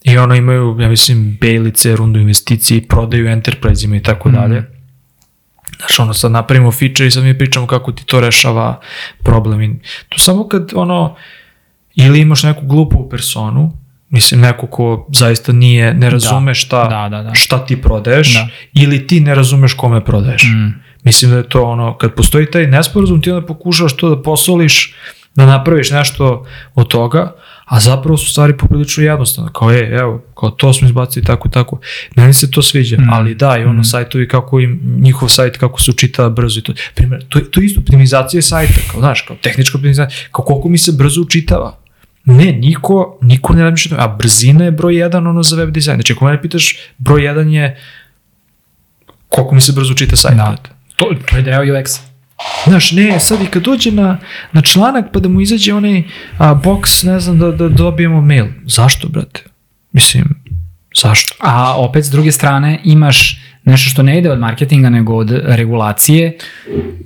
[0.08, 4.64] I ono imaju, ja mislim, bejlice, rundu investicije prodaju enterprise-ima i tako dalje.
[5.78, 8.80] Znaš, ono, sad napravimo feature i sad mi pričamo kako ti to rešava
[9.24, 9.62] problem.
[9.62, 9.80] I
[10.10, 11.16] to samo kad, ono,
[11.96, 13.78] ili imaš neku glupu personu,
[14.10, 17.34] mislim, neko ko zaista nije, ne razume šta, Da, da, da.
[17.34, 18.48] šta ti prodaješ, Da.
[18.74, 20.44] ili ti ne razumeš kome prodaješ.
[20.44, 20.74] Mm.
[21.04, 24.96] Mislim da je to ono, kad postoji taj nesporazum, ti onda pokušaš to da posoliš,
[25.36, 27.32] da napraviš nešto od toga,
[27.68, 29.50] a zapravo su stvari poprilično jednostavne.
[29.54, 31.80] Kao je, evo, kao to smo izbacili tako i tako.
[32.16, 33.10] Meni se to sviđa, Mm.
[33.12, 33.84] ali da, i ono, Mm.
[33.84, 36.74] sajtovi kako im, njihov sajt kako se učita brzo i to.
[36.96, 40.78] Primjer, to, to je isto optimizacija sajta, kao, znaš, kao tehnička optimizacija, kao koliko mi
[40.78, 41.78] se brzo učitava.
[42.26, 45.96] Ne, niko, niko ne razmišlja, a brzina je broj jedan ono za web dizajn.
[45.98, 47.78] Znači, ako mene pitaš, broj jedan je
[49.30, 50.36] koliko mi se brzo čita sajt.
[50.38, 50.56] Da.
[50.96, 52.00] To, to je deo UX.
[52.68, 54.18] Znaš, ne, sad i kad dođe na,
[54.52, 56.04] na članak pa da mu izađe onaj
[56.38, 58.46] a, box, ne znam, da, da dobijemo mail.
[58.66, 59.44] Zašto, brate?
[59.92, 60.26] Mislim,
[61.02, 61.36] zašto?
[61.40, 66.38] A opet s druge strane imaš nešto što ne ide od marketinga nego od regulacije,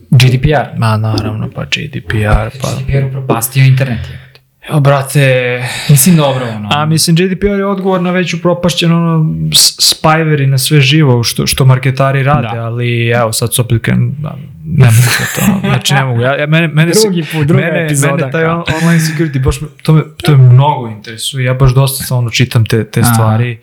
[0.09, 0.77] GDPR.
[0.77, 2.67] Ma, naravno, pa GDPR, pa...
[2.79, 3.99] GDPR upropastio internet.
[4.09, 4.20] je.
[4.61, 6.69] Evo, brate, Mislim dobro, ono.
[6.71, 11.23] a mislim, GDPR je odgovor na već upropašćeno ono, s- spyware i na sve živo
[11.23, 12.61] što, što marketari rade, Da.
[12.61, 16.21] ali evo, sad su opet kren, da, ne mogu to, to, znači ne mogu.
[16.21, 19.39] Ja, ja, mene, mene, se- Drugi put, druga mene, epizoda, Mene taj on, online security,
[19.39, 22.83] baš me, to, me, to me mnogo interesuje, ja baš dosta samo ono, čitam te,
[22.83, 23.13] te Aha.
[23.13, 23.59] stvari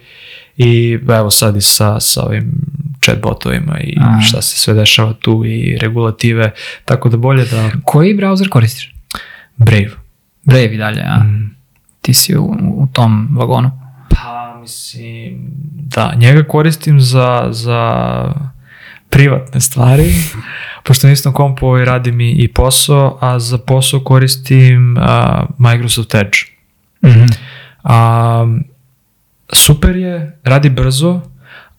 [0.57, 2.53] i evo sad i sa, sa ovim
[3.03, 4.21] chatbotovima i Aha.
[4.21, 6.51] šta se sve dešava tu i regulative,
[6.85, 8.95] tako da bolje da Koji browser koristiš?
[9.57, 9.91] Brave.
[10.49, 11.23] Brave i dalje, a?
[12.03, 12.45] Ti si u,
[12.75, 13.71] u tom vagonu.
[14.11, 18.23] Pa, mislim, da, njega koristim za, za
[19.11, 20.05] privatne stvari,
[20.85, 26.15] pošto na istom kompu ovaj radim i, i posao, a za posao koristim a, Microsoft
[26.15, 26.39] Edge.
[27.05, 27.27] Mhm.
[27.85, 28.47] A,
[29.53, 31.21] super je, radi brzo,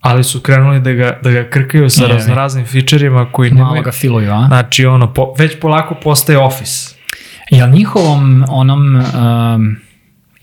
[0.01, 3.83] ali su krenuli da ga, da ga krkaju sa raznoraznim featureima koji Malo nemaju...
[3.83, 4.47] ga filuju, a?
[4.47, 6.98] Znači, ono, po, već polako postaje Office.
[7.49, 9.75] Jel njihovom onom um,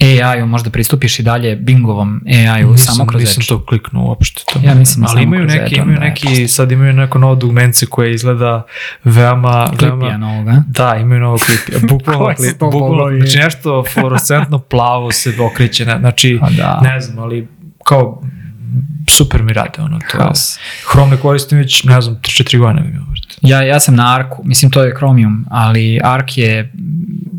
[0.00, 4.42] AI-u možda pristupiš i dalje Bingovom AI-u samo kroz nisam to kliknuo uopšte.
[4.52, 7.86] To Ja mislim Ali imaju neki, imaju onda je neki, sad imaju neko novo dugmence
[7.86, 8.62] koje izgleda
[9.04, 10.62] veoma, Klipija veoma, novoga.
[10.68, 11.80] Da, imaju novo klip.
[11.90, 12.58] Bukvalno klip.
[12.60, 15.86] Bukvalno, znači nešto fluorescentno plavo se okreće.
[15.86, 16.80] ne- Znači, A da.
[16.82, 17.48] ne znam, ali
[17.84, 18.22] kao
[19.10, 20.18] super mi rade ono to.
[20.18, 20.58] Haos.
[20.92, 23.06] Chrome ne koristim već, ne znam, 3-4 godine imao.
[23.10, 23.34] vrte.
[23.42, 26.72] Ja, ja sam na Arku, mislim to je Chromium, ali Ark je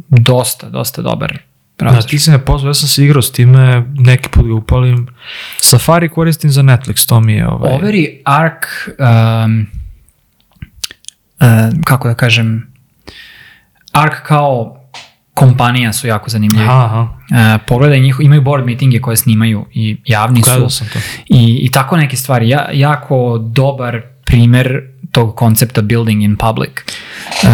[0.09, 1.37] dosta, dosta dobar
[1.79, 2.09] Da, browser.
[2.09, 5.07] ti se ne pozvao, ja sam se igrao s time, neki put ga upalim.
[5.59, 7.73] Safari koristim za Netflix, to mi je ovaj...
[7.73, 8.65] Overi Ark,
[8.99, 9.67] um,
[11.39, 11.47] uh,
[11.85, 12.73] kako da kažem,
[13.91, 14.76] Ark kao
[15.37, 16.67] kompanija su jako zanimljivi.
[16.69, 17.01] Aha.
[17.01, 20.49] Uh, pogledaj njih, imaju board meetinge koje snimaju i javni su.
[20.51, 20.99] Gledao sam to.
[21.25, 22.49] I, I tako neke stvari.
[22.49, 24.81] Ja, jako dobar primer
[25.11, 26.71] tog koncepta building in public
[27.43, 27.49] uh,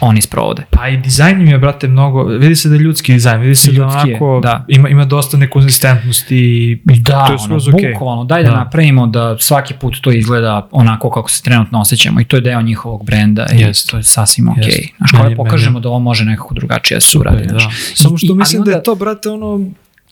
[0.00, 0.62] oni sprovode.
[0.70, 3.70] Pa i dizajn im je, brate, mnogo, vidi se da je ljudski dizajn, vidi se
[3.70, 4.64] Ljudski da je, onako da.
[4.68, 7.92] Ima, ima dosta nekonzistentnosti i Da, to je ono, skroz okej.
[7.92, 8.56] bukvalno, daj da, Da.
[8.56, 12.62] napravimo da svaki put to izgleda onako kako se trenutno osjećamo i to je deo
[12.62, 13.90] njihovog brenda i Jest.
[13.90, 14.64] to je sasvim okej.
[14.64, 14.80] Jest.
[14.98, 17.46] Znaš, kao Meni- da pokažemo da ovo može nekako drugačije da se uradi.
[17.46, 17.58] Da.
[17.94, 19.60] Samo što I- mislim ali da je onda- to, brate, ono,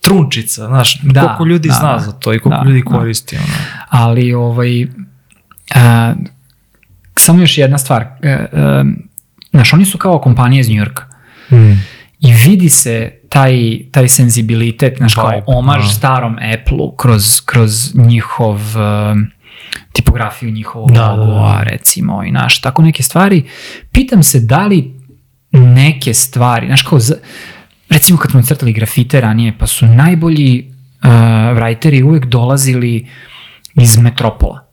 [0.00, 1.98] trunčica, znaš, Da, koliko ljudi da, zna da.
[1.98, 2.90] za to i koliko Da, ljudi da.
[2.90, 3.46] koristi, ono.
[3.90, 4.86] ali ovaj
[5.74, 6.14] a,
[7.16, 8.84] samo još jedna stvar e, e,
[9.54, 11.04] znaš, oni su kao kompanija iz Njujorka
[11.50, 11.72] Mm.
[12.20, 15.88] i vidi se taj, taj senzibilitet, znaš, kao omaž da.
[15.88, 19.26] starom Apple-u kroz, kroz njihov um,
[19.92, 21.60] tipografiju njihovog Da, da, da.
[21.62, 23.44] recimo, i naš, tako neke stvari.
[23.92, 24.94] Pitam se da li
[25.52, 27.14] neke stvari, znaš, kao, za,
[27.90, 30.70] recimo kad smo crtali grafite ranije, pa su najbolji
[31.04, 33.08] uh, writeri uvek dolazili
[33.74, 34.63] iz metropola.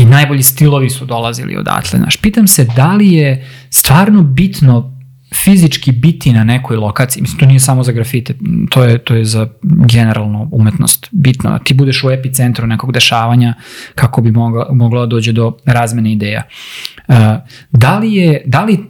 [0.00, 1.98] I najbolji stilovi su dolazili odatle.
[1.98, 4.96] Znaš, pitam se da li je stvarno bitno
[5.34, 7.22] fizički biti na nekoj lokaciji.
[7.22, 8.34] Mislim, to nije samo za grafite,
[8.70, 11.50] to je, to je za generalno umetnost bitno.
[11.50, 13.54] Da ti budeš u epicentru nekog dešavanja
[13.94, 16.42] kako bi mogla, moglo da dođe do razmene ideja.
[17.08, 17.16] Uh,
[17.70, 18.84] da li je, da li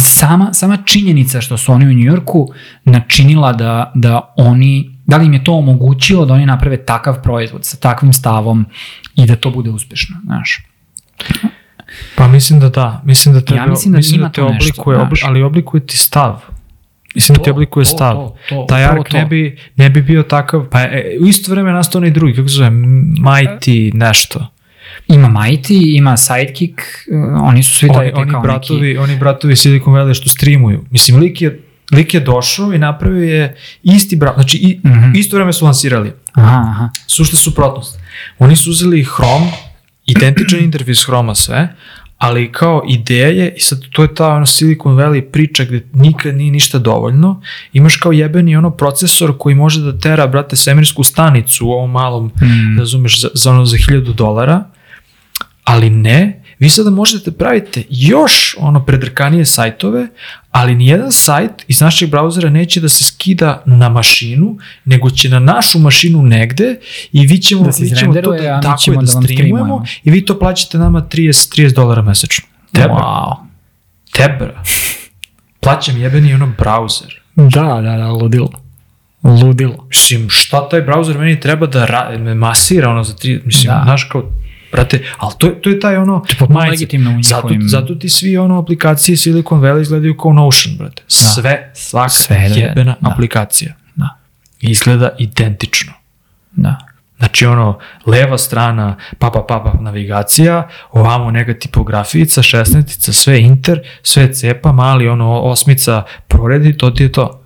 [0.00, 2.48] sama, sama činjenica što su oni u Njujorku
[2.84, 7.64] načinila da, da oni, da li im je to omogućilo da oni naprave takav proizvod
[7.64, 8.66] sa takvim stavom
[9.14, 10.66] i da to bude uspešno, znaš.
[12.16, 14.98] Pa mislim da da, mislim da te, Ja mislim da ima te to nešto, oblikuje,
[14.98, 16.40] obli, ali oblikuje ti stav.
[17.14, 18.14] Mislim da ti To, oblikuje to, stav.
[18.14, 19.18] to, to, Taj ark to.
[19.18, 22.48] ne bi, ne bi bio takav, pa e, u isto vreme nastao onaj drugi, kako
[22.48, 24.46] se zove, Mighty nešto.
[25.08, 28.98] Ima Mighty, ima Sidekick, uh, oni su svi taj, Oni, oni, kao bratovi, neki...
[28.98, 30.84] oni bratovi Silicon Valley što streamuju.
[30.90, 31.60] Mislim, lik je,
[31.92, 35.12] lik je došao i napravio je isti brat, znači i, Mhm.
[35.14, 36.12] isto vreme su lansirali.
[36.32, 36.88] Aha, aha.
[37.06, 37.98] Sušta suprotnost.
[38.38, 39.46] Oni su uzeli Chrome,
[40.06, 41.74] identičan interfejs Chroma sve,
[42.18, 46.50] ali kao ideje, i sad to je ta ono Silicon Valley priča gde nikad nije
[46.50, 47.42] ništa dovoljno,
[47.72, 52.26] imaš kao jebeni ono procesor koji može da tera, brate, svemirsku stanicu u ovom malom,
[52.42, 52.78] Mm.
[52.78, 54.64] razumeš, za, za ono za 1000 dolara,
[55.64, 60.08] ali ne, vi sada možete da pravite još ono predrkanije sajtove,
[60.50, 65.38] ali nijedan sajt iz našeg brauzera neće da se skida na mašinu, nego će na
[65.38, 66.76] našu mašinu negde
[67.12, 69.84] i vi ćemo, Da vi ćemo to da, tako ćemo da, da streamujemo streamujemo.
[70.04, 72.44] i vi to plaćate nama 30, 30 dolara mesečno.
[72.72, 73.34] Tebra, Wow.
[74.12, 74.62] tebra.
[75.60, 77.20] Plaćam jebeni ono brauzer.
[77.36, 78.50] Da, da, da, ludilo.
[79.22, 79.86] Ludilo.
[79.88, 83.80] Mislim, šta taj brauzer meni treba da ra, me masira ono za tri, mislim, da.
[83.84, 84.22] znaš kao,
[84.72, 88.08] brate, ali to, to je taj ono, To je legitimno u zato, njihovim- zato ti
[88.08, 91.02] svi ono aplikacije Silicon Valley izgledaju kao Notion, brate.
[91.08, 93.10] Sve, svaka Sve da je- jebena da.
[93.10, 93.74] aplikacija.
[93.94, 94.08] Da.
[94.60, 95.92] Izgleda identično.
[96.52, 96.76] Da.
[97.18, 103.80] Znači ono, leva strana, pa pa pa pa navigacija, ovamo neka tipografijica, šestnetica, sve inter,
[104.02, 107.38] sve cepa, mali ono osmica proredi, to ti je to.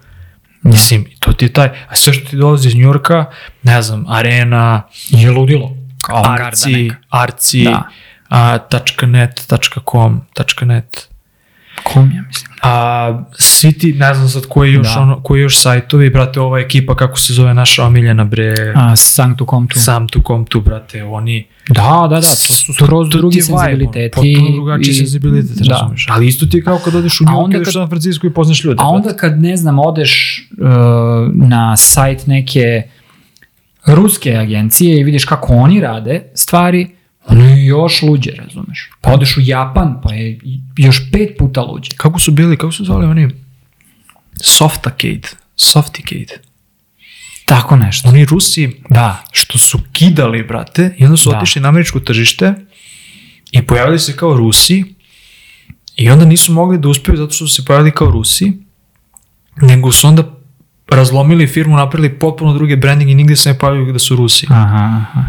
[0.62, 3.24] Mislim, to ti je taj, a sve što ti dolazi iz Njurka,
[3.62, 5.76] ne znam, arena, Je ludilo.
[6.14, 7.82] Arci, arci, Da.
[8.30, 8.58] a,
[9.02, 9.52] .net,
[9.84, 10.20] .com,
[10.62, 11.08] .net.
[11.84, 12.50] Kom ja mislim.
[12.62, 15.00] A, svi ti, ne znam sad koji još, Da.
[15.00, 19.68] ono, koji još sajtovi, brate, ova ekipa, kako se zove naša omiljena, bre, A, Sanctu.com
[19.68, 19.80] tu.
[19.80, 24.10] sam tu kom tu, brate, oni, Da, da, da, to su skroz drugi senzibiliteti.
[24.14, 25.74] Potpuno drugačiji i- senzibilitet, da.
[25.74, 26.06] razumeš.
[26.10, 28.64] Ali isto ti je kao kad odeš u New York, u San Francisco i poznaš
[28.64, 28.76] ljude.
[28.78, 29.18] A onda brate.
[29.18, 30.66] kad, ne znam, odeš uh,
[31.34, 32.82] na sajt neke
[33.86, 36.88] ruske agencije i vidiš kako oni rade stvari,
[37.26, 38.90] ono je još luđe, razumeš.
[39.00, 40.38] Pa odeš u Japan, pa je
[40.76, 41.90] još pet puta luđe.
[41.96, 43.28] Kako su bili, kako su zvali oni?
[44.42, 45.28] Softicade.
[45.56, 46.40] Softicade.
[47.46, 48.08] Tako nešto.
[48.08, 49.24] Oni Rusi Da.
[49.32, 51.36] što su kidali, brate, i onda su Da.
[51.38, 52.54] otišli na američko tržište
[53.50, 54.84] i pojavili se kao Rusi
[55.96, 58.52] i onda nisu mogli da uspeju zato što su se pojavili kao Rusi,
[59.56, 60.35] nego su onda
[60.88, 64.46] razlomili firmu, napravili potpuno druge branding i nigde se ne pojavljaju da su Rusi.
[64.50, 65.24] Aha, aha.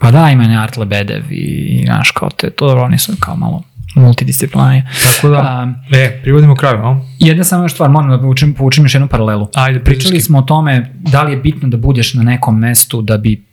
[0.00, 3.36] Pa da, ima ne Art Lebedev i, znaš, kao te, to dobro, oni su kao
[3.36, 3.62] malo
[3.94, 4.82] multidisciplinarni.
[5.16, 7.06] Tako da, A, e, privodimo kraju, no?
[7.18, 9.48] jedna samo još stvar, moram da povučem, povučem još jednu paralelu.
[9.54, 10.26] Ajde, Pričali bliski.
[10.26, 13.44] smo o tome da li je bitno da budeš na nekom mestu da bi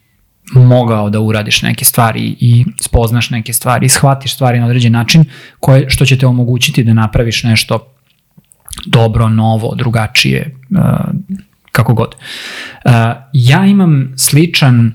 [0.54, 5.26] mogao da uradiš neke stvari i spoznaš neke stvari i shvatiš stvari na određen način
[5.60, 7.94] koje, što će te omogućiti da napraviš nešto
[8.86, 10.80] dobro, novo, drugačije, uh,
[11.72, 12.16] kako god.
[12.86, 12.92] Uh,
[13.34, 14.94] ja imam sličan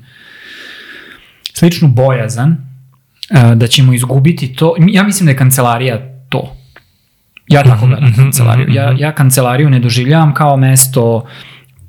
[1.55, 4.74] sličnu bojazan uh, da ćemo izgubiti to.
[4.89, 5.98] Ja mislim da je kancelarija
[6.28, 6.57] to.
[7.48, 8.66] Ja tako gledam mhm, kancelariju.
[8.70, 9.01] Ja, mhm.
[9.01, 11.27] ja kancelariju ne doživljavam kao mesto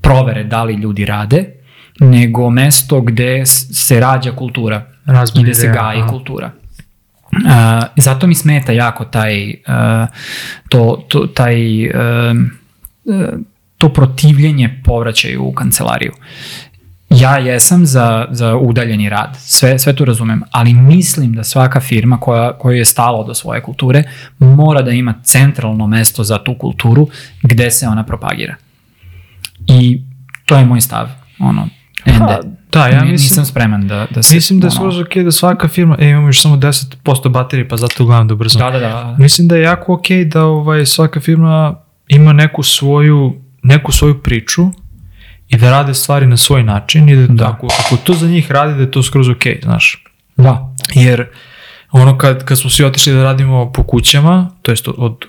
[0.01, 1.45] provere da li ljudi rade,
[1.99, 6.51] nego mesto gde se rađa kultura i Razmeni gde se gaji kultura.
[7.31, 10.07] Uh, zato mi smeta jako taj, uh,
[10.69, 11.95] to, to, taj, uh,
[13.05, 13.23] uh,
[13.77, 16.11] to protivljenje povraćaju u kancelariju.
[17.09, 22.19] Ja jesam za, za udaljeni rad, sve, sve to razumem, ali mislim da svaka firma
[22.19, 24.03] koja, koja je stala do svoje kulture
[24.39, 27.07] mora da ima centralno mesto za tu kulturu
[27.43, 28.55] gde se ona propagira.
[29.67, 30.01] I
[30.45, 31.07] to je moj stav.
[31.39, 31.69] Ono,
[32.05, 32.56] ende.
[32.71, 34.35] Da, ja mislim- Nisam spreman da, da se...
[34.35, 36.95] Mislim da je skroz ok da svaka firma, e, imamo još samo 10%
[37.29, 38.59] baterije, pa zato gledam da ubrzam.
[38.61, 39.15] Da, da, da.
[39.19, 41.75] Mislim da je jako ok da ovaj, svaka firma
[42.07, 43.33] ima neku svoju,
[43.63, 44.61] neku svoju priču
[45.49, 47.47] i da rade stvari na svoj način i da, Da.
[47.47, 50.03] Ako, ako to za njih radi da je to skroz ok, znaš.
[50.37, 50.73] Da.
[50.93, 51.25] Jer
[51.91, 55.25] ono kad, kad smo svi otišli da radimo po kućama, to jest od, od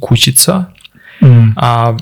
[0.00, 0.64] kućica,
[1.22, 1.52] Mm.
[1.56, 1.96] a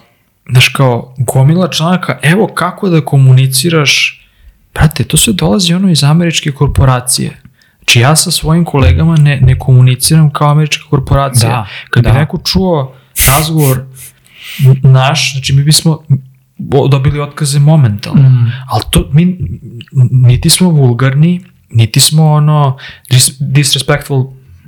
[0.51, 4.18] znaš kao gomila članaka, evo kako da komuniciraš,
[4.79, 7.41] brate, to sve dolazi ono iz američke korporacije.
[7.79, 11.49] Znači ja sa svojim kolegama ne, ne komuniciram kao američka korporacija.
[11.51, 12.19] Da, Kad bi da.
[12.19, 12.95] neko čuo
[13.29, 13.85] razgovor
[14.83, 15.99] naš, znači mi bismo
[16.91, 18.29] dobili otkaze momentalno.
[18.29, 18.53] Mm.
[18.69, 19.39] Ali to, mi
[20.11, 22.77] niti smo vulgarni, niti smo ono
[23.11, 24.25] dis, disrespectful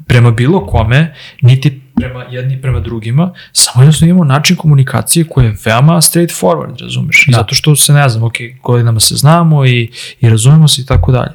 [0.07, 5.57] prema bilo kome, niti prema jedni prema drugima, samo jednostavno imamo način komunikacije koji je
[5.65, 7.25] veoma straightforward, razumeš?
[7.27, 7.37] Da.
[7.37, 9.91] zato što se ne znam, ok, godinama se znamo i,
[10.21, 11.33] i razumemo se i tako dalje.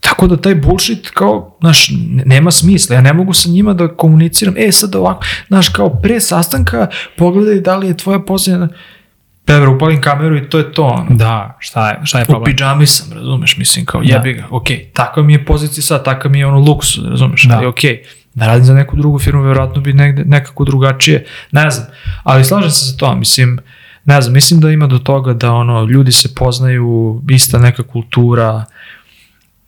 [0.00, 2.96] Tako da taj bullshit kao, znaš, ne- nema smisla.
[2.96, 6.86] Ja ne mogu sa njima da komuniciram, e sad ovako, znaš, kao pre sastanka
[7.16, 8.68] pogledaj da li je tvoja posljedna
[9.44, 11.06] Pevra, upalim kameru i to je to, ono.
[11.10, 12.44] Da, šta je, šta je U problem?
[12.44, 14.08] pidžami sam, razumeš, mislim, kao Da.
[14.08, 14.64] jebi ga, ok,
[14.94, 17.56] takva mi je pozicija sad, takav mi je ono luks, razumeš, Da.
[17.56, 17.80] ali ok,
[18.40, 21.86] da radim za neku drugu firmu, verovatno bi negde, nekako drugačije, ne znam,
[22.22, 23.58] ali slažem se sa to, mislim,
[24.04, 28.64] ne znam, mislim da ima do toga da ono, ljudi se poznaju, ista neka kultura,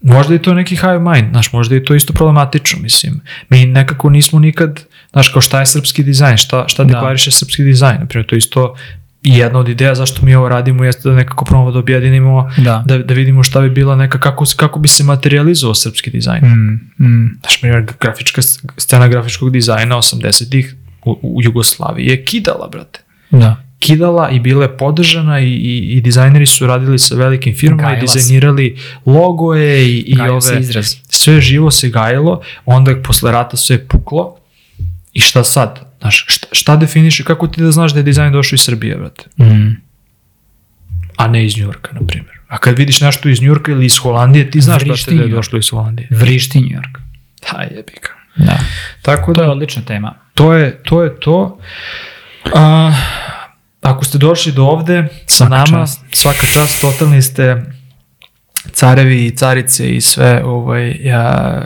[0.00, 4.10] možda je to neki high mind, znaš, možda je to isto problematično, mislim, mi nekako
[4.10, 6.92] nismo nikad, znaš, kao šta je srpski dizajn, šta, šta Da.
[6.94, 8.74] deklariše srpski dizajn, naprimjer, to je isto
[9.22, 12.82] i jedna od ideja zašto mi ovo radimo jeste da nekako probamo da objedinimo Da.
[12.86, 16.44] da, da vidimo šta bi bila neka, kako, kako bi se materializovao srpski dizajn.
[16.44, 17.04] Mm.
[17.04, 18.42] Mm, Znaš, primjer, grafička,
[18.76, 20.74] scena grafičkog dizajna 80-ih
[21.04, 23.00] u, u Jugoslaviji je kidala, brate.
[23.30, 23.56] da.
[23.78, 28.00] Kidala i bila je podržana i, i, i dizajneri su radili sa velikim firmama i
[28.00, 30.94] dizajnirali logoje i, i ove, izraz.
[31.08, 34.36] sve živo se gajilo, onda posle rata sve puklo
[35.12, 35.91] i šta sad?
[36.02, 39.24] Znaš, šta, šta definiše, kako ti da znaš da je dizajn došao iz Srbije, brate?
[39.38, 39.76] Mm.
[41.16, 42.38] a ne iz Njurka, na primjer.
[42.48, 45.36] A kad vidiš nešto iz Njurka ili iz Holandije, ti znaš Vrišti brate, da je
[45.36, 46.08] došlo iz Holandije.
[46.10, 46.98] Vrišti York.
[47.42, 48.44] Da, jebi ga.
[48.44, 48.58] Da.
[49.02, 50.14] Tako To je da, odlična tema.
[50.34, 51.02] to je to.
[51.02, 51.58] Je to.
[52.54, 52.92] A,
[53.82, 56.00] ako ste došli do ovde sa Svaka nama, čast.
[56.12, 57.62] svaka čast, totalni ste
[58.72, 61.62] carevi i carice i sve ovaj, ja,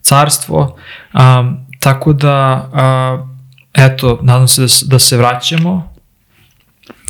[0.00, 0.76] carstvo.
[1.12, 2.34] A, tako da,
[2.72, 3.26] a,
[3.76, 5.92] eto, nadam se da, da se vraćamo.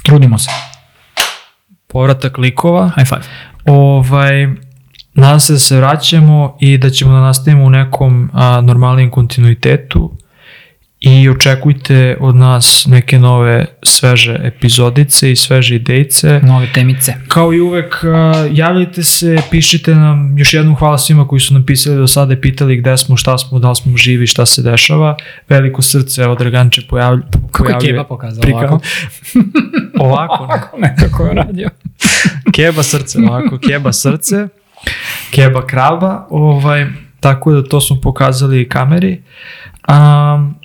[0.02, 0.50] Trudimo se.
[1.86, 2.90] Povratak likova.
[2.96, 3.22] High five.
[3.66, 4.46] Ovaj,
[5.14, 10.16] nadam se da se vraćamo i da ćemo da nastavimo u nekom a, normalnijem kontinuitetu
[11.00, 16.40] i očekujte od nas neke nove sveže epizodice i sveže idejice.
[16.42, 17.14] Nove temice.
[17.28, 18.04] Kao i uvek,
[18.52, 22.40] javljajte se, pišite nam, još jednom hvala svima koji su nam pisali do sada i
[22.40, 25.16] pitali gde smo, šta smo, da li smo živi, šta se dešava.
[25.48, 27.22] Veliko srce, evo Draganče pojavlja.
[27.52, 28.80] Kako je Keba pokazao prika- ovako?
[29.98, 31.68] Ovako, Ovako nekako je radio.
[32.54, 34.48] Keba srce, ovako, keba srce,
[35.30, 36.86] keba krava, ovaj,
[37.20, 39.22] tako da to smo pokazali kameri.
[39.88, 40.55] Um,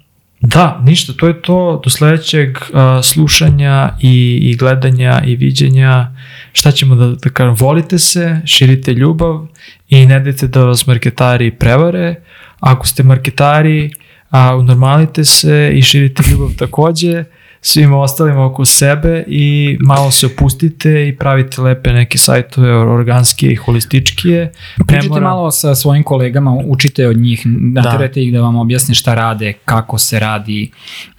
[0.41, 6.07] da, ništa, to je to, do sledećeg uh, slušanja i, i gledanja i viđenja,
[6.53, 9.47] šta ćemo da, da kažem, volite se, širite ljubav
[9.89, 12.15] i ne dajte da vas marketari prevare,
[12.59, 13.91] ako ste marketari,
[14.29, 17.23] a, unormalite se i širite ljubav takođe,
[17.61, 23.55] svima ostalima oko sebe i malo se opustite i pravite lepe neke sajtove organske i
[23.55, 24.51] holističkije.
[24.87, 25.21] Pričajte mora...
[25.21, 28.23] malo sa svojim kolegama, učite od njih, naterajte da.
[28.23, 30.71] ih da vam objasne šta rade, kako se radi,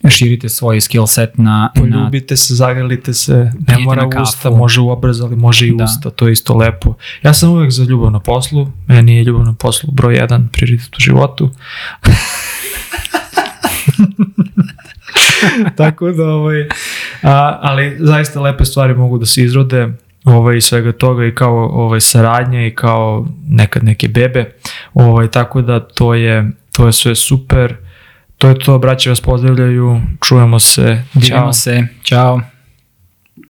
[0.08, 1.72] širite svoj skill set na...
[1.74, 2.36] Poljubite na...
[2.36, 5.84] se, zagrlite se, ne mora usta, može u obraz, ali može i da.
[5.84, 6.94] usta, to je isto lepo.
[7.22, 10.96] Ja sam uvek za ljubav na poslu, meni je ljubav na poslu broj jedan prioritet
[10.96, 11.50] u životu.
[15.76, 16.68] Tako da, ovaj,
[17.22, 19.88] a, ali zaista lepe stvari mogu da se izrode
[20.24, 24.52] ovaj, svega toga i kao ovaj, saradnje i kao nekad neke bebe.
[24.94, 27.76] Ovaj, tako da to je, to je sve super.
[28.38, 31.02] To je to, braće vas pozdravljaju, čujemo se.
[31.14, 32.40] Vidimo se, čao.